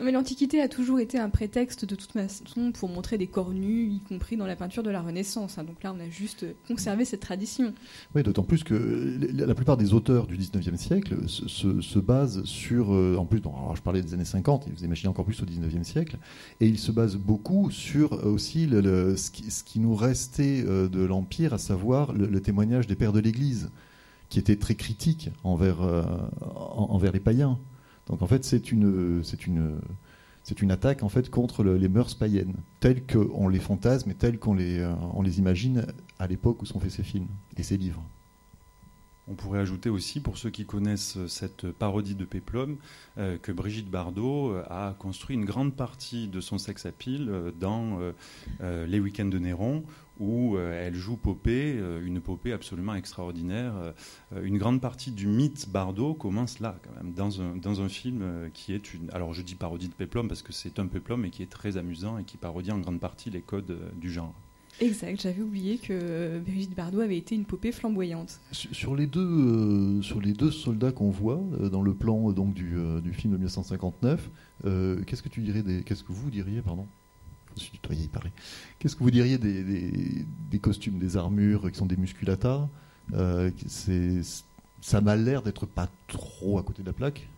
Mais 0.03 0.13
l'Antiquité 0.13 0.61
a 0.63 0.69
toujours 0.69 0.99
été 0.99 1.19
un 1.19 1.29
prétexte 1.29 1.85
de 1.85 1.95
toute 1.95 2.13
façon 2.13 2.73
pour 2.73 2.89
montrer 2.89 3.19
des 3.19 3.27
corps 3.27 3.51
nus, 3.53 3.89
y 3.91 4.01
compris 4.01 4.37
dans 4.37 4.47
la 4.47 4.57
peinture 4.57 4.83
de 4.83 4.91
la 4.91 5.03
Renaissance. 5.03 5.59
hein. 5.59 5.65
Donc 5.65 5.83
là, 5.83 5.93
on 5.97 6.01
a 6.01 6.09
juste 6.09 6.47
conservé 6.67 7.05
cette 7.05 7.21
tradition. 7.21 7.73
Oui, 8.15 8.23
d'autant 8.23 8.43
plus 8.43 8.65
que 8.65 9.19
la 9.35 9.55
plupart 9.55 9.77
des 9.77 9.93
auteurs 9.93 10.27
du 10.27 10.37
19e 10.39 10.77
siècle 10.77 11.29
se, 11.29 11.47
se- 11.49 11.81
se 11.81 11.99
basent 11.99 12.43
sur. 12.45 12.95
euh, 12.95 13.17
en 13.19 13.27
plus, 13.27 13.41
alors 13.41 13.77
je 13.77 13.83
parlais 13.83 14.01
des 14.03 14.15
années 14.15 14.25
50, 14.25 14.69
et 14.69 14.71
vous 14.71 14.85
imaginez 14.85 15.09
encore 15.09 15.25
plus 15.25 15.41
au 15.43 15.47
19e 15.47 15.85
siècle, 15.85 16.19
et 16.61 16.67
ils 16.67 16.79
se 16.79 16.93
basent 16.93 17.17
beaucoup 17.17 17.71
sur 17.71 18.15
euh, 18.15 18.25
aussi 18.33 18.69
ce, 18.71 19.31
qui, 19.65 19.81
nous 19.81 19.95
restait 19.95 20.65
euh, 20.67 20.89
de 20.89 21.03
l'Empire, 21.05 21.53
à 21.55 21.59
savoir 21.59 22.13
le, 22.13 22.41
témoignage 22.41 22.87
des 22.87 22.95
pères 22.97 23.13
de 23.13 23.21
l'Église, 23.21 23.71
qui 24.31 24.39
étaient 24.39 24.57
très 24.57 24.77
critiques 24.77 25.31
envers, 25.45 25.81
en- 25.81 26.87
envers 26.91 27.13
les 27.13 27.21
païens. 27.21 27.59
Donc 28.11 28.23
en 28.23 28.27
fait, 28.27 28.45
c'est 28.45 28.73
une. 28.73 29.23
C'est 30.43 30.63
une 30.63 30.71
attaque 30.71 31.03
en 31.03 31.11
fait 31.11 31.29
contre 31.31 31.63
le- 31.63 31.77
les 31.77 31.89
mœurs 31.89 32.15
païennes, 32.15 32.55
telles 32.81 33.03
qu'on 33.07 33.47
les 33.49 33.59
fantasme 33.61 34.11
et 34.11 34.15
telles 34.15 34.39
qu'on 34.39 34.55
les, 34.55 34.79
euh, 34.79 34.91
on 35.13 35.21
les 35.21 35.39
imagine 35.39 35.87
à 36.19 36.27
l'époque 36.27 36.63
où 36.63 36.67
sont 36.67 36.81
faits 36.81 36.91
ces 36.93 37.03
films 37.03 37.27
et 37.59 37.63
ces 37.63 37.77
livres. 37.77 38.03
On 39.29 39.35
pourrait 39.35 39.61
ajouter 39.61 39.91
aussi, 39.91 40.19
pour 40.19 40.39
ceux 40.39 40.49
qui 40.49 40.65
connaissent 40.65 41.19
cette 41.29 41.71
parodie 41.71 42.15
de 42.15 42.25
Péplum, 42.25 42.79
euh, 43.19 43.37
que 43.41 43.53
Brigitte 43.53 43.91
Bardot 43.91 44.53
euh, 44.53 44.65
a 44.71 44.95
construit 44.99 45.37
une 45.37 45.45
grande 45.45 45.75
partie 45.75 46.27
de 46.27 46.41
son 46.41 46.57
sex 46.57 46.87
appeal 46.87 47.31
dans 47.61 47.99
Les 48.61 48.99
Week-ends 48.99 49.27
de 49.27 49.39
Néron, 49.39 49.85
où 50.21 50.57
euh, 50.57 50.87
elle 50.87 50.95
joue 50.95 51.17
Popée, 51.17 51.75
euh, 51.77 52.05
une 52.05 52.21
Popée 52.21 52.53
absolument 52.53 52.95
extraordinaire. 52.95 53.73
Euh, 53.77 54.43
une 54.45 54.59
grande 54.59 54.81
partie 54.81 55.11
du 55.11 55.27
mythe 55.27 55.69
Bardot 55.71 56.15
commence 56.15 56.61
là, 56.61 56.79
quand 56.85 57.03
même, 57.03 57.13
dans 57.13 57.41
un, 57.41 57.57
dans 57.57 57.81
un 57.81 57.89
film 57.89 58.21
euh, 58.23 58.49
qui 58.53 58.73
est 58.73 58.95
une. 58.95 59.11
Alors 59.13 59.35
je 59.35 59.43
dis 59.43 59.55
parodie 59.57 59.89
de 59.89 59.95
Péplum 59.95 60.29
parce 60.29 60.43
que 60.43 60.53
c'est 60.53 60.79
un 60.79 60.87
Péplum 60.87 61.25
et 61.25 61.31
qui 61.31 61.43
est 61.43 61.51
très 61.51 61.77
amusant 61.77 62.19
et 62.19 62.25
qui 62.25 62.37
parodie 62.37 62.71
en 62.71 62.79
grande 62.79 63.01
partie 63.01 63.31
les 63.31 63.41
codes 63.41 63.71
euh, 63.71 63.89
du 63.99 64.13
genre. 64.13 64.35
Exact, 64.81 65.21
j'avais 65.21 65.43
oublié 65.43 65.77
que 65.77 66.39
Brigitte 66.39 66.75
Bardot 66.75 67.01
avait 67.01 67.19
été 67.19 67.35
une 67.35 67.45
poupée 67.45 67.71
flamboyante. 67.71 68.41
Sur 68.53 68.97
les 68.97 69.07
deux, 69.07 69.21
euh, 69.21 70.01
sur 70.01 70.21
les 70.23 70.33
deux 70.33 70.51
soldats 70.51 70.91
qu'on 70.93 71.11
voit 71.11 71.41
euh, 71.61 71.69
dans 71.69 71.83
le 71.83 71.93
plan 71.93 72.31
euh, 72.31 72.33
donc 72.33 72.55
du, 72.55 72.77
euh, 72.79 73.01
du 73.03 73.13
film 73.13 73.33
de 73.33 73.37
1959, 73.39 74.31
euh, 74.65 75.03
qu'est-ce 75.07 75.23
que 75.23 75.29
tu 75.29 75.43
dirais 75.43 75.63
des, 75.63 75.83
qu'est-ce 75.83 76.03
que 76.03 76.13
vous 76.13 76.31
diriez, 76.31 76.63
pardon, 76.63 76.87
je 77.57 77.63
suis 77.63 77.73
tutoyé. 77.73 78.09
Qu'est-ce 78.79 78.97
que 78.97 79.03
vous 79.03 79.11
diriez 79.11 79.39
des, 79.39 80.59
costumes, 80.61 80.99
des 80.99 81.17
armures 81.17 81.71
qui 81.71 81.79
sont 81.79 81.87
des 81.87 81.97
musculata 81.97 82.69
Euh, 83.15 83.51
ça 84.81 85.01
m'a 85.01 85.17
l'air 85.17 85.43
d'être 85.43 85.67
pas 85.67 85.89
trop 86.09 86.59
à 86.59 86.63
côté 86.63 86.83
de 86.83 86.87
la 86.87 86.93
plaque. 86.93 87.29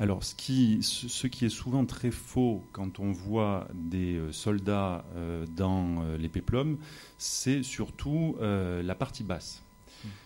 Alors, 0.00 0.24
ce 0.24 0.34
qui, 0.34 0.80
ce 0.82 1.26
qui 1.26 1.44
est 1.44 1.50
souvent 1.50 1.84
très 1.84 2.10
faux 2.10 2.64
quand 2.72 2.98
on 2.98 3.12
voit 3.12 3.68
des 3.74 4.16
euh, 4.16 4.32
soldats 4.32 5.04
euh, 5.14 5.46
dans 5.56 6.02
les 6.18 6.28
péplums, 6.28 6.78
c'est 7.18 7.62
surtout 7.62 8.36
la 8.40 8.94
partie 8.94 9.22
basse. 9.22 9.62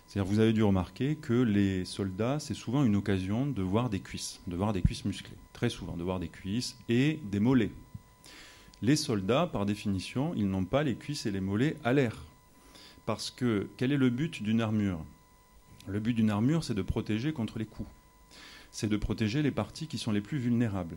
C'est-à-dire, 0.06 0.32
vous 0.32 0.38
avez 0.38 0.52
dû 0.52 0.62
remarquer 0.62 1.16
que 1.16 1.34
les 1.34 1.84
soldats, 1.84 2.38
c'est 2.38 2.54
souvent 2.54 2.84
une 2.84 2.96
occasion 2.96 3.46
de 3.46 3.62
voir 3.62 3.90
des 3.90 4.00
cuisses, 4.00 4.40
de 4.46 4.56
voir 4.56 4.72
des 4.72 4.80
cuisses 4.80 5.04
musclées, 5.04 5.36
très 5.52 5.68
souvent, 5.68 5.96
de 5.96 6.02
voir 6.02 6.20
des 6.20 6.28
cuisses 6.28 6.76
et 6.88 7.18
des 7.30 7.40
mollets. 7.40 7.72
Les 8.82 8.96
soldats, 8.96 9.46
par 9.46 9.66
définition, 9.66 10.32
ils 10.36 10.48
n'ont 10.48 10.64
pas 10.64 10.82
les 10.82 10.94
cuisses 10.94 11.26
et 11.26 11.30
les 11.30 11.40
mollets 11.40 11.76
à 11.84 11.92
l'air. 11.92 12.24
Parce 13.06 13.30
que 13.30 13.68
quel 13.76 13.92
est 13.92 13.96
le 13.96 14.10
but 14.10 14.42
d'une 14.42 14.60
armure? 14.60 15.00
Le 15.86 16.00
but 16.00 16.14
d'une 16.14 16.30
armure, 16.30 16.64
c'est 16.64 16.74
de 16.74 16.82
protéger 16.82 17.32
contre 17.32 17.58
les 17.58 17.66
coups 17.66 17.88
c'est 18.76 18.88
de 18.88 18.98
protéger 18.98 19.42
les 19.42 19.50
parties 19.50 19.86
qui 19.86 19.96
sont 19.96 20.12
les 20.12 20.20
plus 20.20 20.36
vulnérables. 20.36 20.96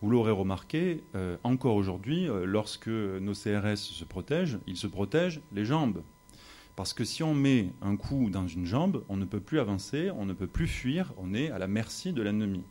Vous 0.00 0.10
l'aurez 0.10 0.32
remarqué, 0.32 1.04
euh, 1.14 1.36
encore 1.44 1.76
aujourd'hui, 1.76 2.28
euh, 2.28 2.44
lorsque 2.44 2.88
nos 2.88 3.32
CRS 3.32 3.76
se 3.76 4.04
protègent, 4.04 4.58
ils 4.66 4.76
se 4.76 4.88
protègent 4.88 5.40
les 5.52 5.64
jambes. 5.64 6.02
Parce 6.74 6.92
que 6.92 7.04
si 7.04 7.22
on 7.22 7.32
met 7.32 7.68
un 7.80 7.94
coup 7.94 8.28
dans 8.28 8.48
une 8.48 8.66
jambe, 8.66 9.04
on 9.08 9.16
ne 9.16 9.24
peut 9.24 9.38
plus 9.38 9.60
avancer, 9.60 10.10
on 10.10 10.26
ne 10.26 10.32
peut 10.32 10.48
plus 10.48 10.66
fuir, 10.66 11.12
on 11.16 11.32
est 11.32 11.52
à 11.52 11.60
la 11.60 11.68
merci 11.68 12.12
de 12.12 12.22
l'ennemi. 12.22 12.64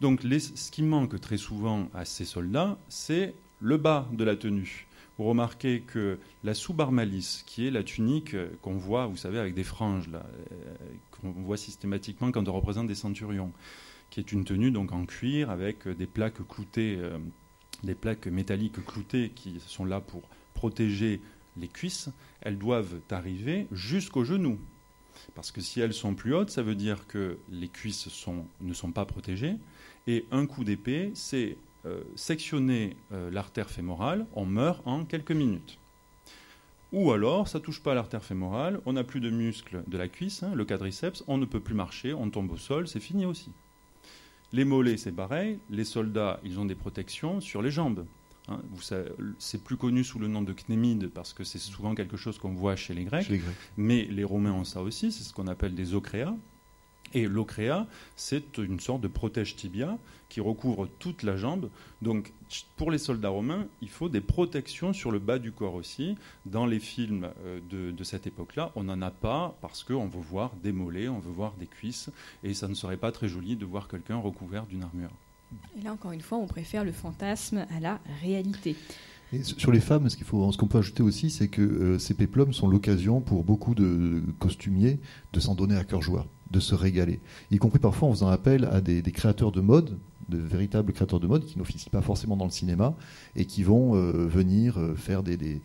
Donc 0.00 0.22
ce 0.22 0.70
qui 0.70 0.82
manque 0.82 1.20
très 1.20 1.36
souvent 1.36 1.88
à 1.92 2.06
ces 2.06 2.24
soldats, 2.24 2.78
c'est 2.88 3.34
le 3.62 3.76
bas 3.76 4.08
de 4.12 4.24
la 4.24 4.36
tenue. 4.36 4.86
Vous 5.18 5.24
remarquez 5.24 5.80
que 5.80 6.18
la 6.42 6.52
sous-barmalice, 6.52 7.44
qui 7.46 7.66
est 7.66 7.70
la 7.70 7.84
tunique 7.84 8.34
qu'on 8.60 8.74
voit, 8.74 9.06
vous 9.06 9.16
savez, 9.16 9.38
avec 9.38 9.54
des 9.54 9.62
franges, 9.62 10.08
euh, 10.12 10.20
qu'on 11.10 11.30
voit 11.30 11.56
systématiquement 11.56 12.32
quand 12.32 12.48
on 12.48 12.52
représente 12.52 12.88
des 12.88 12.94
centurions, 12.94 13.52
qui 14.10 14.20
est 14.20 14.32
une 14.32 14.44
tenue 14.44 14.70
donc 14.70 14.92
en 14.92 15.06
cuir 15.06 15.50
avec 15.50 15.86
euh, 15.86 15.94
des 15.94 16.06
plaques 16.06 16.40
métalliques 18.26 18.84
cloutées 18.84 19.30
qui 19.34 19.60
sont 19.60 19.84
là 19.84 20.00
pour 20.00 20.22
protéger 20.54 21.20
les 21.56 21.68
cuisses, 21.68 22.08
elles 22.40 22.58
doivent 22.58 23.00
arriver 23.10 23.66
jusqu'aux 23.70 24.24
genoux. 24.24 24.58
Parce 25.34 25.52
que 25.52 25.60
si 25.60 25.80
elles 25.80 25.92
sont 25.92 26.14
plus 26.14 26.34
hautes, 26.34 26.50
ça 26.50 26.62
veut 26.62 26.74
dire 26.74 27.06
que 27.06 27.38
les 27.50 27.68
cuisses 27.68 28.08
ne 28.60 28.72
sont 28.72 28.92
pas 28.92 29.04
protégées. 29.04 29.54
Et 30.06 30.24
un 30.30 30.46
coup 30.46 30.64
d'épée, 30.64 31.12
c'est 31.14 31.56
sectionner 32.14 32.96
euh, 33.12 33.30
l'artère 33.30 33.70
fémorale, 33.70 34.26
on 34.34 34.44
meurt 34.44 34.86
en 34.86 35.04
quelques 35.04 35.32
minutes. 35.32 35.78
Ou 36.92 37.10
alors, 37.10 37.48
ça 37.48 37.58
touche 37.58 37.82
pas 37.82 37.94
l'artère 37.94 38.22
fémorale, 38.22 38.80
on 38.84 38.92
n'a 38.92 39.04
plus 39.04 39.20
de 39.20 39.30
muscle 39.30 39.82
de 39.86 39.96
la 39.96 40.08
cuisse, 40.08 40.42
hein, 40.42 40.54
le 40.54 40.64
quadriceps, 40.64 41.24
on 41.26 41.38
ne 41.38 41.46
peut 41.46 41.60
plus 41.60 41.74
marcher, 41.74 42.12
on 42.12 42.28
tombe 42.28 42.52
au 42.52 42.58
sol, 42.58 42.86
c'est 42.86 43.00
fini 43.00 43.24
aussi. 43.24 43.50
Les 44.52 44.66
mollets, 44.66 44.98
c'est 44.98 45.12
pareil. 45.12 45.58
Les 45.70 45.84
soldats, 45.84 46.38
ils 46.44 46.60
ont 46.60 46.66
des 46.66 46.74
protections 46.74 47.40
sur 47.40 47.62
les 47.62 47.70
jambes. 47.70 48.04
Hein, 48.48 48.60
c'est 49.38 49.64
plus 49.64 49.76
connu 49.76 50.04
sous 50.04 50.18
le 50.18 50.26
nom 50.26 50.42
de 50.42 50.52
cnémide 50.52 51.08
parce 51.08 51.32
que 51.32 51.44
c'est 51.44 51.58
souvent 51.58 51.94
quelque 51.94 52.16
chose 52.16 52.38
qu'on 52.38 52.52
voit 52.52 52.76
chez 52.76 52.92
les 52.92 53.04
Grecs. 53.04 53.24
Chez 53.24 53.32
les 53.32 53.38
Grecs. 53.38 53.56
Mais 53.76 54.04
les 54.04 54.24
Romains 54.24 54.52
ont 54.52 54.64
ça 54.64 54.82
aussi, 54.82 55.10
c'est 55.12 55.24
ce 55.24 55.32
qu'on 55.32 55.46
appelle 55.46 55.74
des 55.74 55.94
ocréas. 55.94 56.34
Et 57.14 57.26
l'ocréa, 57.26 57.86
c'est 58.16 58.58
une 58.58 58.80
sorte 58.80 59.00
de 59.00 59.08
protège 59.08 59.56
tibia 59.56 59.98
qui 60.28 60.40
recouvre 60.40 60.88
toute 60.98 61.22
la 61.22 61.36
jambe. 61.36 61.68
Donc, 62.00 62.32
pour 62.76 62.90
les 62.90 62.96
soldats 62.98 63.28
romains, 63.28 63.66
il 63.82 63.90
faut 63.90 64.08
des 64.08 64.22
protections 64.22 64.94
sur 64.94 65.10
le 65.10 65.18
bas 65.18 65.38
du 65.38 65.52
corps 65.52 65.74
aussi. 65.74 66.16
Dans 66.46 66.64
les 66.64 66.80
films 66.80 67.28
euh, 67.44 67.60
de, 67.70 67.90
de 67.90 68.04
cette 68.04 68.26
époque-là, 68.26 68.72
on 68.74 68.84
n'en 68.84 69.02
a 69.02 69.10
pas 69.10 69.56
parce 69.60 69.84
qu'on 69.84 70.06
veut 70.06 70.20
voir 70.20 70.52
des 70.62 70.72
mollets, 70.72 71.08
on 71.08 71.18
veut 71.18 71.32
voir 71.32 71.52
des 71.58 71.66
cuisses, 71.66 72.08
et 72.42 72.54
ça 72.54 72.66
ne 72.68 72.74
serait 72.74 72.96
pas 72.96 73.12
très 73.12 73.28
joli 73.28 73.56
de 73.56 73.66
voir 73.66 73.88
quelqu'un 73.88 74.16
recouvert 74.16 74.64
d'une 74.64 74.82
armure. 74.82 75.10
Et 75.78 75.82
là, 75.82 75.92
encore 75.92 76.12
une 76.12 76.22
fois, 76.22 76.38
on 76.38 76.46
préfère 76.46 76.84
le 76.84 76.92
fantasme 76.92 77.66
à 77.76 77.80
la 77.80 78.00
réalité. 78.22 78.74
Et 79.32 79.42
sur 79.42 79.72
les 79.72 79.80
femmes, 79.80 80.08
ce 80.10 80.16
qu'il 80.16 80.26
faut, 80.26 80.50
ce 80.52 80.58
qu'on 80.58 80.66
peut 80.66 80.78
ajouter 80.78 81.02
aussi, 81.02 81.30
c'est 81.30 81.48
que 81.48 81.62
euh, 81.62 81.98
ces 81.98 82.12
péplums 82.12 82.52
sont 82.52 82.68
l'occasion 82.68 83.20
pour 83.20 83.44
beaucoup 83.44 83.74
de 83.74 84.22
costumiers 84.38 84.98
de 85.32 85.40
s'en 85.40 85.54
donner 85.54 85.76
à 85.76 85.84
cœur 85.84 86.02
joie, 86.02 86.26
de 86.52 86.60
se 86.60 86.74
régaler, 86.74 87.20
y 87.50 87.58
compris 87.58 87.78
parfois 87.78 88.08
en 88.08 88.12
faisant 88.12 88.28
appel 88.28 88.68
à 88.70 88.80
des, 88.80 89.02
créateurs 89.12 89.52
de 89.52 89.60
mode, 89.60 89.98
de 90.28 90.38
véritables 90.38 90.92
créateurs 90.92 91.20
de 91.20 91.26
mode 91.26 91.44
qui 91.44 91.58
n'officient 91.58 91.90
pas 91.90 92.02
forcément 92.02 92.36
dans 92.36 92.44
le 92.44 92.50
cinéma 92.50 92.94
et 93.36 93.44
qui 93.44 93.62
vont 93.62 93.96
euh, 93.96 94.26
venir 94.26 94.78
euh, 94.78 94.94
faire 94.94 95.22
des, 95.22 95.60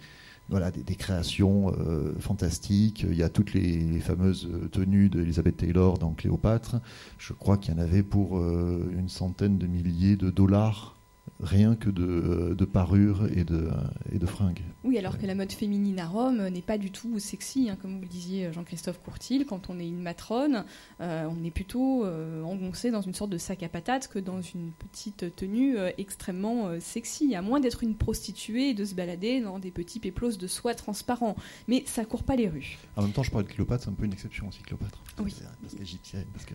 créations 0.98 1.74
euh, 1.80 2.14
fantastiques. 2.20 3.06
Il 3.10 3.18
y 3.18 3.24
a 3.24 3.30
toutes 3.30 3.54
les, 3.54 4.00
fameuses 4.00 4.50
tenues 4.72 5.10
d'Elizabeth 5.10 5.58
Taylor 5.58 5.98
dans 5.98 6.12
Cléopâtre. 6.12 6.78
Je 7.18 7.34
crois 7.34 7.58
qu'il 7.58 7.74
y 7.74 7.78
en 7.78 7.82
avait 7.82 8.04
pour 8.04 8.40
une 8.40 9.10
centaine 9.10 9.58
de 9.58 9.68
milliers 9.68 10.16
de 10.16 10.30
dollars 10.30 10.97
rien 11.42 11.76
que 11.76 11.90
de, 11.90 12.56
de 12.58 12.66
parures 12.66 13.28
et 13.36 13.44
de, 13.44 13.70
et 14.12 14.20
de 14.20 14.26
fringues. 14.26 14.62
Oui, 14.84 14.98
alors 14.98 15.18
que 15.18 15.26
la 15.26 15.36
mode 15.36 15.52
féminine 15.52 16.00
à 16.00 16.08
Rome 16.08 16.48
n'est 16.48 16.62
pas 16.62 16.78
du 16.78 16.92
tout 16.92 17.20
sexy, 17.20 17.70
hein, 17.70 17.78
comme 17.82 17.96
vous 17.96 18.02
le 18.02 18.08
disiez 18.08 18.52
Jean-Christophe 18.54 19.00
Courtil. 19.02 19.46
Quand 19.46 19.70
on 19.70 19.80
est 19.80 19.88
une 19.88 20.02
matrone, 20.02 20.64
euh, 21.02 21.28
on 21.30 21.44
est 21.44 21.52
plutôt 21.52 22.06
euh, 22.06 22.42
engoncé 22.44 22.92
dans 22.92 23.02
une 23.02 23.14
sorte 23.14 23.30
de 23.32 23.38
sac 23.38 23.64
à 23.64 23.70
patates 23.70 24.08
que 24.08 24.20
dans 24.20 24.42
une 24.42 24.72
petite 24.72 25.36
tenue 25.36 25.78
euh, 25.78 25.92
extrêmement 25.98 26.68
euh, 26.68 26.80
sexy, 26.80 27.36
à 27.36 27.42
moins 27.42 27.60
d'être 27.60 27.84
une 27.84 27.96
prostituée 27.96 28.70
et 28.70 28.74
de 28.74 28.86
se 28.86 28.96
balader 28.96 29.42
dans 29.42 29.60
des 29.60 29.72
petits 29.72 30.00
péplos 30.00 30.38
de 30.38 30.48
soie 30.48 30.76
transparents. 30.76 31.36
Mais 31.68 31.84
ça 31.86 32.06
court 32.06 32.24
pas 32.24 32.36
les 32.36 32.48
rues. 32.48 32.78
En 32.96 33.04
même 33.04 33.12
temps, 33.12 33.24
je 33.24 33.32
parle 33.32 33.44
de 33.46 33.50
Cléopâtre, 33.50 33.84
c'est 33.84 33.90
un 33.90 33.94
peu 33.94 34.06
une 34.06 34.14
exception 34.14 34.48
aussi, 34.48 34.62
Cléopâtre. 34.64 35.02
Oui. 35.20 35.36
Parce 35.62 35.76
qu'égyptienne, 35.76 36.26
parce 36.34 36.46
que... 36.46 36.54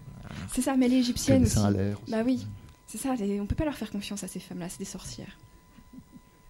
C'est 0.53 0.63
ça, 0.63 0.77
mais 0.77 0.91
égyptiennes 0.91 1.45
Que 1.45 1.49
les 1.49 1.93
aussi. 1.93 2.03
aussi. 2.03 2.11
Bah 2.11 2.23
oui, 2.25 2.47
c'est 2.93 2.99
ça, 2.99 3.15
on 3.41 3.47
peut 3.47 3.55
pas 3.55 3.65
leur 3.65 3.75
faire 3.75 3.91
confiance 3.91 4.23
à 4.23 4.29
ces 4.29 4.39
femmes-là, 4.39 4.69
c'est 4.69 4.81
des 4.81 4.85
sorcières. 4.85 5.39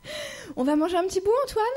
On 0.57 0.65
va 0.65 0.75
manger 0.75 0.97
un 0.97 1.05
petit 1.05 1.21
bout, 1.21 1.31
Antoine? 1.45 1.69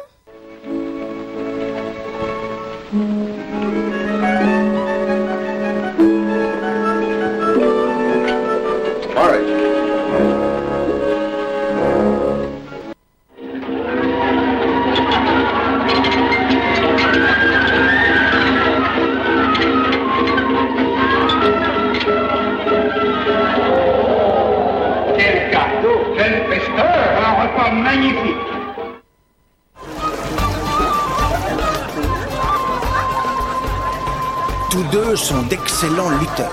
Tous 34.76 34.84
deux 34.92 35.16
sont 35.16 35.42
d'excellents 35.44 36.10
lutteurs. 36.20 36.52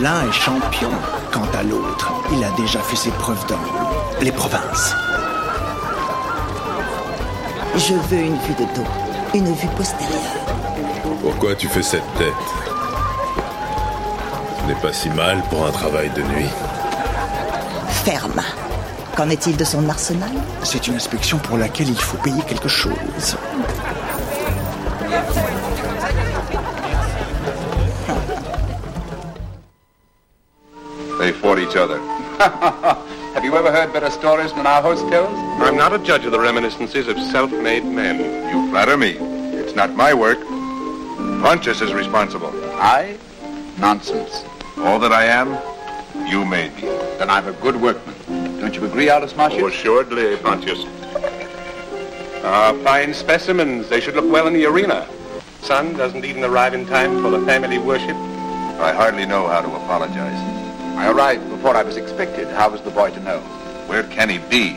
L'un 0.00 0.26
est 0.26 0.32
champion, 0.32 0.88
quant 1.30 1.46
à 1.52 1.62
l'autre, 1.62 2.10
il 2.32 2.42
a 2.42 2.48
déjà 2.52 2.78
fait 2.78 2.96
ses 2.96 3.10
preuves 3.10 3.44
dans 3.48 3.60
les 4.22 4.32
provinces. 4.32 4.94
Je 7.76 7.92
veux 7.92 8.22
une 8.22 8.38
vue 8.38 8.54
de 8.54 8.64
dos, 8.74 8.88
une 9.34 9.52
vue 9.52 9.68
postérieure. 9.76 10.46
Pourquoi 11.20 11.54
tu 11.54 11.68
fais 11.68 11.82
cette 11.82 12.14
tête? 12.16 12.32
Ce 14.62 14.66
n'est 14.66 14.80
pas 14.80 14.94
si 14.94 15.10
mal 15.10 15.42
pour 15.50 15.66
un 15.66 15.70
travail 15.70 16.08
de 16.16 16.22
nuit. 16.22 16.48
Ferme. 18.06 18.40
Qu'en 19.18 19.28
est-il 19.28 19.58
de 19.58 19.64
son 19.64 19.86
arsenal? 19.90 20.30
C'est 20.62 20.86
une 20.86 20.94
inspection 20.94 21.36
pour 21.36 21.58
laquelle 21.58 21.90
il 21.90 22.00
faut 22.00 22.16
payer 22.16 22.40
quelque 22.40 22.68
chose. 22.68 23.36
Fought 31.60 31.70
each 31.70 31.76
other. 31.76 31.98
Have 33.34 33.44
you 33.44 33.54
ever 33.56 33.70
heard 33.70 33.92
better 33.92 34.10
stories 34.10 34.52
than 34.52 34.66
our 34.66 34.80
host 34.80 35.06
tells? 35.08 35.36
I'm 35.60 35.76
not 35.76 35.92
a 35.92 35.98
judge 35.98 36.24
of 36.24 36.32
the 36.32 36.40
reminiscences 36.40 37.06
of 37.06 37.18
self-made 37.18 37.84
men. 37.84 38.18
You 38.50 38.70
flatter 38.70 38.96
me. 38.96 39.16
It's 39.18 39.74
not 39.74 39.94
my 39.94 40.14
work. 40.14 40.40
Pontius 41.42 41.80
is 41.82 41.92
responsible. 41.92 42.50
I? 42.76 43.16
Nonsense. 43.78 44.44
All 44.78 44.98
that 45.00 45.12
I 45.12 45.24
am, 45.24 45.50
you 46.26 46.44
made 46.44 46.74
me. 46.76 46.82
Then 47.18 47.28
I'm 47.28 47.46
a 47.46 47.52
good 47.52 47.76
workman. 47.76 48.14
Don't 48.58 48.74
you 48.74 48.84
agree, 48.86 49.10
Aldous 49.10 49.36
Martius? 49.36 49.62
Oh, 49.62 49.66
assuredly, 49.66 50.36
Pontius. 50.38 50.84
Ah, 52.42 52.78
fine 52.82 53.12
specimens. 53.12 53.88
They 53.88 54.00
should 54.00 54.14
look 54.14 54.30
well 54.30 54.46
in 54.46 54.54
the 54.54 54.64
arena. 54.64 55.06
Son 55.60 55.92
doesn't 55.94 56.24
even 56.24 56.42
arrive 56.42 56.72
in 56.72 56.86
time 56.86 57.22
for 57.22 57.30
the 57.30 57.44
family 57.44 57.78
worship. 57.78 58.16
I 58.80 58.92
hardly 58.94 59.26
know 59.26 59.46
how 59.46 59.60
to 59.60 59.68
apologize. 59.68 60.59
I 61.00 61.10
arrived 61.12 61.48
before 61.48 61.74
I 61.76 61.82
was 61.82 61.96
expected. 61.96 62.46
How 62.48 62.68
was 62.68 62.82
the 62.82 62.90
boy 62.90 63.10
to 63.10 63.20
know? 63.20 63.40
Where 63.88 64.04
can 64.04 64.28
he 64.28 64.38
be? 64.50 64.76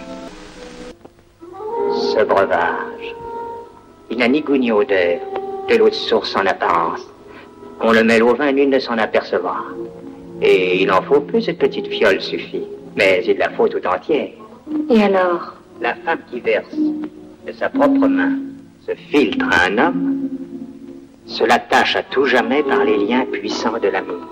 Ce 2.11 2.23
breuvage, 2.23 3.13
il 4.09 4.17
n'a 4.17 4.29
ni 4.29 4.41
goût 4.41 4.57
ni 4.57 4.71
odeur, 4.71 5.19
de 5.67 5.75
l'eau 5.75 5.89
de 5.89 5.95
source 5.95 6.33
en 6.37 6.45
apparence. 6.45 7.01
Qu'on 7.79 7.91
le 7.91 8.03
mêle 8.05 8.23
au 8.23 8.35
vin, 8.35 8.53
nul 8.53 8.69
ne 8.69 8.79
s'en 8.79 8.97
apercevra. 8.97 9.65
Et 10.41 10.81
il 10.81 10.89
en 10.91 11.01
faut 11.01 11.19
plus, 11.19 11.41
cette 11.41 11.59
petite 11.59 11.87
fiole 11.87 12.21
suffit. 12.21 12.67
Mais 12.95 13.21
il 13.27 13.37
la 13.37 13.49
faut 13.49 13.67
tout 13.67 13.85
entière. 13.85 14.29
Et 14.89 15.03
alors? 15.03 15.55
La 15.81 15.93
femme 15.95 16.19
qui 16.29 16.39
verse 16.39 16.73
de 17.45 17.51
sa 17.51 17.67
propre 17.67 18.07
main 18.07 18.37
ce 18.87 18.95
filtre 18.95 19.45
à 19.51 19.65
un 19.65 19.77
homme 19.77 20.29
se 21.25 21.43
l'attache 21.43 21.97
à 21.97 22.03
tout 22.03 22.25
jamais 22.25 22.63
par 22.63 22.85
les 22.85 22.97
liens 22.97 23.25
puissants 23.25 23.77
de 23.77 23.89
l'amour. 23.89 24.25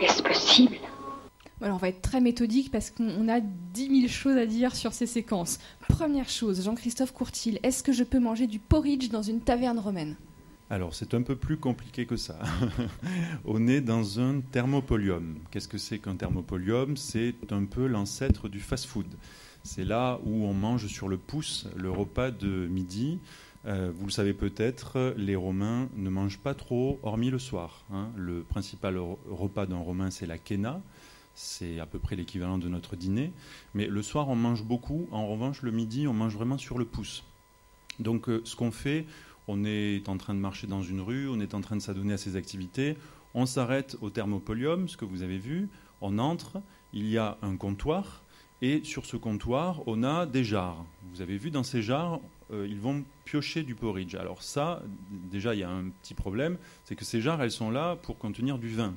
Est-ce 0.00 0.22
possible? 0.22 0.83
Alors 1.64 1.76
on 1.76 1.78
va 1.80 1.88
être 1.88 2.02
très 2.02 2.20
méthodique 2.20 2.70
parce 2.70 2.90
qu'on 2.90 3.26
a 3.26 3.40
10 3.40 4.00
000 4.02 4.08
choses 4.08 4.36
à 4.36 4.44
dire 4.44 4.74
sur 4.76 4.92
ces 4.92 5.06
séquences. 5.06 5.58
Première 5.88 6.28
chose, 6.28 6.62
Jean-Christophe 6.62 7.12
Courtil, 7.14 7.58
est-ce 7.62 7.82
que 7.82 7.90
je 7.92 8.04
peux 8.04 8.18
manger 8.20 8.46
du 8.46 8.58
porridge 8.58 9.08
dans 9.08 9.22
une 9.22 9.40
taverne 9.40 9.78
romaine? 9.78 10.14
Alors 10.68 10.94
c'est 10.94 11.14
un 11.14 11.22
peu 11.22 11.36
plus 11.36 11.56
compliqué 11.56 12.04
que 12.04 12.16
ça. 12.16 12.38
On 13.46 13.66
est 13.66 13.80
dans 13.80 14.20
un 14.20 14.40
thermopolium. 14.40 15.36
Qu'est-ce 15.50 15.68
que 15.68 15.78
c'est 15.78 15.98
qu'un 15.98 16.16
thermopolium 16.16 16.98
C'est 16.98 17.34
un 17.50 17.64
peu 17.64 17.86
l'ancêtre 17.86 18.48
du 18.50 18.60
fast-food. 18.60 19.06
C'est 19.62 19.84
là 19.84 20.18
où 20.26 20.44
on 20.44 20.52
mange 20.52 20.86
sur 20.88 21.08
le 21.08 21.16
pouce 21.16 21.66
le 21.76 21.90
repas 21.90 22.30
de 22.30 22.66
midi. 22.66 23.18
Euh, 23.64 23.90
vous 23.98 24.04
le 24.04 24.12
savez 24.12 24.34
peut-être, 24.34 25.14
les 25.16 25.36
Romains 25.36 25.88
ne 25.96 26.10
mangent 26.10 26.38
pas 26.40 26.52
trop, 26.52 26.98
hormis 27.02 27.30
le 27.30 27.38
soir. 27.38 27.84
hein. 27.90 28.08
Le 28.14 28.42
principal 28.42 28.96
re- 28.96 29.16
repas 29.30 29.64
d'un 29.64 29.78
Romain, 29.78 30.10
c'est 30.10 30.26
la 30.26 30.36
quena. 30.36 30.82
C'est 31.34 31.80
à 31.80 31.86
peu 31.86 31.98
près 31.98 32.16
l'équivalent 32.16 32.58
de 32.58 32.68
notre 32.68 32.96
dîner. 32.96 33.32
Mais 33.74 33.86
le 33.86 34.02
soir, 34.02 34.28
on 34.28 34.36
mange 34.36 34.62
beaucoup. 34.62 35.08
En 35.10 35.26
revanche, 35.26 35.62
le 35.62 35.70
midi, 35.70 36.06
on 36.06 36.12
mange 36.12 36.34
vraiment 36.34 36.58
sur 36.58 36.78
le 36.78 36.84
pouce. 36.84 37.24
Donc, 37.98 38.28
euh, 38.28 38.40
ce 38.44 38.56
qu'on 38.56 38.70
fait, 38.70 39.06
on 39.48 39.64
est 39.64 40.08
en 40.08 40.16
train 40.16 40.34
de 40.34 40.40
marcher 40.40 40.66
dans 40.66 40.82
une 40.82 41.00
rue, 41.00 41.28
on 41.28 41.40
est 41.40 41.54
en 41.54 41.60
train 41.60 41.76
de 41.76 41.82
s'adonner 41.82 42.14
à 42.14 42.18
ses 42.18 42.36
activités. 42.36 42.96
On 43.34 43.46
s'arrête 43.46 43.96
au 44.00 44.10
thermopolium, 44.10 44.88
ce 44.88 44.96
que 44.96 45.04
vous 45.04 45.22
avez 45.22 45.38
vu. 45.38 45.68
On 46.00 46.18
entre, 46.18 46.60
il 46.92 47.08
y 47.08 47.18
a 47.18 47.36
un 47.42 47.56
comptoir. 47.56 48.22
Et 48.62 48.82
sur 48.84 49.04
ce 49.04 49.16
comptoir, 49.16 49.82
on 49.86 50.04
a 50.04 50.26
des 50.26 50.44
jarres. 50.44 50.84
Vous 51.12 51.20
avez 51.20 51.36
vu 51.36 51.50
dans 51.50 51.64
ces 51.64 51.82
jarres, 51.82 52.20
euh, 52.52 52.66
ils 52.68 52.80
vont 52.80 53.04
piocher 53.24 53.62
du 53.62 53.74
porridge. 53.74 54.14
Alors 54.14 54.42
ça, 54.42 54.82
déjà, 55.10 55.54
il 55.54 55.60
y 55.60 55.64
a 55.64 55.70
un 55.70 55.88
petit 55.88 56.14
problème, 56.14 56.56
c'est 56.84 56.96
que 56.96 57.04
ces 57.04 57.20
jarres, 57.20 57.42
elles 57.42 57.50
sont 57.50 57.70
là 57.70 57.96
pour 57.96 58.16
contenir 58.18 58.58
du 58.58 58.68
vin. 58.68 58.94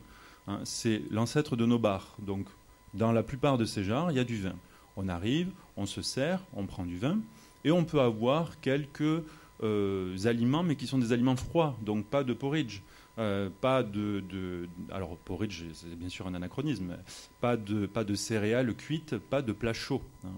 Hein, 0.47 0.61
c'est 0.63 1.01
l'ancêtre 1.11 1.55
de 1.55 1.65
nos 1.65 1.79
bars. 1.79 2.15
Donc, 2.19 2.47
dans 2.93 3.11
la 3.11 3.23
plupart 3.23 3.57
de 3.57 3.65
ces 3.65 3.83
jarres, 3.83 4.11
il 4.11 4.17
y 4.17 4.19
a 4.19 4.23
du 4.23 4.37
vin. 4.37 4.55
On 4.95 5.09
arrive, 5.09 5.49
on 5.75 5.85
se 5.85 6.01
sert, 6.01 6.41
on 6.53 6.65
prend 6.65 6.85
du 6.85 6.97
vin, 6.97 7.19
et 7.63 7.71
on 7.71 7.83
peut 7.83 7.99
avoir 7.99 8.59
quelques 8.61 9.23
euh, 9.63 10.17
aliments, 10.25 10.63
mais 10.63 10.75
qui 10.75 10.87
sont 10.87 10.97
des 10.97 11.11
aliments 11.11 11.35
froids, 11.35 11.77
donc 11.81 12.05
pas 12.05 12.23
de 12.23 12.33
porridge. 12.33 12.81
Euh, 13.19 13.49
pas 13.61 13.81
de, 13.81 14.69
alors 14.91 15.17
porridge 15.17 15.63
c'est 15.73 15.97
bien 15.97 16.07
sûr 16.07 16.27
un 16.27 16.35
anachronisme 16.35 16.97
pas 17.41 17.57
de 17.57 17.87
pas 17.87 18.03
de 18.03 18.13
céréales 18.13 18.75
cuites 18.75 19.17
pas 19.17 19.41
de 19.41 19.53
plats 19.53 19.73
chauds 19.73 20.03
hein. 20.23 20.29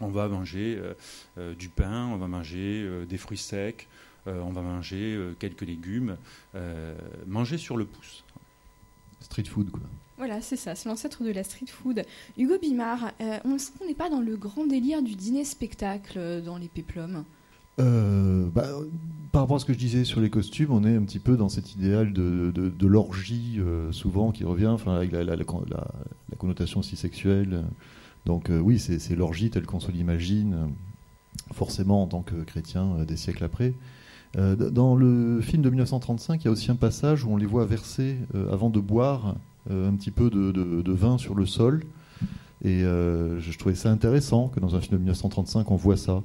on 0.00 0.10
va 0.10 0.28
manger 0.28 0.80
euh, 1.36 1.54
du 1.56 1.68
pain 1.68 2.06
on 2.12 2.16
va 2.16 2.28
manger 2.28 2.88
des 3.08 3.18
fruits 3.18 3.36
secs 3.36 3.88
on 4.26 4.52
va 4.52 4.62
manger 4.62 5.18
quelques 5.40 5.62
légumes 5.62 6.16
manger 7.26 7.58
sur 7.58 7.76
le 7.76 7.84
pouce 7.84 8.22
Street 9.24 9.44
food, 9.44 9.70
quoi. 9.70 9.80
Voilà, 10.16 10.40
c'est 10.40 10.56
ça, 10.56 10.74
c'est 10.76 10.88
l'ancêtre 10.88 11.24
de 11.24 11.30
la 11.32 11.42
street 11.42 11.66
food. 11.66 12.04
Hugo 12.38 12.54
Bimard, 12.62 13.10
euh, 13.20 13.38
on 13.44 13.56
qu'on 13.78 13.86
n'est 13.86 13.94
pas 13.94 14.08
dans 14.08 14.20
le 14.20 14.36
grand 14.36 14.64
délire 14.66 15.02
du 15.02 15.16
dîner-spectacle 15.16 16.14
euh, 16.18 16.40
dans 16.40 16.56
les 16.56 16.68
péplums 16.68 17.24
Euh, 17.80 18.46
bah, 18.54 18.68
par 19.32 19.42
rapport 19.42 19.56
à 19.56 19.58
ce 19.58 19.64
que 19.64 19.72
je 19.72 19.78
disais 19.78 20.04
sur 20.04 20.20
les 20.20 20.30
costumes, 20.30 20.70
on 20.70 20.84
est 20.84 20.94
un 20.94 21.02
petit 21.02 21.18
peu 21.18 21.36
dans 21.36 21.48
cet 21.48 21.74
idéal 21.74 22.12
de, 22.12 22.52
de, 22.54 22.68
de 22.68 22.86
l'orgie, 22.86 23.56
euh, 23.58 23.90
souvent, 23.90 24.30
qui 24.30 24.44
revient, 24.44 24.68
enfin, 24.68 24.94
avec 24.94 25.10
la, 25.10 25.24
la- 25.24 25.34
la- 25.34 25.44
connotation 26.38 26.78
aussi 26.80 26.94
sexuelle. 26.96 27.64
Donc, 28.24 28.50
oui, 28.50 28.78
c'est 28.78 28.98
c'est 29.00 29.16
l'orgie 29.16 29.50
telle 29.50 29.66
qu'on 29.66 29.80
se 29.80 29.90
l'imagine, 29.90 30.68
forcément 31.52 32.02
en 32.02 32.06
tant 32.06 32.22
que 32.22 32.36
chrétien 32.44 33.04
des 33.06 33.16
siècles 33.16 33.42
après. 33.44 33.72
Euh, 34.36 34.56
dans 34.56 34.96
le 34.96 35.40
film 35.40 35.62
de 35.62 35.70
1935, 35.70 36.42
il 36.42 36.44
y 36.46 36.48
a 36.48 36.50
aussi 36.50 36.70
un 36.70 36.76
passage 36.76 37.24
où 37.24 37.30
on 37.30 37.36
les 37.36 37.46
voit 37.46 37.64
verser, 37.66 38.16
euh, 38.34 38.52
avant 38.52 38.68
de 38.70 38.80
boire, 38.80 39.36
euh, 39.70 39.88
un 39.88 39.94
petit 39.94 40.10
peu 40.10 40.28
de, 40.30 40.50
de- 40.52 40.82
de 40.82 40.92
vin 40.92 41.18
sur 41.18 41.34
le 41.34 41.46
sol. 41.46 41.84
Et 42.64 42.80
je 42.80 43.58
trouvais 43.58 43.74
ça 43.74 43.90
intéressant 43.90 44.48
que 44.48 44.58
dans 44.58 44.74
un 44.74 44.80
film 44.80 44.92
de 44.92 44.98
1935, 44.98 45.70
on 45.70 45.76
voit 45.76 45.98
ça. 45.98 46.22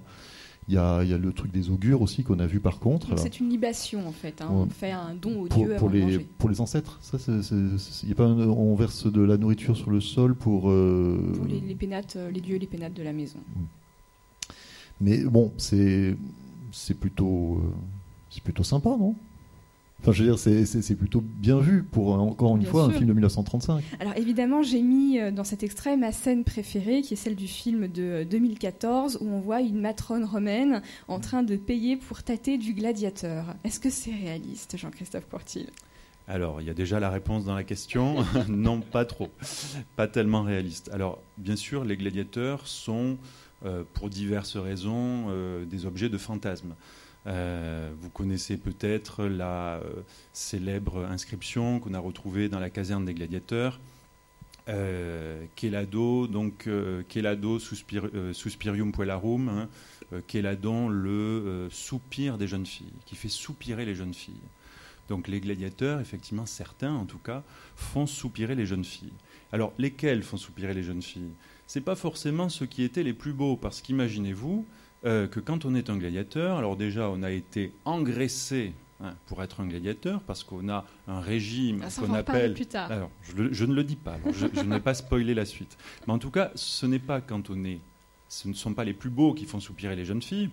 Il 0.70 0.76
y 0.76 0.78
a, 0.78 1.04
il 1.04 1.10
y 1.10 1.14
a 1.14 1.18
le 1.18 1.34
truc 1.34 1.52
des 1.52 1.70
augures 1.70 2.02
aussi 2.02 2.24
qu'on 2.24 2.40
a 2.40 2.46
vu 2.46 2.60
par 2.62 2.80
contre. 2.80 3.18
C'est 3.18 3.40
une 3.42 3.50
libation 3.50 4.08
en 4.08 4.12
fait, 4.14 4.42
hein. 4.42 4.48
On 4.52 4.68
fait 4.68 4.92
un 4.92 5.16
don 5.22 5.42
aux 5.42 5.46
pour, 5.48 5.58
dieux 5.66 5.76
pour 5.76 5.88
avant 5.90 5.98
les, 5.98 6.02
manger. 6.02 6.28
pour 6.38 6.50
les 6.50 6.62
ancêtres, 6.62 6.98
ça, 7.02 7.18
y 7.18 8.12
a 8.12 8.16
pas 8.16 8.26
un- 8.26 8.48
on 8.48 8.74
verse 8.76 9.12
de 9.12 9.20
la 9.22 9.36
nourriture 9.36 9.76
sur 9.76 9.90
le 9.90 10.00
sol 10.00 10.34
pour. 10.36 10.62
Pour 10.62 11.46
les, 11.50 11.60
les 11.60 11.76
pénates, 11.76 12.18
les 12.34 12.40
dieux 12.40 12.56
et 12.56 12.60
les 12.60 12.68
pénates 12.68 12.94
de 12.94 13.04
la 13.04 13.12
maison. 13.14 13.40
Mais 15.02 15.24
bon, 15.26 15.52
c'est 15.58 16.16
c'est 16.72 16.94
plutôt 16.94 17.62
c'est 18.30 18.44
plutôt 18.44 18.64
sympa, 18.64 18.90
non? 18.90 19.16
Enfin, 20.02 20.14
je 20.14 20.24
veux 20.24 20.30
dire, 20.30 20.40
c'est- 20.40 20.96
plutôt 20.96 21.22
bien 21.22 21.60
vu 21.60 21.84
pour 21.84 22.14
euh, 22.16 22.20
encore 22.20 22.56
une 22.56 22.62
Bien 22.62 22.72
fois 22.72 22.84
un 22.86 22.92
film 22.92 23.08
de 23.08 23.12
1935. 23.14 23.84
Alors 24.00 24.16
évidemment, 24.16 24.64
j'ai 24.64 24.82
mis 24.82 25.20
euh, 25.20 25.30
dans 25.32 25.44
cet 25.44 25.62
extrait 25.62 25.98
ma 25.98 26.14
scène 26.14 26.46
préférée, 26.46 27.02
qui 27.02 27.16
est 27.16 27.18
celle 27.18 27.36
du 27.36 27.48
film 27.48 27.90
de 27.90 28.02
euh, 28.04 28.24
2014, 28.26 29.18
où 29.20 29.28
on 29.28 29.42
voit 29.42 29.60
une 29.60 29.82
matrone 29.82 30.24
romaine 30.24 30.82
en 31.10 31.20
train 31.20 31.44
de 31.44 31.58
payer 31.58 31.98
pour 31.98 32.24
tâter 32.24 32.58
du 32.58 32.74
gladiateur. 32.74 33.56
Est-ce 33.66 33.82
que 33.82 33.90
c'est 33.90 34.14
réaliste, 34.14 34.78
Jean-Christophe 34.78 35.28
Courtil? 35.30 35.68
Alors, 36.30 36.62
il 36.62 36.68
y 36.68 36.70
a 36.70 36.74
déjà 36.76 37.02
la 37.02 37.10
réponse 37.10 37.44
dans 37.44 37.56
la 37.56 37.64
question. 37.66 38.24
non, 38.48 38.80
pas 38.80 39.04
trop. 39.04 39.28
Pas 39.98 40.08
tellement 40.08 40.44
réaliste. 40.44 40.90
Alors, 40.94 41.20
bien 41.38 41.58
sûr, 41.58 41.84
les 41.84 41.98
gladiateurs 41.98 42.68
sont, 42.68 43.18
euh, 43.66 43.84
pour 43.96 44.10
diverses 44.10 44.56
raisons, 44.56 45.26
euh, 45.30 45.66
des 45.66 45.86
objets 45.86 46.08
de 46.08 46.18
fantasme. 46.18 46.76
Euh, 47.30 47.92
vous 48.02 48.10
connaissez 48.10 48.58
peut-être 48.58 49.26
la 49.26 49.78
euh, 49.78 50.02
célèbre 50.34 51.06
inscription 51.06 51.80
qu'on 51.80 51.94
a 51.94 52.00
retrouvée 52.00 52.50
dans 52.50 52.60
la 52.60 52.72
caserne 52.72 53.06
des 53.06 53.14
gladiateurs. 53.14 53.80
Euh, 54.68 55.46
donc 56.28 56.68
suspir- 56.68 58.10
euh, 58.14 58.34
suspirium 58.34 58.92
puellarum, 58.92 59.50
hein, 59.50 59.70
Kéladon, 60.28 60.90
le 60.90 61.68
soupir 61.72 62.38
des 62.38 62.48
jeunes 62.48 62.66
filles, 62.66 62.94
qui 63.06 63.16
fait 63.16 63.30
soupirer 63.30 63.86
les 63.86 63.94
jeunes 63.96 64.14
filles. 64.14 64.34
Donc 65.08 65.28
les 65.28 65.40
gladiateurs, 65.40 66.00
effectivement, 66.00 66.46
certains 66.46 66.94
en 66.94 67.06
tout 67.06 67.20
cas, 67.20 67.44
font 67.76 68.08
soupirer 68.08 68.56
les 68.56 68.66
jeunes 68.66 68.86
filles. 68.86 69.14
Alors 69.52 69.74
lesquels 69.78 70.24
font 70.24 70.38
soupirer 70.38 70.74
les 70.74 70.84
jeunes 70.84 71.02
filles? 71.04 71.34
C'est 71.68 71.82
pas 71.82 71.96
forcément 71.96 72.50
ceux 72.50 72.66
qui 72.66 72.84
étaient 72.84 73.04
les 73.04 73.14
plus 73.14 73.34
beaux, 73.34 73.56
parce 73.56 73.82
qu'imaginez-vous 73.82 74.66
euh, 75.06 75.28
que 75.28 75.40
quand 75.40 75.66
on 75.66 75.76
est 75.76 75.90
un 75.90 75.98
gladiateur, 75.98 76.58
alors 76.58 76.76
déjà 76.76 77.10
on 77.10 77.24
a 77.24 77.32
été 77.32 77.72
engraissé 77.86 78.74
hein, 79.02 79.14
pour 79.28 79.42
être 79.44 79.62
un 79.62 79.68
gladiateur, 79.68 80.22
parce 80.22 80.44
qu'on 80.44 80.68
a 80.70 80.86
un 81.08 81.22
régime 81.22 81.82
Ah, 81.86 81.90
qu'on 82.00 82.14
appelle. 82.14 82.54
plus 82.54 82.66
tard. 82.66 82.92
Alors, 82.92 83.10
je, 83.52 83.66
ne 83.66 83.74
le 83.74 83.84
dis 83.84 83.96
pas, 83.96 84.14
alors 84.14 84.34
je, 84.34 84.48
je 84.54 84.62
n'ai 84.62 84.80
pas 84.80 84.94
spoilé 84.94 85.34
la 85.34 85.46
suite. 85.46 85.78
Mais 86.08 86.14
en 86.14 86.20
tout 86.20 86.32
cas, 86.32 86.52
ce 86.56 86.86
n'est 86.86 87.00
pas 87.00 87.22
quand 87.22 87.50
on 87.50 87.64
est. 87.66 87.80
Ce 88.28 88.48
ne 88.48 88.54
sont 88.54 88.74
pas 88.74 88.84
les 88.84 88.94
plus 88.94 89.10
beaux 89.10 89.34
qui 89.34 89.46
font 89.46 89.60
soupirer 89.60 89.96
les 89.96 90.06
jeunes 90.06 90.22
filles. 90.22 90.50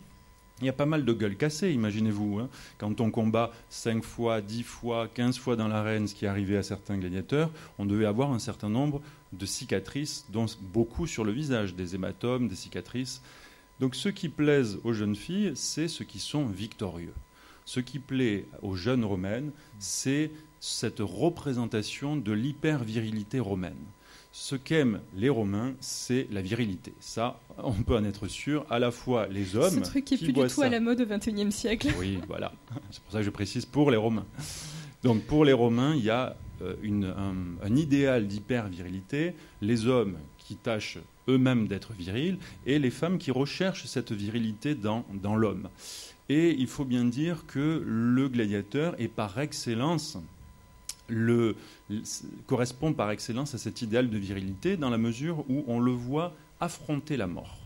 Il 0.60 0.64
y 0.64 0.70
a 0.70 0.72
pas 0.72 0.86
mal 0.86 1.04
de 1.04 1.12
gueules 1.12 1.36
cassées, 1.36 1.70
imaginez-vous. 1.72 2.38
hein. 2.38 2.48
Quand 2.78 3.02
on 3.02 3.10
combat 3.10 3.50
5 3.68 4.02
fois, 4.02 4.40
10 4.40 4.62
fois, 4.62 5.06
15 5.12 5.36
fois 5.38 5.54
dans 5.56 5.68
l'arène, 5.68 6.06
ce 6.08 6.14
qui 6.14 6.24
est 6.24 6.28
arrivé 6.28 6.56
à 6.56 6.62
certains 6.62 6.96
gladiateurs, 6.96 7.50
on 7.78 7.84
devait 7.84 8.06
avoir 8.06 8.32
un 8.32 8.38
certain 8.38 8.70
nombre 8.70 9.02
de 9.34 9.44
cicatrices, 9.44 10.24
dont 10.32 10.46
beaucoup 10.72 11.06
sur 11.06 11.24
le 11.24 11.32
visage, 11.32 11.74
des 11.74 11.94
hématomes, 11.94 12.48
des 12.48 12.54
cicatrices. 12.54 13.20
Donc 13.80 13.94
ce 13.94 14.08
qui 14.08 14.28
plaise 14.28 14.78
aux 14.84 14.92
jeunes 14.92 15.16
filles, 15.16 15.52
c'est 15.54 15.88
ceux 15.88 16.04
qui 16.04 16.18
sont 16.18 16.46
victorieux. 16.46 17.12
Ce 17.64 17.80
qui 17.80 17.98
plaît 17.98 18.46
aux 18.62 18.76
jeunes 18.76 19.04
romaines, 19.04 19.50
c'est 19.78 20.30
cette 20.60 21.00
représentation 21.00 22.16
de 22.16 22.32
l'hyper-virilité 22.32 23.38
romaine. 23.40 23.74
Ce 24.32 24.54
qu'aiment 24.54 25.00
les 25.16 25.30
Romains, 25.30 25.74
c'est 25.80 26.26
la 26.30 26.42
virilité. 26.42 26.92
Ça, 27.00 27.40
on 27.56 27.72
peut 27.72 27.96
en 27.96 28.04
être 28.04 28.28
sûr. 28.28 28.66
À 28.68 28.78
la 28.78 28.90
fois 28.90 29.28
les 29.28 29.56
hommes. 29.56 29.82
Ce 29.82 29.88
truc 29.90 30.04
qui 30.04 30.14
est 30.14 30.18
plus 30.18 30.26
du 30.26 30.32
tout 30.34 30.48
ça- 30.48 30.66
à 30.66 30.68
la 30.68 30.78
mode 30.80 31.00
au 31.00 31.06
XXIe 31.06 31.50
siècle. 31.50 31.88
oui, 31.98 32.18
voilà. 32.28 32.52
C'est 32.90 33.02
pour 33.02 33.12
ça 33.12 33.18
que 33.20 33.24
je 33.24 33.30
précise 33.30 33.64
pour 33.64 33.90
les 33.90 33.96
Romains. 33.96 34.26
Donc 35.02 35.22
pour 35.22 35.44
les 35.46 35.54
Romains, 35.54 35.94
il 35.94 36.04
y 36.04 36.10
a 36.10 36.36
euh, 36.62 36.74
une- 36.82 37.04
un, 37.06 37.34
un 37.62 37.76
idéal 37.76 38.26
d'hyper-virilité. 38.26 39.34
Les 39.62 39.86
hommes 39.86 40.18
qui 40.38 40.56
tâchent 40.56 40.98
eux-mêmes 41.28 41.66
d'être 41.66 41.92
virils 41.92 42.38
et 42.66 42.78
les 42.78 42.90
femmes 42.90 43.18
qui 43.18 43.30
recherchent 43.30 43.86
cette 43.86 44.12
virilité 44.12 44.74
dans, 44.74 45.04
dans 45.22 45.36
l'homme. 45.36 45.68
Et 46.28 46.50
il 46.50 46.66
faut 46.66 46.84
bien 46.84 47.04
dire 47.04 47.44
que 47.46 47.82
le 47.84 48.28
gladiateur 48.28 48.96
par 49.14 49.38
excellence 49.38 50.18
le, 51.08 51.54
correspond 52.46 52.92
par 52.92 53.10
excellence 53.10 53.54
à 53.54 53.58
cet 53.58 53.82
idéal 53.82 54.10
de 54.10 54.18
virilité 54.18 54.76
dans 54.76 54.90
la 54.90 54.98
mesure 54.98 55.44
où 55.48 55.64
on 55.68 55.78
le 55.78 55.92
voit 55.92 56.34
affronter 56.60 57.16
la 57.16 57.26
mort. 57.26 57.58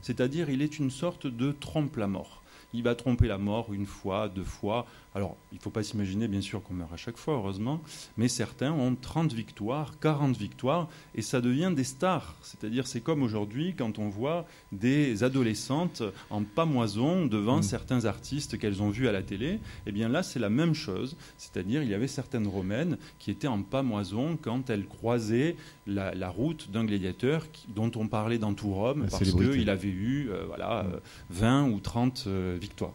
C'est-à-dire, 0.00 0.48
il 0.48 0.62
est 0.62 0.78
une 0.78 0.90
sorte 0.90 1.26
de 1.26 1.52
trompe-la-mort. 1.52 2.42
Il 2.72 2.82
va 2.82 2.94
tromper 2.94 3.28
la 3.28 3.38
mort 3.38 3.72
une 3.72 3.86
fois, 3.86 4.28
deux 4.28 4.44
fois. 4.44 4.86
Alors, 5.14 5.36
il 5.52 5.56
ne 5.56 5.60
faut 5.60 5.70
pas 5.70 5.82
s'imaginer, 5.82 6.28
bien 6.28 6.42
sûr, 6.42 6.62
qu'on 6.62 6.74
meurt 6.74 6.92
à 6.92 6.96
chaque 6.96 7.16
fois, 7.16 7.34
heureusement, 7.34 7.80
mais 8.18 8.28
certains 8.28 8.72
ont 8.72 8.94
30 8.94 9.32
victoires, 9.32 9.98
40 10.00 10.36
victoires, 10.36 10.88
et 11.14 11.22
ça 11.22 11.40
devient 11.40 11.72
des 11.74 11.82
stars. 11.82 12.36
C'est-à-dire, 12.42 12.86
c'est 12.86 13.00
comme 13.00 13.22
aujourd'hui, 13.22 13.74
quand 13.76 13.98
on 13.98 14.08
voit 14.10 14.46
des 14.70 15.24
adolescentes 15.24 16.02
en 16.30 16.44
pamoison 16.44 17.26
devant 17.26 17.62
certains 17.62 18.04
artistes 18.04 18.58
qu'elles 18.58 18.82
ont 18.82 18.90
vus 18.90 19.08
à 19.08 19.12
la 19.12 19.22
télé. 19.22 19.60
Eh 19.86 19.92
bien 19.92 20.08
là, 20.08 20.22
c'est 20.22 20.38
la 20.38 20.50
même 20.50 20.74
chose. 20.74 21.16
C'est-à-dire, 21.38 21.82
il 21.82 21.88
y 21.88 21.94
avait 21.94 22.06
certaines 22.06 22.46
romaines 22.46 22.98
qui 23.18 23.30
étaient 23.30 23.48
en 23.48 23.62
pamoison 23.62 24.38
quand 24.40 24.68
elles 24.70 24.86
croisaient 24.86 25.56
la, 25.86 26.14
la 26.14 26.28
route 26.28 26.70
d'un 26.70 26.84
gladiateur 26.84 27.50
qui- 27.50 27.66
dont 27.74 27.90
on 27.96 28.08
parlait 28.08 28.38
dans 28.38 28.52
tout 28.54 28.72
Rome 28.74 29.04
La 29.04 29.08
parce 29.08 29.24
qu'il 29.52 29.70
avait 29.70 29.88
eu 29.88 30.28
euh, 30.30 30.44
voilà, 30.46 30.84
euh, 30.84 31.00
20 31.30 31.70
ou 31.70 31.80
30 31.80 32.24
euh, 32.26 32.56
victoires. 32.60 32.92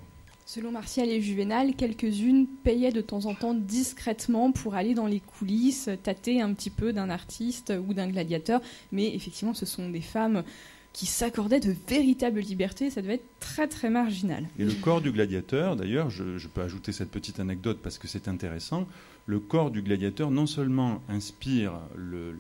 Selon 0.54 0.70
Martial 0.70 1.10
et 1.10 1.20
Juvénal, 1.20 1.74
quelques-unes 1.74 2.46
payaient 2.46 2.92
de 2.92 3.02
temps 3.02 3.26
en 3.26 3.34
temps 3.34 3.56
discrètement 3.56 4.52
pour 4.52 4.76
aller 4.76 4.94
dans 4.94 5.08
les 5.08 5.20
coulisses, 5.20 5.90
tâter 6.04 6.42
un 6.42 6.54
petit 6.54 6.70
peu 6.70 6.94
d'un 6.94 7.10
artiste 7.10 7.74
ou 7.88 7.96
d'un 7.96 8.08
gladiateur. 8.08 8.62
Mais 8.92 9.16
effectivement, 9.16 9.56
ce 9.56 9.66
sont 9.66 9.90
des 9.90 10.00
femmes 10.00 10.44
qui 10.92 11.08
s'accordaient 11.08 11.60
de 11.60 11.76
véritables 11.88 12.40
libertés. 12.40 12.92
Ça 12.92 13.02
devait 13.02 13.16
être 13.16 13.40
très 13.40 13.68
très 13.68 13.90
marginal. 13.90 14.48
Et 14.60 14.64
le 14.64 14.74
corps 14.74 15.02
du 15.02 15.12
gladiateur, 15.12 15.76
d'ailleurs, 15.76 16.12
je, 16.12 16.48
peux 16.48 16.62
ajouter 16.62 16.92
cette 16.92 17.10
petite 17.10 17.40
anecdote 17.40 17.80
parce 17.82 17.98
que 17.98 18.08
c'est 18.08 18.28
intéressant, 18.28 18.86
le 19.26 19.40
corps 19.40 19.72
du 19.72 19.82
gladiateur 19.82 20.30
non 20.30 20.46
seulement 20.46 21.02
inspire 21.10 21.80
le, 21.96 22.36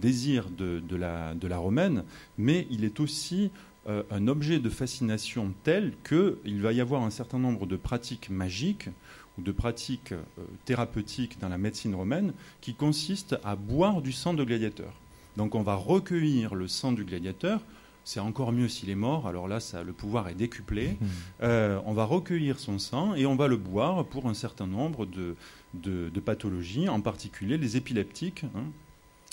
désir 0.00 0.48
de 0.48 0.96
la 0.96 1.58
romaine, 1.58 2.04
mais 2.38 2.66
il 2.70 2.82
est 2.82 2.98
aussi 2.98 3.50
euh, 3.88 4.02
un 4.10 4.28
objet 4.28 4.58
de 4.58 4.68
fascination 4.70 5.52
tel 5.62 5.92
qu'il 6.08 6.60
va 6.62 6.72
y 6.72 6.80
avoir 6.80 7.02
un 7.02 7.10
certain 7.10 7.38
nombre 7.38 7.66
de 7.66 7.76
pratiques 7.76 8.30
magiques 8.30 8.88
ou 9.38 9.42
de 9.42 9.52
pratiques 9.52 10.12
euh, 10.12 10.22
thérapeutiques 10.64 11.38
dans 11.40 11.48
la 11.48 11.58
médecine 11.58 11.94
romaine 11.94 12.32
qui 12.60 12.74
consistent 12.74 13.36
à 13.44 13.56
boire 13.56 14.00
du 14.02 14.12
sang 14.12 14.34
de 14.34 14.44
gladiateur. 14.44 14.92
Donc 15.36 15.54
on 15.54 15.62
va 15.62 15.74
recueillir 15.74 16.54
le 16.54 16.68
sang 16.68 16.92
du 16.92 17.04
gladiateur. 17.04 17.60
C'est 18.06 18.20
encore 18.20 18.52
mieux 18.52 18.68
s'il 18.68 18.90
est 18.90 18.94
mort, 18.94 19.26
alors 19.26 19.48
là, 19.48 19.60
ça, 19.60 19.82
le 19.82 19.94
pouvoir 19.94 20.28
est 20.28 20.34
décuplé. 20.34 20.98
Euh, 21.42 21.80
on 21.86 21.94
va 21.94 22.04
recueillir 22.04 22.58
son 22.60 22.78
sang 22.78 23.14
et 23.14 23.24
on 23.24 23.34
va 23.34 23.48
le 23.48 23.56
boire 23.56 24.04
pour 24.04 24.26
un 24.28 24.34
certain 24.34 24.66
nombre 24.66 25.06
de, 25.06 25.36
de- 25.72 26.10
de 26.10 26.20
pathologies, 26.20 26.88
en 26.90 27.00
particulier 27.00 27.56
les 27.56 27.78
épileptiques. 27.78 28.44
hein, 28.54 28.64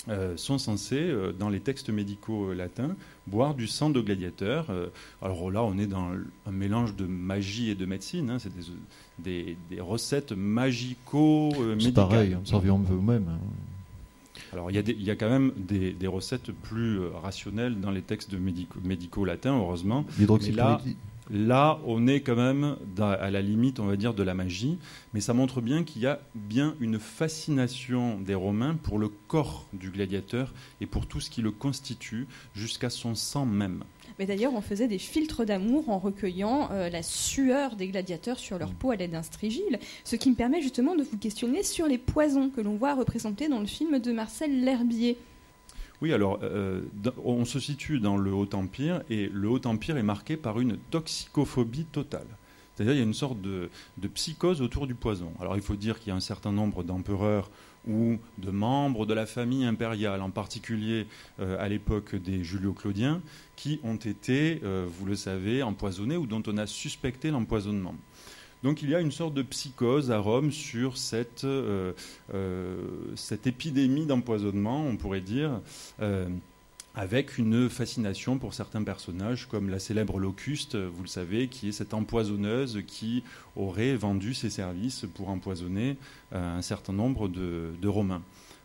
euh, 0.08 0.36
sont 0.36 0.58
censés, 0.58 0.96
euh, 1.00 1.32
dans 1.32 1.48
les 1.48 1.60
textes 1.60 1.90
médicaux 1.90 2.50
euh, 2.50 2.54
latins, 2.54 2.96
boire 3.26 3.54
du 3.54 3.66
sang 3.68 3.88
de 3.90 4.00
gladiateur. 4.00 4.66
Euh, 4.70 4.88
alors 5.20 5.50
là, 5.50 5.62
on 5.62 5.78
est 5.78 5.86
dans 5.86 6.08
un 6.46 6.50
mélange 6.50 6.96
de 6.96 7.06
magie 7.06 7.70
et 7.70 7.74
de 7.76 7.86
médecine. 7.86 8.30
hein, 8.30 8.38
c'est 8.38 8.52
des, 8.54 8.64
des- 9.18 9.56
des 9.70 9.80
recettes 9.80 10.32
magico-médicales. 10.32 11.80
C'est 11.80 11.92
pareil, 11.92 12.36
servez-en 12.44 12.78
vous-même. 12.78 13.26
hein. 13.28 13.38
Alors 14.52 14.70
il 14.70 14.76
y, 14.76 15.04
y 15.04 15.10
a 15.10 15.16
quand 15.16 15.30
même 15.30 15.52
des, 15.56 15.92
des 15.92 16.06
recettes 16.06 16.50
plus 16.52 16.98
rationnelles 17.22 17.80
dans 17.80 17.90
les 17.90 18.02
textes 18.02 18.34
médico, 18.34 18.78
médicaux 18.84 19.24
latins, 19.24 19.56
heureusement. 19.56 20.04
L'hydroxychloroquine. 20.18 20.94
Là, 21.30 21.78
on 21.86 22.06
est 22.06 22.20
quand 22.20 22.36
même 22.36 22.76
à 22.98 23.30
la 23.30 23.42
limite, 23.42 23.80
on 23.80 23.86
va 23.86 23.96
dire, 23.96 24.14
de 24.14 24.22
la 24.22 24.34
magie. 24.34 24.78
Mais 25.14 25.20
ça 25.20 25.34
montre 25.34 25.60
bien 25.60 25.84
qu'il 25.84 26.02
y 26.02 26.06
a 26.06 26.20
bien 26.34 26.74
une 26.80 26.98
fascination 26.98 28.18
des 28.20 28.34
Romains 28.34 28.76
pour 28.82 28.98
le 28.98 29.08
corps 29.08 29.66
du 29.72 29.90
gladiateur 29.90 30.52
et 30.80 30.86
pour 30.86 31.06
tout 31.06 31.20
ce 31.20 31.30
qui 31.30 31.42
le 31.42 31.50
constitue, 31.50 32.26
jusqu'à 32.54 32.90
son 32.90 33.14
sang 33.14 33.46
même. 33.46 33.84
Mais 34.18 34.26
d'ailleurs, 34.26 34.54
on 34.54 34.60
faisait 34.60 34.88
des 34.88 34.98
filtres 34.98 35.44
d'amour 35.44 35.88
en 35.88 35.98
recueillant 35.98 36.68
euh, 36.72 36.90
la 36.90 37.02
sueur 37.02 37.76
des 37.76 37.88
gladiateurs 37.88 38.38
sur 38.38 38.58
leur 38.58 38.72
peau 38.72 38.90
à 38.90 38.96
l'aide 38.96 39.12
d'un 39.12 39.22
strigile, 39.22 39.78
ce 40.04 40.16
qui 40.16 40.30
me 40.30 40.34
permet 40.34 40.60
justement 40.60 40.94
de 40.94 41.02
vous 41.02 41.16
questionner 41.16 41.62
sur 41.62 41.86
les 41.86 41.98
poisons 41.98 42.50
que 42.50 42.60
l'on 42.60 42.76
voit 42.76 42.94
représentés 42.94 43.48
dans 43.48 43.60
le 43.60 43.66
film 43.66 43.98
de 43.98 44.12
Marcel 44.12 44.64
L'Herbier. 44.64 45.16
Oui, 46.02 46.12
alors 46.12 46.40
euh, 46.42 46.80
on 47.24 47.44
se 47.44 47.60
situe 47.60 48.00
dans 48.00 48.16
le 48.16 48.34
Haut 48.34 48.52
Empire 48.54 49.02
et 49.08 49.28
le 49.32 49.48
Haut 49.48 49.64
Empire 49.64 49.96
est 49.96 50.02
marqué 50.02 50.36
par 50.36 50.58
une 50.58 50.76
toxicophobie 50.90 51.84
totale. 51.84 52.26
C'est-à-dire 52.74 52.94
il 52.94 52.98
y 52.98 53.02
a 53.02 53.04
une 53.04 53.14
sorte 53.14 53.40
de, 53.40 53.70
de 53.98 54.08
psychose 54.08 54.62
autour 54.62 54.88
du 54.88 54.96
poison. 54.96 55.32
Alors 55.40 55.54
il 55.54 55.62
faut 55.62 55.76
dire 55.76 56.00
qu'il 56.00 56.08
y 56.08 56.10
a 56.10 56.16
un 56.16 56.20
certain 56.20 56.50
nombre 56.50 56.82
d'empereurs 56.82 57.52
ou 57.86 58.18
de 58.38 58.50
membres 58.50 59.06
de 59.06 59.14
la 59.14 59.26
famille 59.26 59.64
impériale, 59.64 60.22
en 60.22 60.30
particulier 60.30 61.06
euh, 61.38 61.56
à 61.64 61.68
l'époque 61.68 62.16
des 62.16 62.42
Julio-Claudiens, 62.42 63.22
qui 63.54 63.78
ont 63.84 63.94
été, 63.94 64.60
euh, 64.64 64.88
vous 64.88 65.06
le 65.06 65.14
savez, 65.14 65.62
empoisonnés 65.62 66.16
ou 66.16 66.26
dont 66.26 66.42
on 66.48 66.58
a 66.58 66.66
suspecté 66.66 67.30
l'empoisonnement. 67.30 67.94
Donc 68.62 68.82
il 68.82 68.90
y 68.90 68.94
a 68.94 69.00
une 69.00 69.10
sorte 69.10 69.34
de 69.34 69.42
psychose 69.42 70.10
à 70.10 70.18
Rome 70.18 70.52
sur 70.52 70.96
cette, 70.96 71.44
euh, 71.44 71.92
euh, 72.32 72.76
cette 73.16 73.46
épidémie 73.46 74.06
d'empoisonnement, 74.06 74.86
on 74.86 74.96
pourrait 74.96 75.20
dire, 75.20 75.60
euh, 76.00 76.28
avec 76.94 77.38
une 77.38 77.68
fascination 77.68 78.38
pour 78.38 78.54
certains 78.54 78.82
personnages, 78.82 79.48
comme 79.48 79.68
la 79.68 79.78
célèbre 79.78 80.18
Locuste, 80.18 80.76
vous 80.76 81.02
le 81.02 81.08
savez, 81.08 81.48
qui 81.48 81.70
est 81.70 81.72
cette 81.72 81.94
empoisonneuse 81.94 82.82
qui 82.86 83.24
aurait 83.56 83.96
vendu 83.96 84.34
ses 84.34 84.50
services 84.50 85.06
pour 85.14 85.30
empoisonner 85.30 85.96
un 86.32 86.60
certain 86.60 86.92
nombre 86.92 87.28
de, 87.28 87.70
de 87.80 87.88
Romains. 87.88 88.22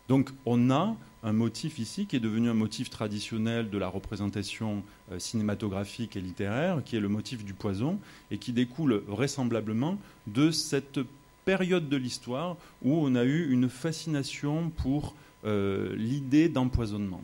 Donc 0.10 0.32
on 0.46 0.70
a 0.72 0.98
un 1.24 1.34
motif 1.34 1.80
ici 1.80 2.06
qui 2.06 2.16
est 2.16 2.20
devenu 2.20 2.50
un 2.50 2.54
motif 2.54 2.90
traditionnel 2.90 3.70
de 3.70 3.78
la 3.78 3.88
représentation 3.88 4.84
euh, 5.12 5.20
cinématographique 5.20 6.16
et 6.16 6.22
littéraire, 6.22 6.82
qui 6.86 6.96
est 6.96 7.00
le 7.00 7.10
motif 7.10 7.44
du 7.44 7.54
poison, 7.54 8.00
et 8.32 8.38
qui 8.38 8.54
découle 8.54 9.04
vraisemblablement 9.08 9.98
de 10.28 10.52
cette 10.52 11.00
période 11.46 11.90
de 11.90 11.98
l'histoire 11.98 12.58
où 12.84 12.94
on 12.94 13.16
a 13.16 13.24
eu 13.24 13.50
une 13.52 13.70
fascination 13.70 14.70
pour 14.70 15.16
euh, 15.46 15.96
l'idée 15.96 16.50
d'empoisonnement. 16.50 17.22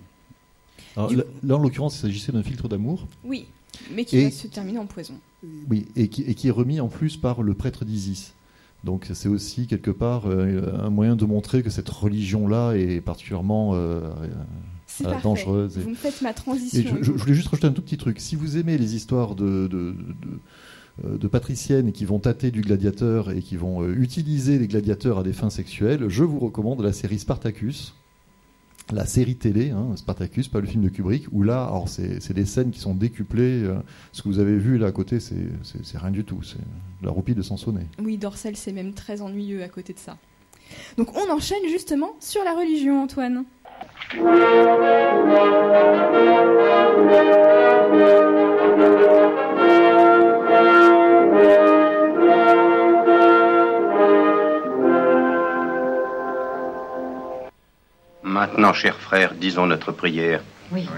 Alors, 0.96 1.14
là, 1.14 1.24
là, 1.44 1.56
en 1.56 1.60
l'occurrence, 1.60 1.98
il 1.98 2.00
s'agissait 2.02 2.32
d'un 2.32 2.44
filtre 2.44 2.68
d'amour. 2.68 3.08
Oui, 3.24 3.46
mais 3.92 4.06
qui 4.06 4.18
Et- 4.18 4.24
va 4.26 4.32
se 4.32 4.48
terminer 4.48 4.80
en 4.80 4.86
poison. 4.86 5.20
Oui, 5.70 5.86
et 5.96 6.08
qui, 6.08 6.22
et 6.24 6.36
qui 6.36 6.48
est 6.48 6.52
remis 6.52 6.80
en 6.80 6.88
plus 6.88 7.18
par 7.18 7.42
le 7.42 7.54
prêtre 7.54 7.86
d'Isis. 7.86 8.34
Donc 8.84 9.10
c'est 9.14 9.30
aussi 9.30 9.66
quelque 9.68 9.92
part 9.92 10.24
euh, 10.28 10.78
un 10.82 10.90
moyen 10.90 11.16
de 11.16 11.26
montrer 11.26 11.64
que 11.64 11.70
cette 11.70 11.88
religion-là 11.90 12.74
est 12.74 13.00
particulièrement 13.02 13.72
euh, 13.76 14.02
C'est 14.88 15.08
euh, 15.08 15.14
dangereuse. 15.24 15.78
et- 15.78 15.82
Vous 15.82 15.92
me 15.92 15.96
faites 15.96 16.22
ma 16.22 16.34
transition. 16.34 16.80
Et 16.80 16.84
je, 17.00 17.04
je- 17.04 17.04
je 17.04 17.18
voulais 17.18 17.34
juste 17.34 17.48
rajouter 17.48 17.68
un 17.68 17.72
tout 17.72 17.82
petit 17.82 17.98
truc. 17.98 18.20
Si 18.20 18.36
vous 18.36 18.58
aimez 18.58 18.78
les 18.78 18.96
histoires 18.96 19.36
de, 19.36 19.68
de, 19.68 19.96
de- 21.02 21.18
de 21.18 21.28
patriciennes 21.28 21.92
qui 21.92 22.06
vont 22.06 22.20
tâter 22.20 22.52
du 22.52 22.62
gladiateur 22.62 23.32
et 23.32 23.42
qui 23.42 23.56
vont 23.56 23.84
utiliser 23.90 24.60
les 24.60 24.68
gladiateurs 24.68 25.18
à 25.20 25.24
des 25.24 25.34
fins 25.34 25.50
sexuelles, 25.50 26.06
je 26.10 26.24
vous 26.24 26.38
recommande 26.40 26.82
la 26.82 26.94
série 26.94 27.18
Spartacus, 27.18 27.96
la 28.92 29.06
série 29.06 29.36
télé, 29.36 29.72
hein, 29.72 29.96
Spartacus, 29.96 30.48
pas 30.48 30.60
le 30.60 30.68
film 30.68 30.84
de 30.84 30.90
Kubrick, 30.90 31.26
où 31.32 31.44
là, 31.44 31.64
alors 31.64 31.88
c'est 31.88 32.34
des 32.34 32.46
scènes 32.46 32.72
qui 32.72 32.80
sont 32.80 32.94
décuplées. 32.94 33.64
euh, 33.64 33.76
ce 34.12 34.22
que 34.22 34.28
vous 34.28 34.40
avez 34.40 34.58
vu 34.58 34.78
là 34.78 34.88
à 34.88 34.92
côté, 34.92 35.20
c'est 35.20 35.38
rien 35.96 36.12
du 36.12 36.24
tout. 36.24 36.42
C'est 36.44 36.58
la 37.02 37.12
roupie 37.12 37.36
de 37.36 37.42
Sansonnet. 37.42 37.88
Oui, 38.00 38.18
Dorcel, 38.18 38.56
c'est 38.56 38.74
même 38.74 38.94
très 38.94 39.22
ennuyeux 39.22 39.64
à 39.64 39.70
côté 39.70 39.94
de 39.94 40.00
ça. 40.00 40.18
Donc 40.98 41.16
on 41.16 41.32
enchaîne 41.32 41.68
justement 41.70 42.14
sur 42.20 42.44
la 42.44 42.54
religion, 42.56 43.04
Antoine. 43.04 43.46
Maintenant, 58.34 58.74
chers 58.74 59.00
frères, 59.00 59.36
disons 59.36 59.68
notre 59.68 59.92
prière. 59.92 60.42
Oui. 60.72 60.90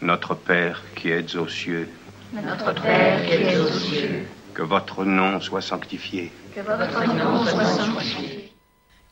Notre 0.00 0.34
Père 0.34 0.82
qui 0.96 1.10
êtes 1.10 1.34
aux 1.34 1.46
cieux, 1.46 1.90
Notre 2.32 2.72
Père 2.80 3.22
qui 3.26 3.32
es 3.32 3.58
aux 3.58 3.68
cieux, 3.68 4.26
que 4.54 4.62
votre 4.62 5.04
nom 5.04 5.42
soit 5.42 5.60
sanctifié. 5.60 6.32
que 6.54 6.60
votre 6.62 7.06
nom 7.14 7.44
soit 7.44 7.66
sanctifié. 7.66 8.50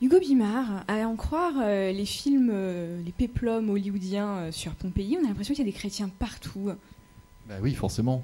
Hugo 0.01 0.19
Bimard, 0.19 0.83
à 0.87 1.07
en 1.07 1.15
croire 1.15 1.53
euh, 1.61 1.91
les 1.91 2.05
films, 2.05 2.49
euh, 2.51 2.99
les 3.05 3.11
péplums 3.11 3.69
hollywoodiens 3.69 4.35
euh, 4.37 4.51
sur 4.51 4.71
Pompéi, 4.71 5.15
on 5.21 5.25
a 5.25 5.27
l'impression 5.27 5.53
qu'il 5.53 5.63
y 5.63 5.69
a 5.69 5.71
des 5.71 5.77
chrétiens 5.77 6.09
partout. 6.09 6.71
Bah 7.47 7.55
oui, 7.61 7.75
forcément. 7.75 8.23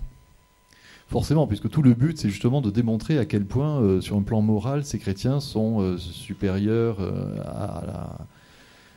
Forcément, 1.13 1.45
puisque 1.45 1.69
tout 1.69 1.83
le 1.83 1.93
but, 1.93 2.17
c'est 2.17 2.29
justement 2.29 2.59
de 2.59 2.71
démontrer 2.71 3.19
à 3.19 3.25
quel 3.25 3.45
point, 3.45 3.79
euh, 3.79 4.01
sur 4.01 4.17
un 4.17 4.23
plan 4.23 4.41
moral, 4.41 4.83
ces 4.83 4.97
chrétiens 4.97 5.39
sont 5.39 5.79
euh, 5.79 5.99
supérieurs 5.99 6.97
euh, 7.01 7.37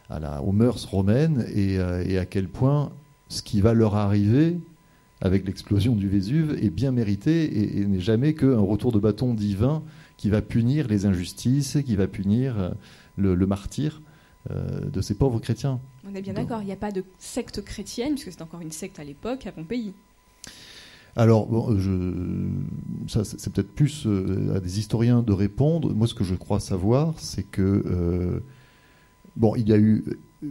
à 0.08 0.18
la, 0.18 0.42
aux 0.42 0.52
mœurs 0.52 0.86
romaines 0.86 1.44
et, 1.54 1.78
à 1.78 2.24
quel 2.24 2.48
point 2.48 2.90
ce 3.28 3.42
qui 3.42 3.60
va 3.60 3.74
leur 3.74 3.96
arriver 3.96 4.58
avec 5.20 5.46
l'explosion 5.46 5.94
du 5.94 6.08
Vésuve 6.08 6.56
est 6.58 6.70
bien 6.70 6.90
mérité 6.90 7.78
et, 7.78 7.84
n'est 7.84 8.00
jamais 8.00 8.32
qu'un 8.32 8.60
retour 8.60 8.92
de 8.92 8.98
bâton 8.98 9.34
divin 9.34 9.82
qui 10.16 10.30
va 10.30 10.40
punir 10.40 10.88
les 10.88 11.04
injustices, 11.04 11.76
qui 11.84 11.96
va 11.96 12.06
punir 12.06 12.72
le, 13.18 13.36
martyr 13.46 14.00
de 14.48 15.00
ces 15.02 15.12
pauvres 15.12 15.40
chrétiens. 15.40 15.80
On 16.10 16.14
est 16.14 16.22
bien 16.22 16.32
d'accord, 16.32 16.62
il 16.62 16.66
n'y 16.66 16.72
a 16.72 16.76
pas 16.76 16.92
de 16.92 17.04
secte 17.18 17.62
chrétienne, 17.62 18.14
puisque 18.14 18.32
c'est 18.32 18.42
encore 18.42 18.62
une 18.62 18.72
secte 18.72 18.98
à 18.98 19.04
l'époque, 19.04 19.46
à 19.46 19.52
Pompéi. 19.52 19.92
Alors, 21.16 21.46
bon, 21.46 21.78
je, 21.78 21.90
ça, 23.08 23.24
c'est 23.24 23.50
peut-être 23.52 23.72
plus 23.74 24.06
euh, 24.06 24.54
à 24.54 24.60
des 24.60 24.78
historiens 24.78 25.22
de 25.22 25.32
répondre. 25.32 25.94
Moi, 25.94 26.06
ce 26.06 26.14
que 26.14 26.24
je 26.24 26.34
crois 26.34 26.60
savoir, 26.60 27.14
c'est 27.16 27.42
que 27.42 27.62
euh, 27.86 28.40
bon, 29.34 29.54
il 29.56 29.66
y 29.66 29.72
a 29.72 29.78
eu 29.78 30.04
euh, 30.42 30.48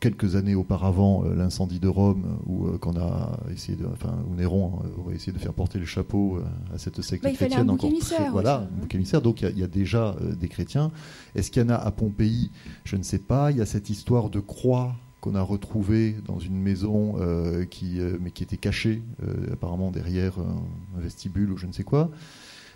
quelques 0.00 0.34
années 0.34 0.54
auparavant 0.54 1.22
l'incendie 1.24 1.80
de 1.80 1.88
Rome, 1.88 2.38
où 2.46 2.66
euh, 2.66 2.78
qu'on 2.78 2.96
a 2.98 3.38
essayé 3.52 3.76
de, 3.76 3.84
enfin, 3.92 4.14
où 4.30 4.34
Néron 4.34 4.80
aurait 4.98 5.16
essayé 5.16 5.32
de 5.32 5.38
faire 5.38 5.52
porter 5.52 5.78
le 5.78 5.84
chapeau 5.86 6.38
à 6.74 6.78
cette 6.78 7.02
secte 7.02 7.22
Bah, 7.22 7.30
il 7.30 7.36
fallait 7.36 7.50
chrétienne 7.50 7.68
un 7.70 7.74
encore 7.74 7.90
émissaire 7.90 8.18
très- 8.20 8.30
voilà, 8.30 8.60
un 8.60 8.80
bouc 8.80 8.94
émissaire. 8.94 9.20
Donc, 9.20 9.42
il 9.42 9.50
y 9.54 9.60
y, 9.60 9.64
a 9.64 9.68
déjà 9.68 10.16
des 10.40 10.48
chrétiens. 10.48 10.92
Est-ce 11.34 11.50
qu'il 11.50 11.60
y 11.62 11.66
en 11.66 11.68
a 11.68 11.76
à 11.76 11.90
Pompéi? 11.90 12.50
Je 12.84 12.96
ne 12.96 13.02
sais 13.02 13.18
pas. 13.18 13.50
Il 13.50 13.58
y 13.58 13.60
a 13.60 13.66
cette 13.66 13.90
histoire 13.90 14.30
de 14.30 14.40
croix 14.40 14.94
qu'on 15.26 15.34
a 15.34 15.42
retrouvée 15.42 16.14
dans 16.24 16.38
une 16.38 16.56
maison 16.56 17.16
euh, 17.18 17.64
qui, 17.64 17.98
euh, 18.00 18.16
mais 18.20 18.30
qui 18.30 18.44
était 18.44 18.56
cachée 18.56 19.02
euh, 19.24 19.52
apparemment 19.52 19.90
derrière 19.90 20.38
un, 20.38 21.00
vestibule 21.00 21.50
ou 21.50 21.56
je 21.56 21.66
ne 21.66 21.72
sais 21.72 21.82
quoi. 21.82 22.10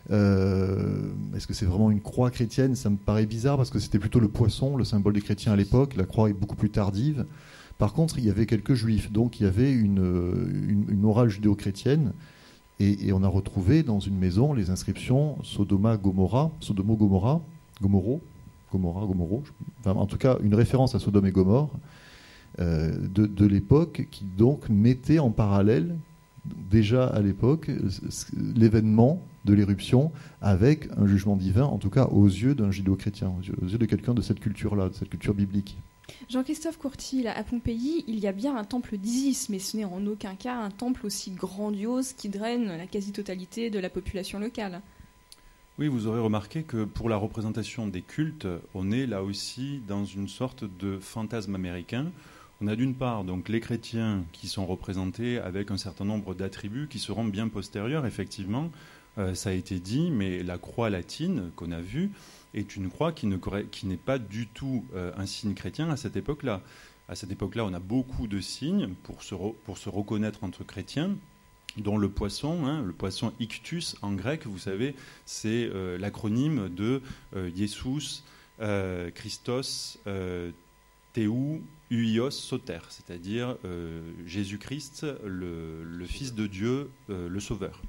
Est-ce 0.09 1.47
que 1.47 1.55
c'est 1.55 1.67
vraiment 1.67 1.93
une 1.93 2.01
croix 2.01 2.31
chrétienne? 2.31 2.75
Ça 2.75 2.91
me 2.91 2.97
paraît 2.97 3.27
bizarre 3.27 3.57
parce 3.57 3.71
que 3.71 3.79
c'était 3.79 4.01
plutôt 4.01 4.19
le 4.19 4.27
poisson, 4.27 4.77
le 4.77 4.83
symbole 4.83 5.13
des 5.13 5.21
chrétiens 5.21 5.53
à 5.53 5.57
l'époque. 5.57 5.95
La 5.95 6.05
croix 6.05 6.29
est 6.29 6.33
beaucoup 6.33 6.57
plus 6.57 6.71
tardive. 6.71 7.25
Par 7.79 7.93
contre, 7.93 8.19
il 8.19 8.25
y 8.25 8.31
avait 8.31 8.47
quelques 8.47 8.75
juifs, 8.75 9.13
donc 9.13 9.39
il 9.39 9.45
y 9.45 9.47
avait 9.47 9.71
une, 9.71 10.87
une, 10.89 11.01
morale 11.01 11.29
judéo-chrétienne. 11.29 12.13
Et, 12.81 13.13
on 13.13 13.23
a 13.23 13.29
retrouvé 13.29 13.85
dans 13.85 14.01
une 14.01 14.19
maison 14.19 14.53
les 14.53 14.71
inscriptions 14.71 15.37
Sodoma 15.45 15.97
Gomorra, 15.97 16.51
Sodomo 16.59 16.97
Gomorra, 16.97 17.41
Gomorro, 17.81 18.21
Gomorra, 18.73 19.07
Gomorro, 19.07 19.45
enfin, 19.81 19.93
en 19.93 20.07
tout 20.07 20.19
cas 20.19 20.39
une 20.43 20.55
référence 20.55 20.95
à 20.97 20.99
Sodome 20.99 21.27
et 21.27 21.33
Gomorre 21.33 21.71
euh, 22.61 22.97
de, 23.09 23.27
de 23.27 23.47
l'époque 23.47 24.07
qui 24.11 24.25
donc 24.25 24.69
mettait 24.69 25.19
en 25.19 25.31
parallèle 25.31 25.97
déjà 26.71 27.07
à 27.07 27.21
l'époque 27.21 27.71
l'événement 28.57 29.23
de 29.45 29.55
l'éruption 29.55 30.11
avec 30.41 30.89
un 30.97 31.07
jugement 31.07 31.37
divin, 31.37 31.65
en 31.65 31.79
tout 31.79 31.91
cas 31.91 32.07
aux 32.07 32.27
yeux 32.27 32.55
d'un 32.55 32.71
judéo-chrétien, 32.71 33.33
aux 33.39 33.43
yeux- 33.43 33.57
aux 33.63 33.67
yeux 33.67 33.79
de 33.79 33.87
quelqu'un 33.87 34.15
de 34.15 34.23
cette 34.23 34.41
culture-là, 34.41 34.89
de 34.89 34.95
cette 34.95 35.09
culture 35.11 35.35
biblique. 35.35 35.79
Jean-Christophe 36.29 36.77
Courtil, 36.77 37.29
à 37.29 37.43
Pompéi, 37.45 38.05
il 38.09 38.19
y 38.19 38.27
a 38.27 38.33
bien 38.33 38.57
un 38.57 38.65
temple 38.65 38.97
d'Isis, 38.97 39.49
mais 39.49 39.59
ce 39.59 39.77
n'est 39.77 39.85
en 39.85 40.05
aucun 40.07 40.35
cas 40.35 40.57
un 40.57 40.71
temple 40.71 41.07
aussi 41.07 41.31
grandiose 41.31 42.13
qui 42.15 42.29
draine 42.29 42.67
la 42.67 42.87
quasi-totalité 42.87 43.71
de 43.71 43.79
la 43.79 43.89
population 43.91 44.39
locale. 44.41 44.81
Oui, 45.79 45.89
vous 45.89 46.07
aurez 46.09 46.21
remarqué 46.21 46.63
que 46.65 46.85
pour 46.85 47.09
la 47.09 47.17
représentation 47.17 47.87
des 47.87 48.03
cultes, 48.03 48.47
on 48.75 48.91
est 48.91 49.07
là 49.07 49.23
aussi 49.23 49.81
dans 49.89 50.05
une 50.05 50.29
sorte 50.29 50.65
de 50.65 50.99
fantasme 50.99 51.55
américain. 51.55 52.07
On 52.63 52.67
a 52.67 52.77
d'une 52.77 52.95
part 52.95 53.25
donc 53.25 53.49
les 53.49 53.61
chrétiens 53.61 54.23
qui 54.33 54.47
sont 54.47 54.67
représentés 54.67 55.39
avec 55.39 55.71
un 55.71 55.79
certain 55.79 56.05
nombre 56.05 56.35
d'attributs 56.35 56.89
qui 56.89 56.99
seront 56.99 57.25
bien 57.25 57.49
postérieurs, 57.49 58.05
effectivement. 58.05 58.71
Euh, 59.17 59.35
ça 59.35 59.49
a 59.49 59.53
été 59.55 59.81
dit, 59.81 60.11
mais 60.11 60.43
la 60.43 60.59
croix 60.59 60.91
latine 60.91 61.53
qu'on 61.57 61.73
a 61.73 61.81
vue 61.81 62.11
est 62.53 62.77
une 62.77 62.91
croix 62.91 63.13
qui 63.13 63.27
n'est 63.27 63.97
pas 63.97 64.19
du 64.19 64.47
tout 64.47 64.85
euh, 64.95 65.11
un 65.17 65.25
signe 65.25 65.55
chrétien 65.55 65.89
à 65.89 65.97
cette 65.97 66.17
époque-là. 66.17 66.61
À 67.09 67.15
cette 67.15 67.33
époque-là, 67.33 67.65
on 67.65 67.73
a 67.73 67.81
beaucoup 67.81 68.27
de 68.27 68.41
signes 68.41 68.91
pour 69.05 69.23
se, 69.23 69.89
reconnaître 69.89 70.45
entre 70.45 70.63
chrétiens 70.63 71.17
dont 71.79 71.97
le 71.97 72.11
poisson, 72.11 72.67
hein, 72.67 72.83
le 72.83 72.93
poisson 72.93 73.33
ictus 73.41 73.97
en 74.03 74.13
grec, 74.13 74.45
vous 74.45 74.59
savez, 74.59 74.95
c'est 75.25 75.71
euh, 75.73 75.97
l'acronyme 75.97 76.69
de 76.69 77.01
Jesus, 77.57 78.23
euh, 78.61 79.11
Christos, 79.13 79.99
Théou, 81.13 81.63
Uios, 81.91 82.31
Soter, 82.31 82.79
c'est-à-dire 82.89 83.57
euh, 83.65 84.01
Jésus-Christ, 84.27 85.07
le, 85.25 86.05
Fils 86.07 86.35
de 86.35 86.47
Dieu, 86.47 86.91
euh, 87.11 87.29
le 87.29 87.41
Sauveur. 87.41 87.83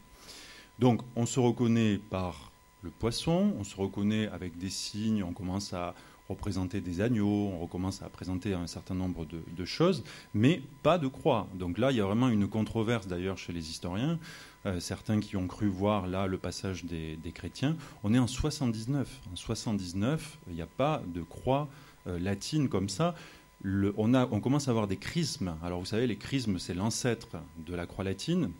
Donc 0.80 1.02
on 1.16 1.26
se 1.26 1.40
reconnaît 1.40 2.00
par 2.10 2.52
le 2.82 2.90
poisson, 2.90 3.54
on 3.60 3.64
se 3.64 3.76
reconnaît 3.76 4.28
avec 4.30 4.58
des 4.58 4.70
signes, 4.70 5.24
on 5.24 5.34
commence 5.34 5.74
à 5.74 5.94
représenter 6.28 6.82
des 6.82 7.02
agneaux, 7.02 7.52
on 7.54 7.60
recommence 7.60 8.02
à 8.02 8.10
présenter 8.10 8.54
un 8.54 8.66
certain 8.66 8.96
nombre 8.96 9.26
de, 9.26 9.66
choses, 9.66 10.04
mais 10.34 10.62
pas 10.82 10.98
de 10.98 11.08
croix. 11.08 11.48
Donc 11.54 11.78
là, 11.78 11.92
il 11.92 11.98
y 11.98 12.02
a 12.02 12.06
vraiment 12.06 12.30
une 12.30 12.48
controverse 12.48 13.06
d'ailleurs 13.06 13.38
chez 13.38 13.54
les 13.54 13.70
historiens, 13.70 14.18
euh, 14.66 14.80
certains 14.80 15.20
qui 15.20 15.38
ont 15.38 15.48
cru 15.48 15.68
voir 15.68 16.08
là 16.08 16.28
le 16.28 16.38
passage 16.38 16.86
des, 16.86 17.18
des 17.18 17.32
chrétiens. 17.32 17.76
On 18.04 18.14
est 18.14 18.20
en 18.20 18.28
79. 18.28 19.22
En 19.32 19.36
79, 19.36 20.40
il 20.48 20.56
n'y 20.56 20.62
a 20.62 20.68
pas 20.68 21.04
de 21.14 21.22
croix 21.22 21.68
latine 22.06 22.70
comme 22.70 22.90
ça. 22.90 23.16
On, 23.64 24.14
a, 24.14 24.28
on 24.32 24.40
commence 24.40 24.68
à 24.68 24.72
avoir 24.72 24.88
des 24.88 24.98
chrismes. 24.98 25.56
Alors 25.64 25.80
vous 25.80 25.86
savez, 25.86 26.08
les 26.08 26.18
chrismes, 26.18 26.58
c'est 26.58 26.74
l'ancêtre 26.74 27.38
de 27.66 27.76
la 27.76 27.86
croix 27.86 28.04
latine, 28.04 28.52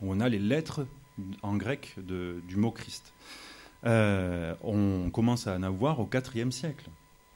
où 0.00 0.12
on 0.12 0.20
a 0.20 0.28
les 0.28 0.38
lettres 0.38 0.86
en 1.42 1.56
grec 1.56 1.96
du 1.98 2.56
mot 2.56 2.70
Christ. 2.70 3.12
Euh, 3.84 4.54
on 4.62 5.10
commence 5.10 5.46
à 5.46 5.54
en 5.56 5.62
avoir 5.62 6.00
au 6.00 6.08
IVe 6.34 6.50
siècle. 6.50 6.88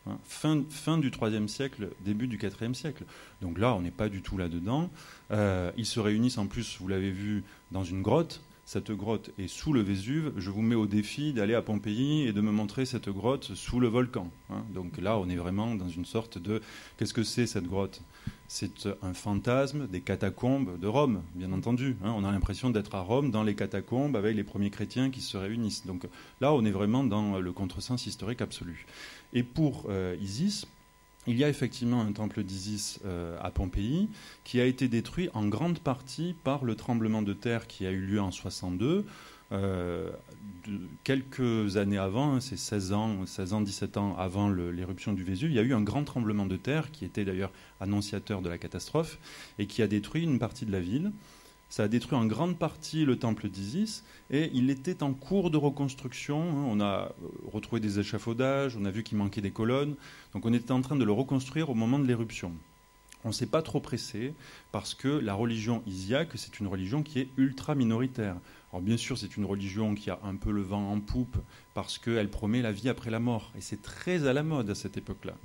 hein. 0.06 0.18
fin, 0.24 0.62
fin 0.68 0.98
du 0.98 1.10
IIIe 1.10 1.48
siècle, 1.48 1.90
début 2.04 2.26
du 2.26 2.36
IVe 2.36 2.74
siècle. 2.74 3.04
Donc 3.40 3.58
là, 3.58 3.74
on 3.74 3.82
n'est 3.82 3.90
pas 3.90 4.08
du 4.08 4.22
tout 4.22 4.38
là-dedans. 4.38 4.90
Euh, 5.30 5.70
ils 5.76 5.86
se 5.86 6.00
réunissent 6.00 6.38
en 6.38 6.46
plus, 6.46 6.78
vous 6.80 6.88
l'avez 6.88 7.10
vu, 7.10 7.44
dans 7.70 7.84
une 7.84 8.02
grotte. 8.02 8.42
Cette 8.72 8.90
grotte 8.90 9.32
est 9.38 9.48
sous 9.48 9.74
le 9.74 9.82
Vésuve. 9.82 10.32
Je 10.38 10.48
vous 10.48 10.62
mets 10.62 10.74
au 10.74 10.86
défi 10.86 11.34
d'aller 11.34 11.52
à 11.52 11.60
Pompéi 11.60 12.22
et 12.22 12.32
de 12.32 12.40
me 12.40 12.50
montrer 12.50 12.86
cette 12.86 13.10
grotte 13.10 13.54
sous 13.54 13.80
le 13.80 13.86
volcan. 13.86 14.30
hein. 14.48 14.64
Donc 14.72 14.96
là, 14.96 15.18
on 15.18 15.28
est 15.28 15.36
vraiment 15.36 15.74
dans 15.74 15.90
une 15.90 16.06
sorte 16.06 16.38
de... 16.38 16.62
Qu'est-ce 16.96 17.12
que 17.12 17.22
c'est 17.22 17.46
cette 17.46 17.66
grotte? 17.66 18.00
C'est 18.48 18.88
un 19.02 19.12
fantasme 19.12 19.88
des 19.88 20.00
catacombes 20.00 20.80
de 20.80 20.86
Rome, 20.86 21.20
bien 21.34 21.52
entendu. 21.52 21.98
hein. 22.02 22.14
On 22.16 22.24
a 22.24 22.32
l'impression 22.32 22.70
d'être 22.70 22.94
à 22.94 23.02
Rome, 23.02 23.30
dans 23.30 23.42
les 23.42 23.54
catacombes, 23.54 24.16
avec 24.16 24.34
les 24.34 24.42
premiers 24.42 24.70
chrétiens 24.70 25.10
qui 25.10 25.20
se 25.20 25.36
réunissent. 25.36 25.84
Donc 25.84 26.06
là, 26.40 26.54
on 26.54 26.64
est 26.64 26.70
vraiment 26.70 27.04
dans 27.04 27.38
le 27.40 27.52
contresens 27.52 28.06
historique 28.06 28.40
absolu. 28.40 28.86
Et 29.34 29.42
pour 29.42 29.84
euh, 29.90 30.16
Isis, 30.18 30.64
il 31.26 31.36
y 31.36 31.44
a 31.44 31.48
effectivement 31.48 32.00
un 32.00 32.12
temple 32.12 32.42
d'Isis 32.42 32.98
euh, 33.04 33.38
à 33.40 33.50
Pompéi 33.50 34.08
qui 34.44 34.60
a 34.60 34.64
été 34.64 34.88
détruit 34.88 35.28
en 35.34 35.46
grande 35.46 35.78
partie 35.78 36.34
par 36.44 36.64
le 36.64 36.74
tremblement 36.74 37.22
de 37.22 37.32
terre 37.32 37.66
qui 37.66 37.86
a 37.86 37.90
eu 37.90 38.00
lieu 38.00 38.20
en 38.20 38.30
62. 38.30 39.04
Euh, 39.52 40.10
quelques 41.04 41.76
années 41.76 41.98
avant, 41.98 42.34
hein, 42.34 42.40
c'est 42.40 42.56
16 42.56 42.92
ans, 42.92 43.26
16 43.26 43.52
ans, 43.52 43.60
17 43.60 43.96
ans 43.98 44.16
avant 44.16 44.48
l'éruption 44.48 45.12
du 45.12 45.24
Vésuve, 45.24 45.50
il 45.50 45.56
y 45.56 45.58
a 45.58 45.62
eu 45.62 45.74
un 45.74 45.82
grand 45.82 46.04
tremblement 46.04 46.46
de 46.46 46.56
terre 46.56 46.90
qui 46.90 47.04
était 47.04 47.24
d'ailleurs 47.24 47.52
annonciateur 47.80 48.40
de 48.40 48.48
la 48.48 48.56
catastrophe 48.56 49.18
et 49.58 49.66
qui 49.66 49.82
a 49.82 49.86
détruit 49.86 50.22
une 50.22 50.38
partie 50.38 50.64
de 50.64 50.72
la 50.72 50.80
ville. 50.80 51.12
Ça 51.72 51.84
a 51.84 51.88
détruit 51.88 52.18
en 52.18 52.26
grande 52.26 52.58
partie 52.58 53.06
le 53.06 53.16
temple 53.16 53.48
d'Isis 53.48 54.04
et 54.30 54.50
il 54.52 54.68
était 54.68 55.02
en 55.02 55.14
cours 55.14 55.50
de 55.50 55.56
reconstruction. 55.56 56.42
Hein. 56.42 56.66
On 56.68 56.80
a 56.80 56.84
euh, 56.84 57.28
retrouvé 57.50 57.80
des 57.80 57.98
échafaudages, 57.98 58.76
on 58.76 58.84
a 58.84 58.90
vu 58.90 59.02
qu'il 59.02 59.16
manquait 59.16 59.40
des 59.40 59.52
colonnes. 59.52 59.94
Donc 60.34 60.44
on 60.44 60.52
était 60.52 60.72
en 60.72 60.82
train 60.82 60.96
de 60.96 61.04
le 61.04 61.12
reconstruire 61.12 61.70
au 61.70 61.74
moment 61.74 61.98
de 61.98 62.06
l'éruption. 62.06 62.52
On 63.24 63.28
ne 63.28 63.32
s'est 63.32 63.46
pas 63.46 63.62
trop 63.62 63.80
pressé 63.80 64.34
parce 64.70 64.92
que 64.92 65.08
la 65.08 65.32
religion 65.32 65.82
isiaque, 65.86 66.32
c'est 66.34 66.60
une 66.60 66.66
religion 66.66 67.02
qui 67.02 67.20
est 67.20 67.28
ultra 67.38 67.74
minoritaire. 67.74 68.36
Alors 68.70 68.82
bien 68.82 68.98
sûr, 68.98 69.16
c'est 69.16 69.38
une 69.38 69.46
religion 69.46 69.94
qui 69.94 70.10
a 70.10 70.18
un 70.24 70.34
peu 70.34 70.50
le 70.50 70.60
vent 70.60 70.92
en 70.92 71.00
poupe 71.00 71.38
parce 71.72 71.96
qu'elle 71.96 72.28
promet 72.28 72.60
la 72.60 72.72
vie 72.72 72.90
après 72.90 73.10
la 73.10 73.18
mort. 73.18 73.50
Et 73.56 73.62
c'est 73.62 73.80
très 73.80 74.26
à 74.26 74.34
la 74.34 74.42
mode 74.42 74.68
à 74.68 74.74
cette 74.74 74.98
époque-là. 74.98 75.36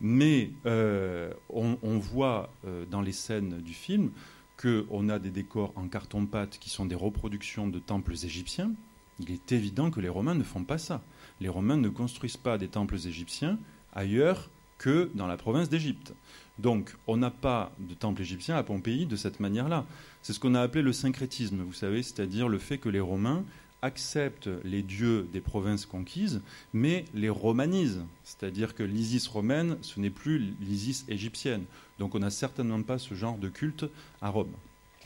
Mais 0.00 0.50
euh, 0.66 1.32
on, 1.48 1.98
voit 1.98 2.50
euh, 2.64 2.84
dans 2.88 3.02
les 3.02 3.12
scènes 3.12 3.60
du 3.60 3.74
film 3.74 4.12
qu'on 4.60 5.08
a 5.08 5.18
des 5.18 5.30
décors 5.30 5.72
en 5.76 5.88
carton-pâte 5.88 6.58
qui 6.60 6.70
sont 6.70 6.84
des 6.84 6.94
reproductions 6.94 7.68
de 7.68 7.78
temples 7.78 8.12
égyptiens. 8.12 8.72
Il 9.18 9.30
est 9.30 9.52
évident 9.52 9.90
que 9.90 10.00
les 10.00 10.08
Romains 10.08 10.34
ne 10.34 10.42
font 10.42 10.64
pas 10.64 10.78
ça. 10.78 11.02
Les 11.40 11.48
Romains 11.48 11.76
ne 11.76 11.88
construisent 11.88 12.36
pas 12.36 12.58
des 12.58 12.68
temples 12.68 12.96
égyptiens 12.96 13.58
ailleurs 13.92 14.50
que 14.78 15.10
dans 15.14 15.26
la 15.26 15.36
province 15.36 15.68
d'Égypte. 15.68 16.14
Donc, 16.58 16.94
on 17.06 17.16
n'a 17.16 17.30
pas 17.30 17.72
de 17.78 17.94
temple 17.94 18.22
égyptien 18.22 18.56
à 18.56 18.62
Pompéi 18.62 19.06
de 19.06 19.16
cette 19.16 19.40
manière-là. 19.40 19.86
C'est 20.22 20.32
ce 20.32 20.40
qu'on 20.40 20.54
a 20.54 20.60
appelé 20.60 20.82
le 20.82 20.92
syncrétisme, 20.92 21.62
vous 21.62 21.72
savez, 21.72 22.02
c'est-à-dire 22.02 22.48
le 22.48 22.58
fait 22.58 22.78
que 22.78 22.88
les 22.88 23.00
Romains 23.00 23.44
acceptent 23.82 24.50
les 24.64 24.82
dieux 24.82 25.26
des 25.32 25.40
provinces 25.40 25.86
conquises, 25.86 26.42
mais 26.72 27.04
les 27.14 27.30
romanisent. 27.30 28.04
C'est-à-dire 28.24 28.74
que 28.74 28.82
l'Isis 28.82 29.26
romaine, 29.26 29.78
ce 29.80 30.00
n'est 30.00 30.10
plus 30.10 30.54
l'Isis 30.60 31.04
égyptienne. 31.08 31.64
Donc 32.00 32.14
on 32.14 32.18
n'a 32.18 32.30
certainement 32.30 32.80
pas 32.80 32.96
ce 32.96 33.12
genre 33.12 33.36
de 33.36 33.50
culte 33.50 33.84
à 34.22 34.30
Rome, 34.30 34.54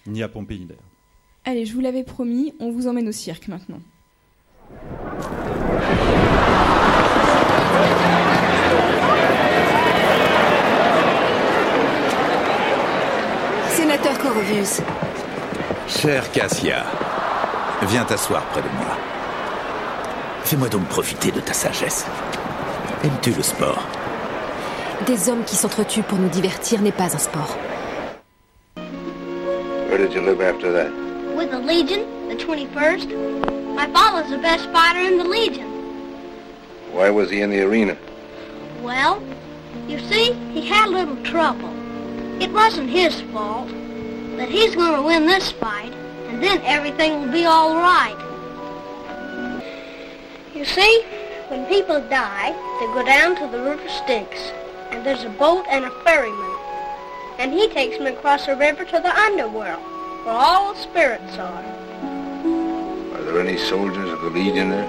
ni 0.06 0.22
à 0.22 0.28
Pompéi 0.28 0.64
d'ailleurs. 0.64 0.80
Allez, 1.44 1.66
je 1.66 1.74
vous 1.74 1.80
l'avais 1.80 2.04
promis, 2.04 2.54
on 2.60 2.70
vous 2.70 2.86
emmène 2.86 3.08
au 3.08 3.12
cirque 3.12 3.48
maintenant. 3.48 3.80
Sénateur 13.70 14.16
Corvus. 14.20 14.80
Cher 15.88 16.30
Cassia, 16.30 16.84
viens 17.88 18.04
t'asseoir 18.04 18.44
près 18.50 18.62
de 18.62 18.68
moi. 18.68 18.96
Fais-moi 20.44 20.68
donc 20.68 20.84
profiter 20.84 21.32
de 21.32 21.40
ta 21.40 21.52
sagesse. 21.52 22.06
Aimes-tu 23.02 23.32
le 23.32 23.42
sport? 23.42 23.84
Des 25.06 25.28
hommes 25.28 25.44
qui 25.44 25.56
s'entretuent 25.56 26.02
pour 26.02 26.18
nous 26.18 26.28
divertir 26.28 26.80
n'est 26.80 26.92
pas 26.92 27.14
un 27.14 27.18
sport. 27.18 27.58
Where 29.88 29.98
did 29.98 30.14
you 30.14 30.22
live 30.22 30.40
after 30.40 30.72
that? 30.72 30.90
With 31.36 31.50
the 31.50 31.58
Legion, 31.58 32.06
the 32.28 32.36
21st. 32.36 33.74
My 33.74 33.86
father's 33.92 34.30
the 34.30 34.38
best 34.38 34.70
fighter 34.70 35.00
in 35.00 35.18
the 35.18 35.24
Legion. 35.24 35.68
Why 36.92 37.10
was 37.10 37.30
he 37.30 37.42
in 37.42 37.50
the 37.50 37.60
arena? 37.60 37.96
Well, 38.82 39.20
you 39.88 39.98
see, 39.98 40.32
he 40.52 40.64
had 40.64 40.88
a 40.88 40.90
little 40.90 41.16
trouble. 41.22 41.70
It 42.40 42.50
wasn't 42.52 42.88
his 42.88 43.20
fault. 43.32 43.68
But 44.36 44.48
he's 44.48 44.74
going 44.74 44.94
to 44.94 45.02
win 45.02 45.26
this 45.26 45.52
fight, 45.52 45.92
and 46.28 46.42
then 46.42 46.60
everything 46.64 47.20
will 47.20 47.32
be 47.32 47.44
all 47.44 47.76
right. 47.76 48.18
You 50.54 50.64
see, 50.64 51.02
when 51.48 51.66
people 51.66 52.00
die, 52.08 52.52
they 52.80 52.86
go 52.86 53.04
down 53.04 53.36
to 53.36 53.46
the 53.48 53.62
river 53.62 53.88
Styx, 53.88 54.52
and 54.94 55.04
there's 55.04 55.24
a 55.24 55.30
boat 55.30 55.66
and 55.68 55.84
a 55.84 55.90
ferryman. 56.02 56.56
And 57.38 57.52
he 57.52 57.68
takes 57.68 57.98
them 57.98 58.06
across 58.06 58.46
the 58.46 58.54
river 58.54 58.84
to 58.84 59.00
the 59.00 59.18
underworld, 59.18 59.82
where 60.24 60.34
all 60.34 60.72
the 60.72 60.80
spirits 60.80 61.36
are. 61.36 61.64
Are 63.14 63.22
there 63.24 63.40
any 63.40 63.58
soldiers 63.58 64.08
of 64.08 64.20
the 64.20 64.30
Legion 64.30 64.70
there? 64.70 64.86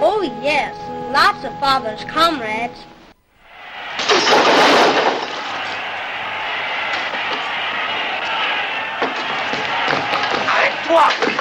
Oh, 0.00 0.22
yes. 0.40 0.76
Lots 1.12 1.44
of 1.44 1.58
Father's 1.58 2.04
comrades. 2.04 2.78
on 10.90 11.39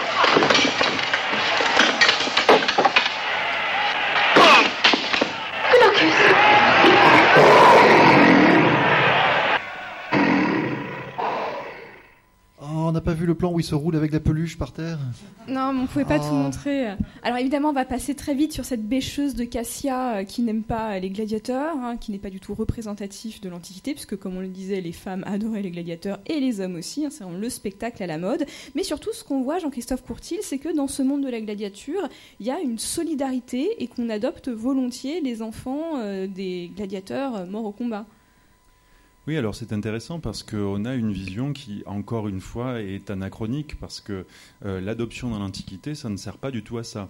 pas 13.09 13.15
vu 13.15 13.25
le 13.25 13.33
plan 13.33 13.51
où 13.51 13.59
il 13.59 13.63
se 13.63 13.73
roule 13.73 13.95
avec 13.95 14.11
la 14.11 14.19
peluche 14.19 14.55
par 14.55 14.71
terre 14.71 14.99
Non, 15.47 15.73
mais 15.73 15.79
on 15.79 15.81
ne 15.83 15.87
pouvait 15.87 16.05
pas 16.05 16.19
tout 16.19 16.25
Oh. 16.29 16.35
montrer. 16.35 16.89
Alors 17.23 17.39
évidemment, 17.39 17.69
on 17.69 17.73
va 17.73 17.83
passer 17.85 18.13
très 18.13 18.35
vite 18.35 18.53
sur 18.53 18.65
cette 18.65 18.87
bêcheuse 18.87 19.33
de 19.33 19.45
Cassia 19.45 20.17
euh, 20.17 20.23
qui 20.23 20.43
n'aime 20.43 20.61
pas 20.61 20.99
les 20.99 21.09
gladiateurs, 21.09 21.75
hein, 21.77 21.97
qui 21.97 22.11
n'est 22.11 22.19
pas 22.19 22.29
du 22.29 22.39
tout 22.39 22.53
représentatif 22.53 23.41
de 23.41 23.49
l'Antiquité, 23.49 23.93
puisque 23.93 24.15
comme 24.15 24.37
on 24.37 24.41
le 24.41 24.47
disait, 24.47 24.79
les 24.79 24.91
femmes 24.91 25.23
adoraient 25.25 25.63
les 25.63 25.71
gladiateurs 25.71 26.19
et 26.27 26.39
les 26.39 26.61
hommes 26.61 26.75
aussi. 26.75 27.03
hein, 27.03 27.09
c'est 27.09 27.23
vraiment 27.23 27.39
le 27.39 27.49
spectacle 27.49 28.03
à 28.03 28.05
la 28.07 28.19
mode. 28.19 28.45
Mais 28.75 28.83
surtout, 28.83 29.09
ce 29.11 29.23
qu'on 29.23 29.41
voit, 29.41 29.57
Jean-Christophe 29.57 30.03
Courtil, 30.03 30.37
c'est 30.43 30.59
que 30.59 30.69
dans 30.75 30.87
ce 30.87 31.01
monde 31.01 31.23
de 31.23 31.29
la 31.29 31.41
gladiature, 31.41 32.07
il 32.39 32.45
y 32.45 32.51
a 32.51 32.59
une 32.59 32.77
solidarité 32.77 33.69
et 33.81 33.87
qu'on 33.87 34.07
adopte 34.09 34.49
volontiers 34.49 35.19
les 35.21 35.41
enfants 35.41 35.97
euh, 35.97 36.27
des 36.27 36.69
gladiateurs 36.75 37.35
euh, 37.37 37.45
morts 37.47 37.65
au 37.65 37.71
combat. 37.71 38.05
Oui, 39.29 39.37
alors 39.37 39.53
c'est 39.53 39.73
intéressant 39.73 40.19
parce 40.19 40.41
qu'on 40.41 40.85
a 40.85 40.95
une 40.95 41.11
vision 41.11 41.53
qui, 41.53 41.83
encore 41.85 42.27
une 42.27 42.41
fois, 42.41 42.81
est 42.81 43.11
anachronique 43.11 43.79
parce 43.79 44.01
que 44.01 44.25
euh, 44.65 44.81
l'adoption 44.81 45.29
dans 45.29 45.37
l'Antiquité, 45.37 45.93
ça 45.93 46.09
ne 46.09 46.17
sert 46.17 46.39
pas 46.39 46.49
du 46.49 46.63
tout 46.63 46.79
à 46.79 46.83
ça. 46.83 47.09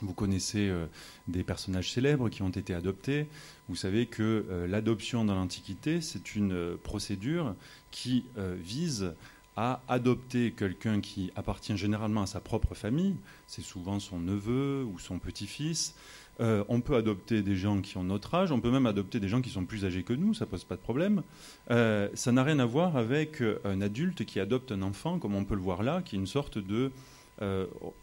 Vous 0.00 0.14
connaissez 0.14 0.68
euh, 0.68 0.86
des 1.26 1.42
personnages 1.42 1.90
célèbres 1.90 2.28
qui 2.28 2.42
ont 2.42 2.50
été 2.50 2.72
adoptés. 2.72 3.26
Vous 3.68 3.74
savez 3.74 4.06
que 4.06 4.46
euh, 4.48 4.68
l'adoption 4.68 5.24
dans 5.24 5.34
l'Antiquité, 5.34 6.00
c'est 6.00 6.36
une 6.36 6.76
procédure 6.84 7.56
qui 7.90 8.26
vise 8.36 9.12
à 9.56 9.82
adopter 9.88 10.52
quelqu'un 10.52 11.00
qui 11.00 11.32
appartient 11.34 11.76
généralement 11.76 12.22
à 12.22 12.26
sa 12.26 12.38
propre 12.38 12.76
famille. 12.76 13.16
C'est 13.48 13.64
souvent 13.64 13.98
son 13.98 14.20
neveu 14.20 14.84
ou 14.84 15.00
son 15.00 15.18
petit-fils. 15.18 15.96
Euh, 16.40 16.64
on 16.68 16.80
peut 16.80 16.96
adopter 16.96 17.42
des 17.42 17.56
gens 17.56 17.82
qui 17.82 17.98
ont 17.98 18.04
notre 18.04 18.34
âge, 18.34 18.50
on 18.50 18.60
peut 18.60 18.70
même 18.70 18.86
adopter 18.86 19.20
des 19.20 19.28
gens 19.28 19.42
qui 19.42 19.50
sont 19.50 19.66
plus 19.66 19.84
âgés 19.84 20.02
que 20.02 20.14
nous, 20.14 20.32
ça 20.32 20.46
pose 20.46 20.64
pas 20.64 20.76
de 20.76 20.80
problème. 20.80 21.22
Euh, 21.70 22.08
ça 22.14 22.32
n'a 22.32 22.42
rien 22.42 22.58
à 22.60 22.64
voir 22.64 22.96
avec 22.96 23.42
euh, 23.42 23.60
un 23.64 23.82
adulte 23.82 24.24
qui 24.24 24.40
adopte 24.40 24.72
un 24.72 24.80
enfant, 24.80 25.18
comme 25.18 25.34
on 25.34 25.44
peut 25.44 25.54
le 25.54 25.60
voir 25.60 25.82
là, 25.82 26.00
qui 26.02 26.16
est 26.16 26.18
une 26.18 26.26
sorte 26.26 26.58
de 26.58 26.90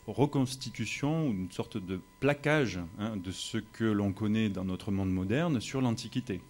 reconstitution, 0.08 1.28
ou 1.28 1.32
une 1.32 1.52
sorte 1.52 1.78
de 1.78 2.00
plaquage 2.20 2.80
hein, 2.98 3.18
de 3.18 3.30
ce 3.30 3.60
que 3.60 3.84
l'on 3.84 4.12
connaît 4.12 4.50
dans 4.50 4.66
notre 4.66 4.92
monde 4.92 5.12
moderne 5.12 5.62
sur 5.62 5.80
l'Antiquité. 5.80 6.42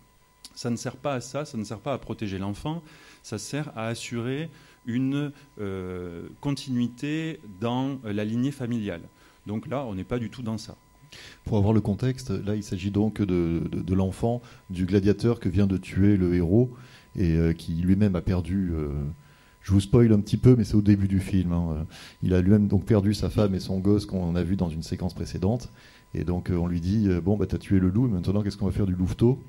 Ça 0.55 0.69
ne 0.69 0.77
sert 0.77 0.95
pas 0.95 1.15
à 1.15 1.19
ça, 1.19 1.43
ça 1.43 1.57
ne 1.57 1.65
sert 1.65 1.79
pas 1.79 1.91
à 1.91 1.97
protéger 1.97 2.37
l'enfant, 2.39 2.81
ça 3.23 3.39
sert 3.39 3.77
à 3.77 3.87
assurer 3.87 4.49
une 4.85 5.33
continuité 6.39 7.41
dans 7.59 7.99
la 8.05 8.23
lignée 8.23 8.51
familiale. 8.51 9.01
Donc 9.47 9.67
là, 9.67 9.83
on 9.83 9.93
n'est 9.93 10.05
pas 10.05 10.17
du 10.19 10.29
tout 10.29 10.41
dans 10.41 10.57
ça. 10.57 10.77
Pour 11.45 11.57
avoir 11.57 11.73
le 11.73 11.81
contexte, 11.81 12.29
là 12.29 12.55
il 12.55 12.63
s'agit 12.63 12.91
donc 12.91 13.21
de, 13.21 13.93
l'enfant 13.93 14.41
du 14.69 14.85
gladiateur 14.85 15.39
que 15.39 15.49
vient 15.49 15.67
de 15.67 15.77
tuer 15.77 16.17
le 16.17 16.35
héros 16.35 16.71
et 17.15 17.33
euh, 17.35 17.53
qui 17.53 17.73
lui-même 17.73 18.15
a 18.15 18.21
perdu. 18.21 18.71
euh, 18.73 18.89
je 19.61 19.73
vous 19.73 19.81
spoil 19.81 20.13
un 20.13 20.19
petit 20.19 20.37
peu, 20.37 20.55
mais 20.55 20.63
c'est 20.63 20.75
au 20.75 20.81
début 20.81 21.07
du 21.07 21.19
film. 21.19 21.51
hein, 21.51 21.85
il 22.23 22.33
a 22.33 22.41
lui-même 22.41 22.67
donc 22.67 22.85
perdu 22.85 23.13
sa 23.13 23.29
femme 23.29 23.53
et 23.55 23.59
son 23.59 23.79
gosse 23.79 24.05
qu'on 24.05 24.35
a 24.35 24.43
vu 24.43 24.55
dans 24.55 24.69
une 24.69 24.83
séquence 24.83 25.13
précédente. 25.13 25.69
Et 26.13 26.23
donc 26.23 26.49
euh, 26.49 26.55
on 26.55 26.67
lui 26.67 26.81
dit 26.81 27.09
bon 27.23 27.37
bah 27.37 27.45
t'as 27.47 27.57
tué 27.57 27.79
le 27.79 27.89
loup, 27.89 28.07
maintenant 28.07 28.41
qu'est-ce 28.41 28.57
qu'on 28.57 28.65
va 28.67 28.71
faire 28.71 28.85
du 28.87 28.95
louveteau? 28.95 29.41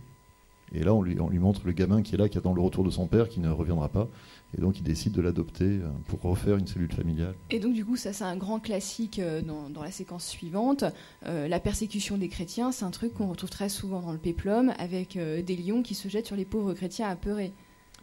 Et 0.72 0.82
là 0.82 0.94
on 0.94 1.02
lui, 1.02 1.18
on 1.20 1.28
lui 1.28 1.38
montre 1.38 1.62
le 1.64 1.72
gamin 1.72 2.02
qui 2.02 2.14
est 2.14 2.18
là, 2.18 2.28
qui 2.28 2.38
attend 2.38 2.54
le 2.54 2.60
retour 2.60 2.84
de 2.84 2.90
son 2.90 3.06
père, 3.06 3.28
qui 3.28 3.40
ne 3.40 3.50
reviendra 3.50 3.88
pas. 3.88 4.08
Et 4.56 4.60
donc 4.60 4.78
il 4.78 4.82
décide 4.82 5.12
de 5.12 5.20
l'adopter 5.20 5.64
euh, 5.64 5.88
pour 6.06 6.22
refaire 6.22 6.56
une 6.56 6.66
cellule 6.66 6.92
familiale. 6.92 7.34
Et 7.50 7.60
donc 7.60 7.74
du 7.74 7.84
coup, 7.84 7.96
ça 7.96 8.12
c'est 8.12 8.24
un 8.24 8.36
grand 8.36 8.60
classique 8.60 9.18
euh, 9.18 9.42
dans, 9.42 9.68
dans 9.68 9.82
la 9.82 9.90
séquence 9.90 10.26
suivante. 10.26 10.84
Euh, 11.26 11.48
la 11.48 11.60
persécution 11.60 12.16
des 12.16 12.28
chrétiens, 12.28 12.72
c'est 12.72 12.84
un 12.84 12.90
truc 12.90 13.14
qu'on 13.14 13.28
retrouve 13.28 13.50
très 13.50 13.68
souvent 13.68 14.00
dans 14.00 14.12
le 14.12 14.18
péplum, 14.18 14.72
avec 14.78 15.16
euh, 15.16 15.42
des 15.42 15.56
lions 15.56 15.82
qui 15.82 15.94
se 15.94 16.08
jettent 16.08 16.26
sur 16.26 16.36
les 16.36 16.44
pauvres 16.44 16.74
chrétiens 16.74 17.08
apeurés. 17.08 17.52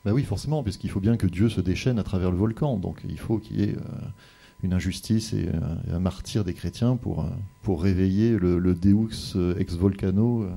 Bah 0.03 0.11
oui, 0.13 0.23
forcément, 0.23 0.61
puisqu'il 0.61 0.89
faut 0.89 0.99
bien 0.99 1.17
que 1.17 1.27
Dieu 1.27 1.49
se 1.49 1.61
déchaîne 1.61 1.97
à 1.97 2.03
travers 2.03 2.29
le 2.29 2.37
volcan. 2.37 2.77
Donc 2.77 3.01
il 3.07 3.17
faut 3.17 3.39
qu'il 3.39 3.59
y 3.59 3.63
ait 3.63 3.75
euh, 3.75 4.07
une 4.61 4.73
injustice 4.73 5.33
et, 5.33 5.49
un 5.91 5.99
martyr 5.99 6.43
des 6.43 6.53
chrétiens 6.53 6.95
pour, 6.95 7.25
pour 7.61 7.81
réveiller 7.81 8.37
le, 8.37 8.59
le 8.59 8.75
Deus 8.75 9.55
ex 9.57 9.73
volcano. 9.75 10.47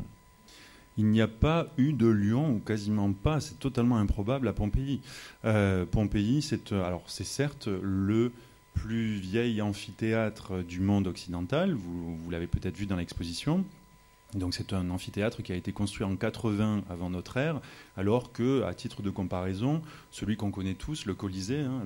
Il 0.98 1.06
n'y 1.06 1.20
a 1.20 1.28
pas 1.28 1.68
eu 1.78 1.92
de 1.92 2.08
lion, 2.08 2.56
ou 2.56 2.58
quasiment 2.58 3.12
pas, 3.12 3.40
c'est 3.40 3.60
totalement 3.60 3.98
improbable 3.98 4.48
à 4.48 4.52
Pompéi. 4.52 5.00
Euh, 5.44 5.86
Pompéi, 5.86 6.42
c'est 6.42 6.72
euh, 6.72 6.96
c'est 7.06 7.24
certes 7.24 7.68
le 7.68 8.32
plus 8.74 9.14
vieil 9.14 9.60
amphithéâtre 9.62 10.62
du 10.62 10.80
monde 10.80 11.06
occidental, 11.06 11.72
vous, 11.72 12.30
l'avez 12.30 12.46
peut-être 12.46 12.76
vu 12.76 12.86
dans 12.86 12.96
l'exposition, 12.96 13.64
Donc 14.34 14.54
c'est 14.54 14.72
un 14.72 14.90
amphithéâtre 14.90 15.42
qui 15.42 15.52
a 15.52 15.56
été 15.56 15.72
construit 15.72 16.04
en 16.04 16.14
80 16.14 16.82
avant 16.90 17.10
notre 17.10 17.38
ère, 17.38 17.60
alors 17.96 18.30
que, 18.30 18.62
à 18.62 18.74
titre 18.74 19.02
de 19.02 19.10
comparaison, 19.10 19.82
celui 20.10 20.36
qu'on 20.36 20.50
connaît 20.50 20.74
tous, 20.74 21.06
le 21.06 21.14
Colisée, 21.14 21.60
hein, 21.60 21.82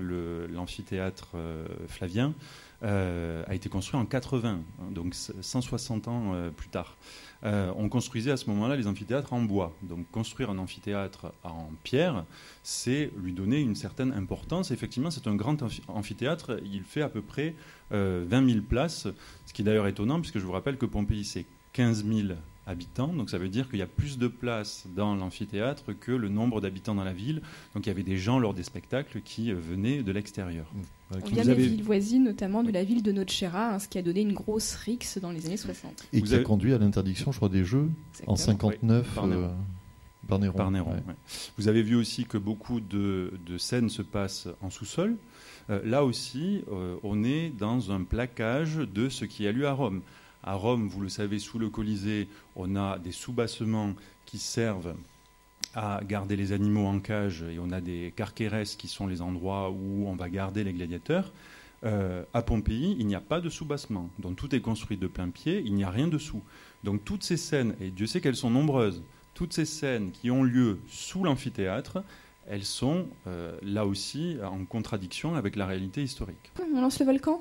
l'amphithéâtre 0.50 1.28
euh, 1.34 1.66
Flavien, 1.86 2.34
euh, 2.82 3.44
a 3.46 3.54
été 3.54 3.68
construit 3.68 3.98
en 4.00 4.04
80, 4.06 4.48
hein, 4.50 4.84
donc 4.90 5.14
160 5.14 6.08
ans 6.08 6.34
euh, 6.34 6.50
plus 6.50 6.68
tard. 6.68 6.96
Euh, 7.44 7.72
on 7.76 7.88
construisait 7.88 8.30
à 8.30 8.36
ce 8.36 8.48
moment-là 8.50 8.76
les 8.76 8.86
amphithéâtres 8.86 9.32
en 9.32 9.42
bois. 9.42 9.76
Donc 9.82 10.08
construire 10.10 10.50
un 10.50 10.58
amphithéâtre 10.58 11.32
en 11.44 11.70
pierre, 11.82 12.24
c'est 12.62 13.10
lui 13.16 13.32
donner 13.32 13.60
une 13.60 13.74
certaine 13.74 14.12
importance. 14.12 14.70
Effectivement, 14.70 15.10
c'est 15.10 15.26
un 15.26 15.34
grand 15.34 15.60
amphi- 15.62 15.82
amphithéâtre. 15.88 16.60
Il 16.64 16.82
fait 16.82 17.02
à 17.02 17.08
peu 17.08 17.22
près 17.22 17.54
euh, 17.92 18.24
20 18.28 18.48
000 18.50 18.60
places, 18.68 19.08
ce 19.46 19.52
qui 19.52 19.62
est 19.62 19.64
d'ailleurs 19.64 19.86
étonnant, 19.88 20.20
puisque 20.20 20.38
je 20.38 20.44
vous 20.44 20.52
rappelle 20.52 20.76
que 20.76 20.86
Pompéi, 20.86 21.24
c'est 21.24 21.46
15 21.72 22.04
000 22.04 22.28
habitants. 22.66 23.08
Donc 23.08 23.28
ça 23.30 23.38
veut 23.38 23.48
dire 23.48 23.68
qu'il 23.68 23.78
y 23.78 23.82
a 23.82 23.86
plus 23.86 24.18
de 24.18 24.28
places 24.28 24.86
dans 24.94 25.14
l'amphithéâtre 25.16 25.92
que 25.98 26.12
le 26.12 26.28
nombre 26.28 26.60
d'habitants 26.60 26.94
dans 26.94 27.04
la 27.04 27.12
ville. 27.12 27.42
Donc 27.74 27.86
il 27.86 27.88
y 27.88 27.92
avait 27.92 28.02
des 28.02 28.16
gens 28.16 28.38
lors 28.38 28.54
des 28.54 28.62
spectacles 28.62 29.20
qui 29.24 29.50
euh, 29.50 29.56
venaient 29.56 30.02
de 30.02 30.12
l'extérieur. 30.12 30.66
On 31.14 31.20
Qui 31.20 31.32
vient 31.34 31.42
vous 31.42 31.48
des 31.48 31.50
avez- 31.52 31.66
villes 31.68 31.82
voisines, 31.82 32.24
notamment 32.24 32.62
de 32.62 32.70
la 32.70 32.84
ville 32.84 33.02
de 33.02 33.12
Nocera, 33.12 33.74
hein, 33.74 33.78
ce 33.78 33.88
qui 33.88 33.98
a 33.98 34.02
donné 34.02 34.20
une 34.22 34.32
grosse 34.32 34.74
rixe 34.76 35.18
dans 35.18 35.30
les 35.30 35.44
années 35.46 35.56
60. 35.56 36.06
Et 36.12 36.20
Vous 36.20 36.26
qui 36.26 36.34
a 36.34 36.38
conduit 36.38 36.72
à 36.72 36.78
l'interdiction, 36.78 37.32
je 37.32 37.36
crois, 37.36 37.48
des 37.48 37.64
jeux 37.64 37.88
en 38.26 38.32
Exactement. 38.34 38.70
59 38.70 39.06
Oui, 39.08 39.14
par 39.14 39.26
Néron. 39.26 39.42
euh, 39.42 39.48
par 40.28 40.38
Néron. 40.38 40.56
Par 40.56 40.70
Néron, 40.70 40.90
Ouais. 40.92 40.96
ouais. 41.08 41.14
Vous 41.58 41.68
avez 41.68 41.82
vu 41.82 41.96
aussi 41.96 42.24
que 42.24 42.38
beaucoup 42.38 42.80
de, 42.80 43.32
de 43.44 43.58
scènes 43.58 43.90
se 43.90 44.02
passent 44.02 44.48
en 44.62 44.70
sous-sol. 44.70 45.16
Euh, 45.70 45.80
là 45.84 46.04
aussi, 46.04 46.62
euh, 46.72 46.96
on 47.02 47.24
est 47.24 47.50
dans 47.58 47.90
un 47.92 48.02
plaquage 48.04 48.76
de 48.76 49.08
ce 49.08 49.24
qui 49.24 49.46
a 49.46 49.52
lieu 49.52 49.66
à 49.66 49.72
Rome. 49.72 50.00
À 50.44 50.54
Rome, 50.54 50.88
vous 50.88 51.00
le 51.00 51.08
savez, 51.08 51.38
sous 51.38 51.58
le 51.58 51.68
Colisée, 51.68 52.28
on 52.56 52.74
a 52.74 52.98
des 52.98 53.12
sous-bassements 53.12 53.94
qui 54.26 54.38
servent 54.38 54.94
à 55.74 56.00
garder 56.04 56.36
les 56.36 56.52
animaux 56.52 56.86
en 56.86 56.98
cage 56.98 57.42
et 57.42 57.58
on 57.60 57.70
a 57.70 57.80
des 57.80 58.12
carceres 58.16 58.76
qui 58.76 58.88
sont 58.88 59.06
les 59.06 59.22
endroits 59.22 59.70
où 59.70 60.06
on 60.08 60.14
va 60.14 60.28
garder 60.28 60.64
les 60.64 60.72
gladiateurs. 60.72 61.32
Euh, 61.84 62.24
à 62.32 62.42
Pompéi, 62.42 62.96
il 62.98 63.06
n'y 63.06 63.14
a 63.14 63.20
pas 63.20 63.40
de 63.40 63.48
sous-bassement. 63.48 64.10
Donc 64.18 64.36
tout 64.36 64.54
est 64.54 64.60
construit 64.60 64.96
de 64.96 65.06
plein 65.06 65.30
pied, 65.30 65.62
il 65.64 65.74
n'y 65.74 65.84
a 65.84 65.90
rien 65.90 66.08
dessous. 66.08 66.42
Donc 66.84 67.04
toutes 67.04 67.22
ces 67.22 67.36
scènes, 67.36 67.74
et 67.80 67.90
Dieu 67.90 68.06
sait 68.06 68.20
qu'elles 68.20 68.36
sont 68.36 68.50
nombreuses, 68.50 69.02
toutes 69.34 69.52
ces 69.52 69.64
scènes 69.64 70.10
qui 70.10 70.30
ont 70.30 70.42
lieu 70.42 70.80
sous 70.88 71.24
l'amphithéâtre, 71.24 72.02
elles 72.48 72.64
sont 72.64 73.06
euh, 73.26 73.56
là 73.62 73.86
aussi 73.86 74.36
en 74.44 74.64
contradiction 74.64 75.34
avec 75.34 75.56
la 75.56 75.66
réalité 75.66 76.02
historique. 76.02 76.52
On 76.60 76.80
lance 76.80 76.98
le 77.00 77.06
volcan? 77.06 77.40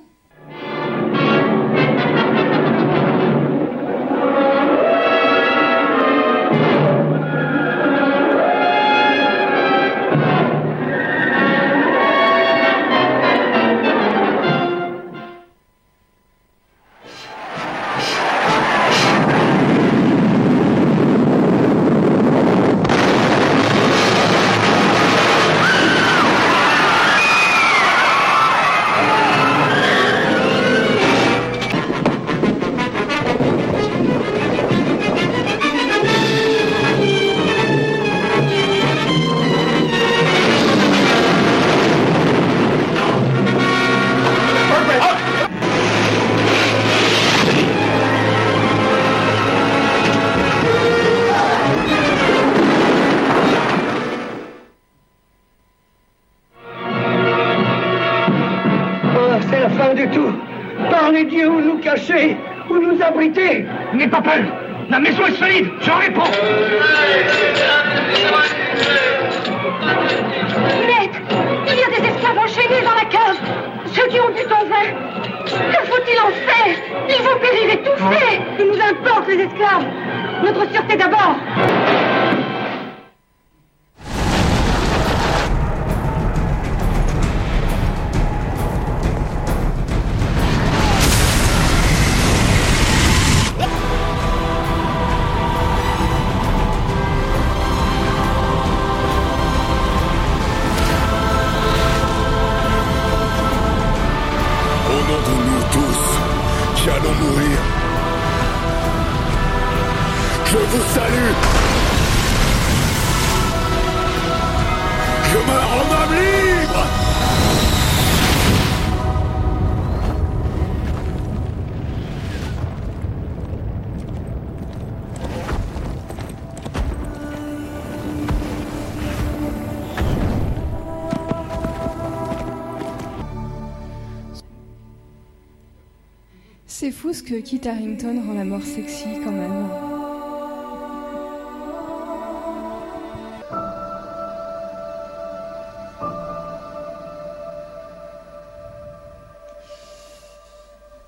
C'est 136.91 136.97
fou 136.97 137.13
ce 137.13 137.23
que 137.23 137.35
Kit 137.35 137.65
Harington 137.65 138.21
rend 138.27 138.33
la 138.33 138.43
mort 138.43 138.61
sexy 138.63 139.05
quand 139.23 139.31
même. 139.31 139.69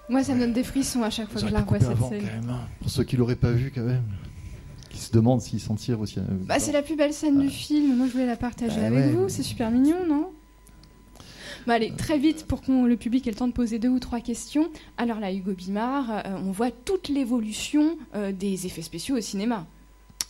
Moi, 0.10 0.24
ça 0.24 0.36
me 0.36 0.40
donne 0.42 0.54
des 0.54 0.64
frissons 0.64 1.02
à 1.04 1.10
chaque 1.10 1.30
fois 1.30 1.42
que 1.42 1.48
je 1.48 1.54
la 1.54 1.62
revois 1.62 1.80
cette 1.80 1.98
scène. 2.22 2.48
hein. 2.50 2.60
Pour 2.80 2.90
ceux 2.90 3.04
qui 3.04 3.16
l'auraient 3.16 3.36
pas 3.36 3.52
vu, 3.52 3.72
quand 3.74 3.84
même. 3.84 4.04
Qui 4.90 5.00
se 5.00 5.12
demandent 5.12 5.42
s'ils 5.42 5.60
s'en 5.60 5.76
tirent 5.76 6.00
aussi. 6.02 6.20
euh, 6.20 6.24
Bah, 6.30 6.60
c'est 6.60 6.72
la 6.72 6.82
plus 6.82 6.96
belle 6.96 7.14
scène 7.14 7.40
du 7.40 7.50
film. 7.50 7.98
Moi, 7.98 8.08
je 8.08 8.12
voulais 8.12 8.26
la 8.26 8.36
partager 8.36 8.80
Bah 8.80 8.88
avec 8.88 9.06
ouais. 9.06 9.12
vous. 9.12 9.30
C'est 9.30 9.44
super 9.44 9.72
mignon, 9.72 10.06
non? 10.08 10.30
Bah, 11.68 11.74
allez, 11.76 11.92
très 11.98 12.18
vite 12.18 12.46
pour 12.48 12.62
que 12.62 12.72
le 12.88 12.96
public 12.98 13.26
ait 13.28 13.32
le 13.32 13.36
temps 13.38 13.48
de 13.48 13.54
poser 13.54 13.80
deux 13.80 13.90
ou 13.90 14.00
trois 14.00 14.20
questions. 14.20 14.68
Alors 14.98 15.20
là, 15.20 15.32
Hugo 15.34 15.54
Bimard, 15.54 16.10
euh, 16.12 16.22
on 16.46 16.52
voit 16.52 16.72
toute 16.72 17.08
l'évolution 17.10 17.98
euh, 18.16 18.32
des 18.32 18.66
effets 18.66 18.82
spéciaux 18.82 19.18
au 19.18 19.22
cinéma. 19.22 19.66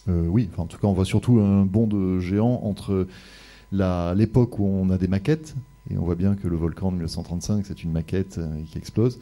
Euh, 0.09 0.27
oui, 0.27 0.49
enfin, 0.51 0.63
en 0.63 0.67
tout 0.67 0.77
cas, 0.77 0.87
on 0.87 0.93
voit 0.93 1.05
surtout 1.05 1.39
un 1.39 1.65
bond 1.65 1.87
de 1.87 2.19
géant 2.19 2.61
entre 2.63 3.07
l'époque 3.71 4.59
où 4.59 4.65
on 4.65 4.89
a 4.89 4.97
des 4.97 5.07
maquettes, 5.07 5.55
et 5.89 5.97
on 5.97 6.03
voit 6.05 6.15
bien 6.15 6.35
que 6.35 6.47
le 6.47 6.55
volcan 6.55 6.89
de 6.91 6.95
1935, 6.95 7.65
c'est 7.65 7.83
une 7.83 7.91
maquette 7.91 8.37
euh, 8.37 8.61
qui 8.71 8.77
explose. 8.77 9.19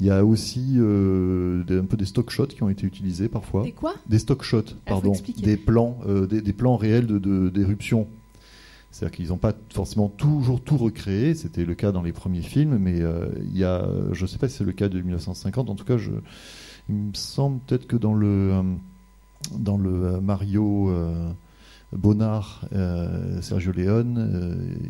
Il 0.00 0.06
y 0.06 0.10
a 0.10 0.24
aussi 0.24 0.74
euh, 0.76 1.64
des- 1.64 1.78
un 1.78 1.84
peu 1.84 1.96
des 1.96 2.04
stock 2.04 2.30
shots 2.30 2.46
qui 2.48 2.62
ont 2.62 2.68
été 2.68 2.86
utilisés 2.86 3.28
parfois. 3.28 3.64
Des 3.64 3.72
quoi? 3.72 3.94
Des 4.08 4.18
stock 4.20 4.42
shots, 4.44 4.74
pardon. 4.86 5.12
expliquer. 5.12 5.42
Des 5.42 5.56
plans, 5.56 5.98
euh, 6.06 6.26
des, 6.26 6.40
des 6.40 6.52
plans 6.52 6.76
réels 6.76 7.06
de- 7.06 7.18
de- 7.18 7.48
d'éruption. 7.48 8.06
C'est-à-dire 8.94 9.16
qu'ils 9.16 9.28
n'ont 9.30 9.38
pas 9.38 9.54
forcément 9.70 10.08
toujours 10.08 10.60
tout 10.60 10.76
recréé, 10.76 11.34
c'était 11.34 11.64
le 11.64 11.74
cas 11.74 11.90
dans 11.90 12.02
les 12.02 12.12
premiers 12.12 12.42
films, 12.42 12.78
mais 12.78 13.00
euh, 13.00 13.26
il 13.40 13.58
y 13.58 13.64
a, 13.64 13.88
je 14.12 14.22
ne 14.22 14.28
sais 14.28 14.38
pas 14.38 14.48
si 14.48 14.58
c'est 14.58 14.64
le 14.64 14.70
cas 14.70 14.88
de 14.88 15.00
1950, 15.00 15.68
en 15.68 15.74
tout 15.74 15.84
cas, 15.84 15.96
je, 15.96 16.12
il 16.88 16.94
me 16.94 17.14
semble 17.14 17.58
peut-être 17.66 17.88
que 17.88 17.96
dans 17.96 18.14
le, 18.14 18.52
euh, 18.52 18.62
dans 19.58 19.78
le 19.78 19.90
euh, 19.90 20.20
Mario 20.20 20.94
Bonnard, 21.92 22.68
Sergio 23.40 23.72
Leone, 23.72 24.86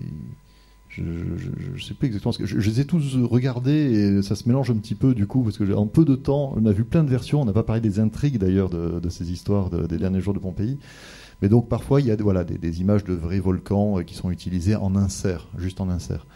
euh, 1.01 1.37
je 1.39 1.73
ne 1.73 1.79
sais 1.81 1.95
plus 1.95 2.07
exactement 2.07 2.33
je, 2.39 2.57
les 2.57 2.81
ai 2.81 2.85
tous 2.85 3.17
regardés 3.17 3.73
et 3.73 4.23
ça 4.23 4.37
se 4.37 4.47
mélange 4.47 4.71
un 4.71 4.77
petit 4.77 4.95
peu 4.95 5.15
du 5.15 5.27
coup 5.27 5.43
parce 5.43 5.59
que 5.59 5.73
en 5.73 5.87
peu 5.87 6.05
de 6.05 6.15
temps 6.15 6.53
on 6.57 6.65
a 6.67 6.73
vu 6.73 6.85
plein 6.85 7.03
de 7.03 7.11
versions. 7.11 7.41
On 7.41 7.45
n'a 7.45 7.53
pas 7.53 7.63
parlé 7.63 7.81
des 7.81 7.99
intrigues 7.99 8.39
d'ailleurs 8.39 8.71
de, 8.71 9.09
ces 9.09 9.33
histoires 9.33 9.71
des 9.71 9.99
derniers 9.99 10.21
jours 10.21 10.35
de 10.35 10.39
Pompéi 10.39 10.79
mais 11.43 11.49
donc 11.49 11.69
parfois 11.69 12.01
il 12.01 12.07
y 12.07 12.11
a 12.11 12.17
des, 12.17 12.81
images 12.81 13.05
de 13.05 13.15
vrais 13.15 13.41
volcans 13.41 14.03
qui 14.03 14.15
sont 14.15 14.31
utilisées 14.31 14.77
en 14.77 14.97
insert 14.97 15.49
juste 15.59 15.81
en 15.81 15.89
insert 15.89 16.27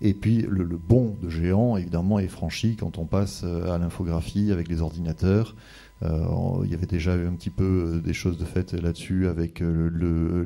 et 0.00 0.12
puis 0.12 0.42
le, 0.48 0.64
le 0.64 0.76
bond 0.76 1.16
de 1.22 1.28
géant 1.28 1.76
évidemment 1.76 2.18
est 2.18 2.28
franchi 2.28 2.76
quand 2.76 2.98
on 2.98 3.04
passe 3.04 3.44
à 3.44 3.78
l'infographie 3.78 4.52
avec 4.52 4.68
les 4.68 4.82
ordinateurs 4.82 5.54
euh, 6.02 6.62
il 6.64 6.70
y 6.70 6.74
avait 6.74 6.86
déjà 6.86 7.12
un 7.12 7.34
petit 7.34 7.50
peu 7.50 7.94
euh, 7.94 8.00
des 8.00 8.12
choses 8.12 8.36
de 8.36 8.44
fait 8.44 8.72
là-dessus 8.72 9.28
avec 9.28 9.62
euh, 9.62 10.44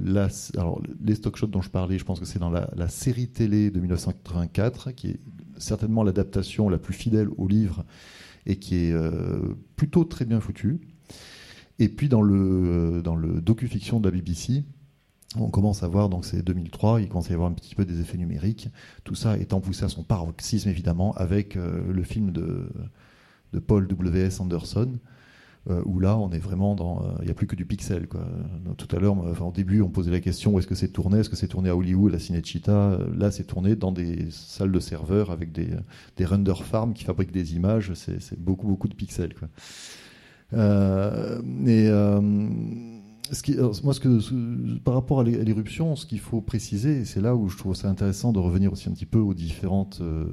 les 1.02 1.14
stock 1.14 1.36
shots 1.36 1.46
dont 1.46 1.62
je 1.62 1.70
parlais. 1.70 1.98
Je 1.98 2.04
pense 2.04 2.20
que 2.20 2.26
c'est 2.26 2.38
dans 2.38 2.50
la, 2.50 2.88
série 2.88 3.28
télé 3.28 3.70
de 3.70 3.80
1984, 3.80 4.92
qui 4.92 5.08
est 5.08 5.20
certainement 5.56 6.02
l'adaptation 6.02 6.68
la 6.68 6.78
plus 6.78 6.94
fidèle 6.94 7.28
au 7.36 7.48
livre 7.48 7.84
et 8.46 8.56
qui 8.56 8.76
est 8.76 8.94
plutôt 9.76 10.04
très 10.04 10.24
bien 10.24 10.40
foutue. 10.40 10.80
Et 11.78 11.88
puis 11.88 12.08
dans 12.08 12.22
le, 12.22 13.02
dans 13.02 13.14
le 13.14 13.40
docu-fiction 13.40 14.00
de 14.00 14.08
la 14.08 14.16
BBC, 14.16 14.64
on 15.36 15.50
commence 15.50 15.82
à 15.82 15.88
voir, 15.88 16.08
donc 16.08 16.24
c'est 16.24 16.42
2003, 16.42 17.02
il 17.02 17.08
commence 17.08 17.28
à 17.28 17.30
y 17.30 17.34
avoir 17.34 17.50
un 17.50 17.54
petit 17.54 17.74
peu 17.74 17.84
des 17.84 18.00
effets 18.00 18.16
numériques, 18.16 18.68
tout 19.04 19.14
ça 19.14 19.36
étant 19.36 19.60
poussé 19.60 19.84
à 19.84 19.88
son 19.88 20.02
paroxysme 20.02 20.70
évidemment 20.70 21.12
avec 21.14 21.54
le 21.54 22.02
film 22.02 22.32
de, 22.32 22.68
de 23.52 23.58
Paul 23.58 23.86
W.S. 23.86 24.40
Anderson, 24.40 24.98
euh, 25.70 25.82
où 25.84 26.00
là, 26.00 26.16
on 26.16 26.30
est 26.30 26.38
vraiment 26.38 26.74
dans. 26.74 27.02
Il 27.18 27.22
euh, 27.22 27.24
n'y 27.26 27.30
a 27.30 27.34
plus 27.34 27.46
que 27.46 27.56
du 27.56 27.66
pixel. 27.66 28.08
Quoi. 28.08 28.26
Tout 28.78 28.96
à 28.96 28.98
l'heure, 28.98 29.18
enfin, 29.18 29.44
au 29.44 29.52
début, 29.52 29.82
on 29.82 29.90
posait 29.90 30.10
la 30.10 30.20
question 30.20 30.54
où 30.54 30.58
est-ce 30.58 30.66
que 30.66 30.74
c'est 30.74 30.88
tourné? 30.88 31.18
Est-ce 31.18 31.28
que 31.28 31.36
c'est 31.36 31.48
tourné 31.48 31.68
à 31.68 31.76
Hollywood, 31.76 32.14
à 32.14 32.18
Cinecittà? 32.18 32.98
Là, 33.16 33.30
c'est 33.30 33.44
tourné 33.44 33.76
dans 33.76 33.92
des 33.92 34.30
salles 34.30 34.72
de 34.72 34.80
serveurs 34.80 35.30
avec 35.30 35.52
des, 35.52 35.68
des 36.16 36.24
render 36.24 36.54
farms 36.62 36.94
qui 36.94 37.04
fabriquent 37.04 37.32
des 37.32 37.54
images. 37.54 37.92
C'est 37.94 38.40
beaucoup, 38.40 38.66
beaucoup 38.66 38.88
de 38.88 38.94
pixels. 38.94 39.34
Quoi. 39.34 39.48
Euh, 40.54 41.40
et 41.66 41.90
moi, 43.82 43.94
ce 43.94 44.00
que, 44.00 44.78
par 44.78 44.94
rapport 44.94 45.20
à 45.20 45.24
l'éruption, 45.24 45.96
ce 45.96 46.06
qu'il 46.06 46.20
faut 46.20 46.40
préciser, 46.40 46.98
et 46.98 47.04
c'est 47.04 47.20
là 47.20 47.34
où 47.34 47.48
je 47.48 47.56
trouve 47.56 47.74
ça 47.74 47.88
intéressant 47.88 48.32
de 48.32 48.38
revenir 48.38 48.72
aussi 48.72 48.88
un 48.88 48.92
petit 48.92 49.06
peu 49.06 49.18
aux 49.18 49.34
différentes 49.34 49.98
euh, 50.00 50.26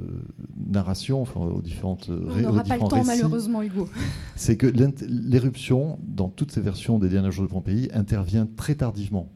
narrations, 0.55 1.21
enfin, 1.21 1.41
aux 1.41 1.61
différentes 1.61 2.09
On 2.09 2.41
n'aura 2.41 2.63
pas 2.63 2.77
le 2.77 2.87
temps, 2.87 3.03
malheureusement, 3.03 3.61
Hugo. 3.61 3.89
C'est 4.35 4.57
que 4.57 4.67
l'éruption, 5.07 5.99
dans 6.03 6.29
toutes 6.29 6.51
ces 6.51 6.61
versions 6.61 6.99
des 6.99 7.09
derniers 7.09 7.31
jours 7.31 7.45
de 7.45 7.49
Pompéi, 7.49 7.89
intervient 7.93 8.47
très 8.55 8.75
tardivement. 8.75 9.31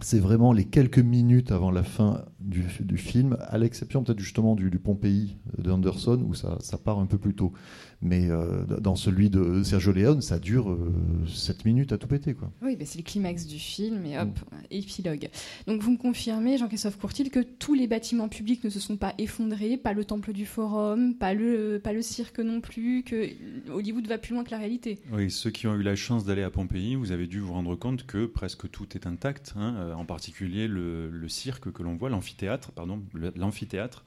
C'est 0.00 0.18
vraiment 0.18 0.52
les 0.52 0.64
quelques 0.64 0.98
minutes 0.98 1.52
avant 1.52 1.70
la 1.70 1.84
fin 1.84 2.24
du, 2.40 2.64
film, 2.96 3.36
à 3.40 3.56
l'exception 3.56 4.02
peut-être 4.02 4.18
justement 4.18 4.56
du, 4.56 4.68
du 4.68 4.80
Pompéi 4.80 5.36
de 5.58 5.70
Anderson, 5.70 6.20
où 6.26 6.34
ça, 6.34 6.58
ça 6.60 6.76
part 6.76 6.98
un 6.98 7.06
peu 7.06 7.18
plus 7.18 7.34
tôt. 7.34 7.52
Mais 8.02 8.28
euh, 8.28 8.64
dans 8.80 8.96
celui 8.96 9.30
de 9.30 9.62
Sergio 9.62 9.92
Leone, 9.92 10.22
ça 10.22 10.40
dure 10.40 10.76
7 11.32 11.56
euh, 11.56 11.60
minutes 11.64 11.92
à 11.92 11.98
tout 11.98 12.08
péter. 12.08 12.34
Quoi. 12.34 12.50
Oui, 12.60 12.74
bah, 12.74 12.84
c'est 12.84 12.98
le 12.98 13.04
climax 13.04 13.46
du 13.46 13.60
film 13.60 14.04
et 14.04 14.18
hop, 14.18 14.28
mm. 14.28 14.56
épilogue. 14.72 15.28
Donc 15.68 15.80
vous 15.82 15.92
me 15.92 15.96
confirmez, 15.96 16.58
Jean-Christophe 16.58 16.98
Courtil, 16.98 17.30
que 17.30 17.38
tous 17.38 17.74
les 17.74 17.86
bâtiments 17.86 18.28
publics 18.28 18.64
ne 18.64 18.70
se 18.70 18.80
sont 18.80 18.96
pas 18.96 19.14
effondrés, 19.18 19.76
pas 19.76 19.92
le 19.92 20.04
temple 20.04 20.32
du 20.32 20.46
Forum, 20.46 21.14
pas 21.14 21.32
le, 21.32 21.80
pas 21.82 21.92
le 21.92 22.02
cirque 22.02 22.40
non 22.40 22.60
plus, 22.60 23.04
que 23.04 23.28
Hollywood 23.70 24.06
va 24.08 24.18
plus 24.18 24.34
loin 24.34 24.42
que 24.42 24.50
la 24.50 24.58
réalité. 24.58 24.98
Oui, 25.12 25.30
ceux 25.30 25.50
qui 25.50 25.68
ont 25.68 25.74
eu 25.76 25.82
la 25.82 25.94
chance 25.94 26.24
d'aller 26.24 26.42
à 26.42 26.50
Pompéi, 26.50 26.96
vous 26.96 27.12
avez 27.12 27.28
dû 27.28 27.38
vous 27.38 27.52
rendre 27.52 27.76
compte 27.76 28.04
que 28.04 28.26
presque 28.26 28.68
tout 28.68 28.88
est 28.96 29.06
intact, 29.06 29.54
hein, 29.56 29.76
euh, 29.78 29.94
en 29.94 30.04
particulier 30.04 30.66
le, 30.66 31.08
le 31.08 31.28
cirque 31.28 31.70
que 31.70 31.84
l'on 31.84 31.94
voit, 31.94 32.10
l'amphithéâtre, 32.10 32.72
pardon, 32.72 33.00
l'amphithéâtre. 33.36 34.04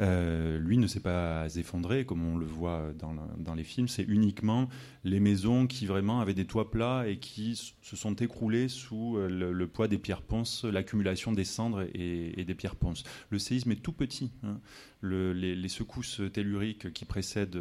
Euh, 0.00 0.58
lui 0.58 0.78
ne 0.78 0.86
s'est 0.86 1.00
pas 1.00 1.52
effondré 1.56 2.04
comme 2.04 2.24
on 2.24 2.36
le 2.36 2.46
voit 2.46 2.92
dans, 2.98 3.54
les 3.54 3.64
films. 3.64 3.88
C'est 3.88 4.04
uniquement 4.04 4.68
les 5.04 5.20
maisons 5.20 5.66
qui 5.66 5.86
vraiment 5.86 6.20
avaient 6.20 6.34
des 6.34 6.46
toits 6.46 6.70
plats 6.70 7.08
et 7.08 7.18
qui 7.18 7.56
se 7.56 7.96
sont 7.96 8.14
écroulées 8.14 8.68
sous 8.68 9.16
euh, 9.16 9.28
le, 9.28 9.66
poids 9.66 9.88
des 9.88 9.98
pierres 9.98 10.22
ponces, 10.22 10.64
l'accumulation 10.64 11.32
des 11.32 11.44
cendres 11.44 11.84
et, 11.94 12.44
des 12.44 12.54
pierres 12.54 12.76
ponces. 12.76 13.02
Le 13.30 13.38
séisme 13.38 13.72
est 13.72 13.82
tout 13.82 13.92
petit. 13.92 14.30
Hein. 14.44 14.60
les, 15.02 15.68
secousses 15.68 16.22
telluriques 16.32 16.92
qui 16.92 17.04
précèdent 17.04 17.60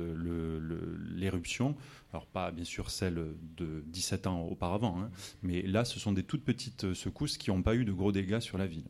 l'éruption, 1.16 1.76
alors 2.14 2.26
pas 2.26 2.52
bien 2.52 2.64
sûr 2.64 2.90
celles 2.90 3.22
de 3.58 3.84
17 3.88 4.28
ans 4.28 4.42
auparavant, 4.44 5.02
hein, 5.02 5.12
mais 5.44 5.62
là 5.64 5.84
ce 5.84 6.00
sont 6.00 6.14
des 6.14 6.24
toutes 6.24 6.46
petites 6.46 6.94
secousses 6.94 7.38
qui 7.38 7.50
n'ont 7.50 7.62
pas 7.62 7.76
eu 7.76 7.84
de 7.84 7.92
gros 7.92 8.14
dégâts 8.14 8.40
sur 8.40 8.58
la 8.58 8.66
ville. 8.66 8.86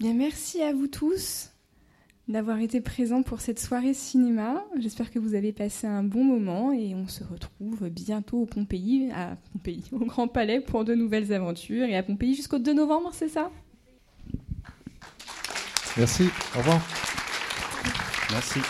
Bien, 0.00 0.14
merci 0.14 0.62
à 0.62 0.72
vous 0.72 0.86
tous 0.86 1.50
d'avoir 2.28 2.60
été 2.60 2.80
présents 2.80 3.22
pour 3.22 3.40
cette 3.40 3.58
soirée 3.58 3.94
cinéma. 3.94 4.64
J'espère 4.78 5.10
que 5.10 5.18
vous 5.18 5.34
avez 5.34 5.52
passé 5.52 5.88
un 5.88 6.04
bon 6.04 6.22
moment 6.22 6.70
et 6.72 6.94
on 6.94 7.08
se 7.08 7.24
retrouve 7.24 7.88
bientôt 7.88 8.42
au 8.42 8.46
Pompéi, 8.46 9.10
à 9.12 9.36
Pompéi, 9.52 9.82
au 9.92 10.04
Grand 10.04 10.28
Palais 10.28 10.60
pour 10.60 10.84
de 10.84 10.94
nouvelles 10.94 11.32
aventures 11.32 11.86
et 11.86 11.96
à 11.96 12.04
Pompéi 12.04 12.34
jusqu'au 12.36 12.60
2 12.60 12.74
novembre, 12.74 13.10
c'est 13.12 13.28
ça? 13.28 13.50
Merci, 15.96 16.28
au 16.54 16.58
revoir. 16.58 16.80
Merci. 18.30 18.60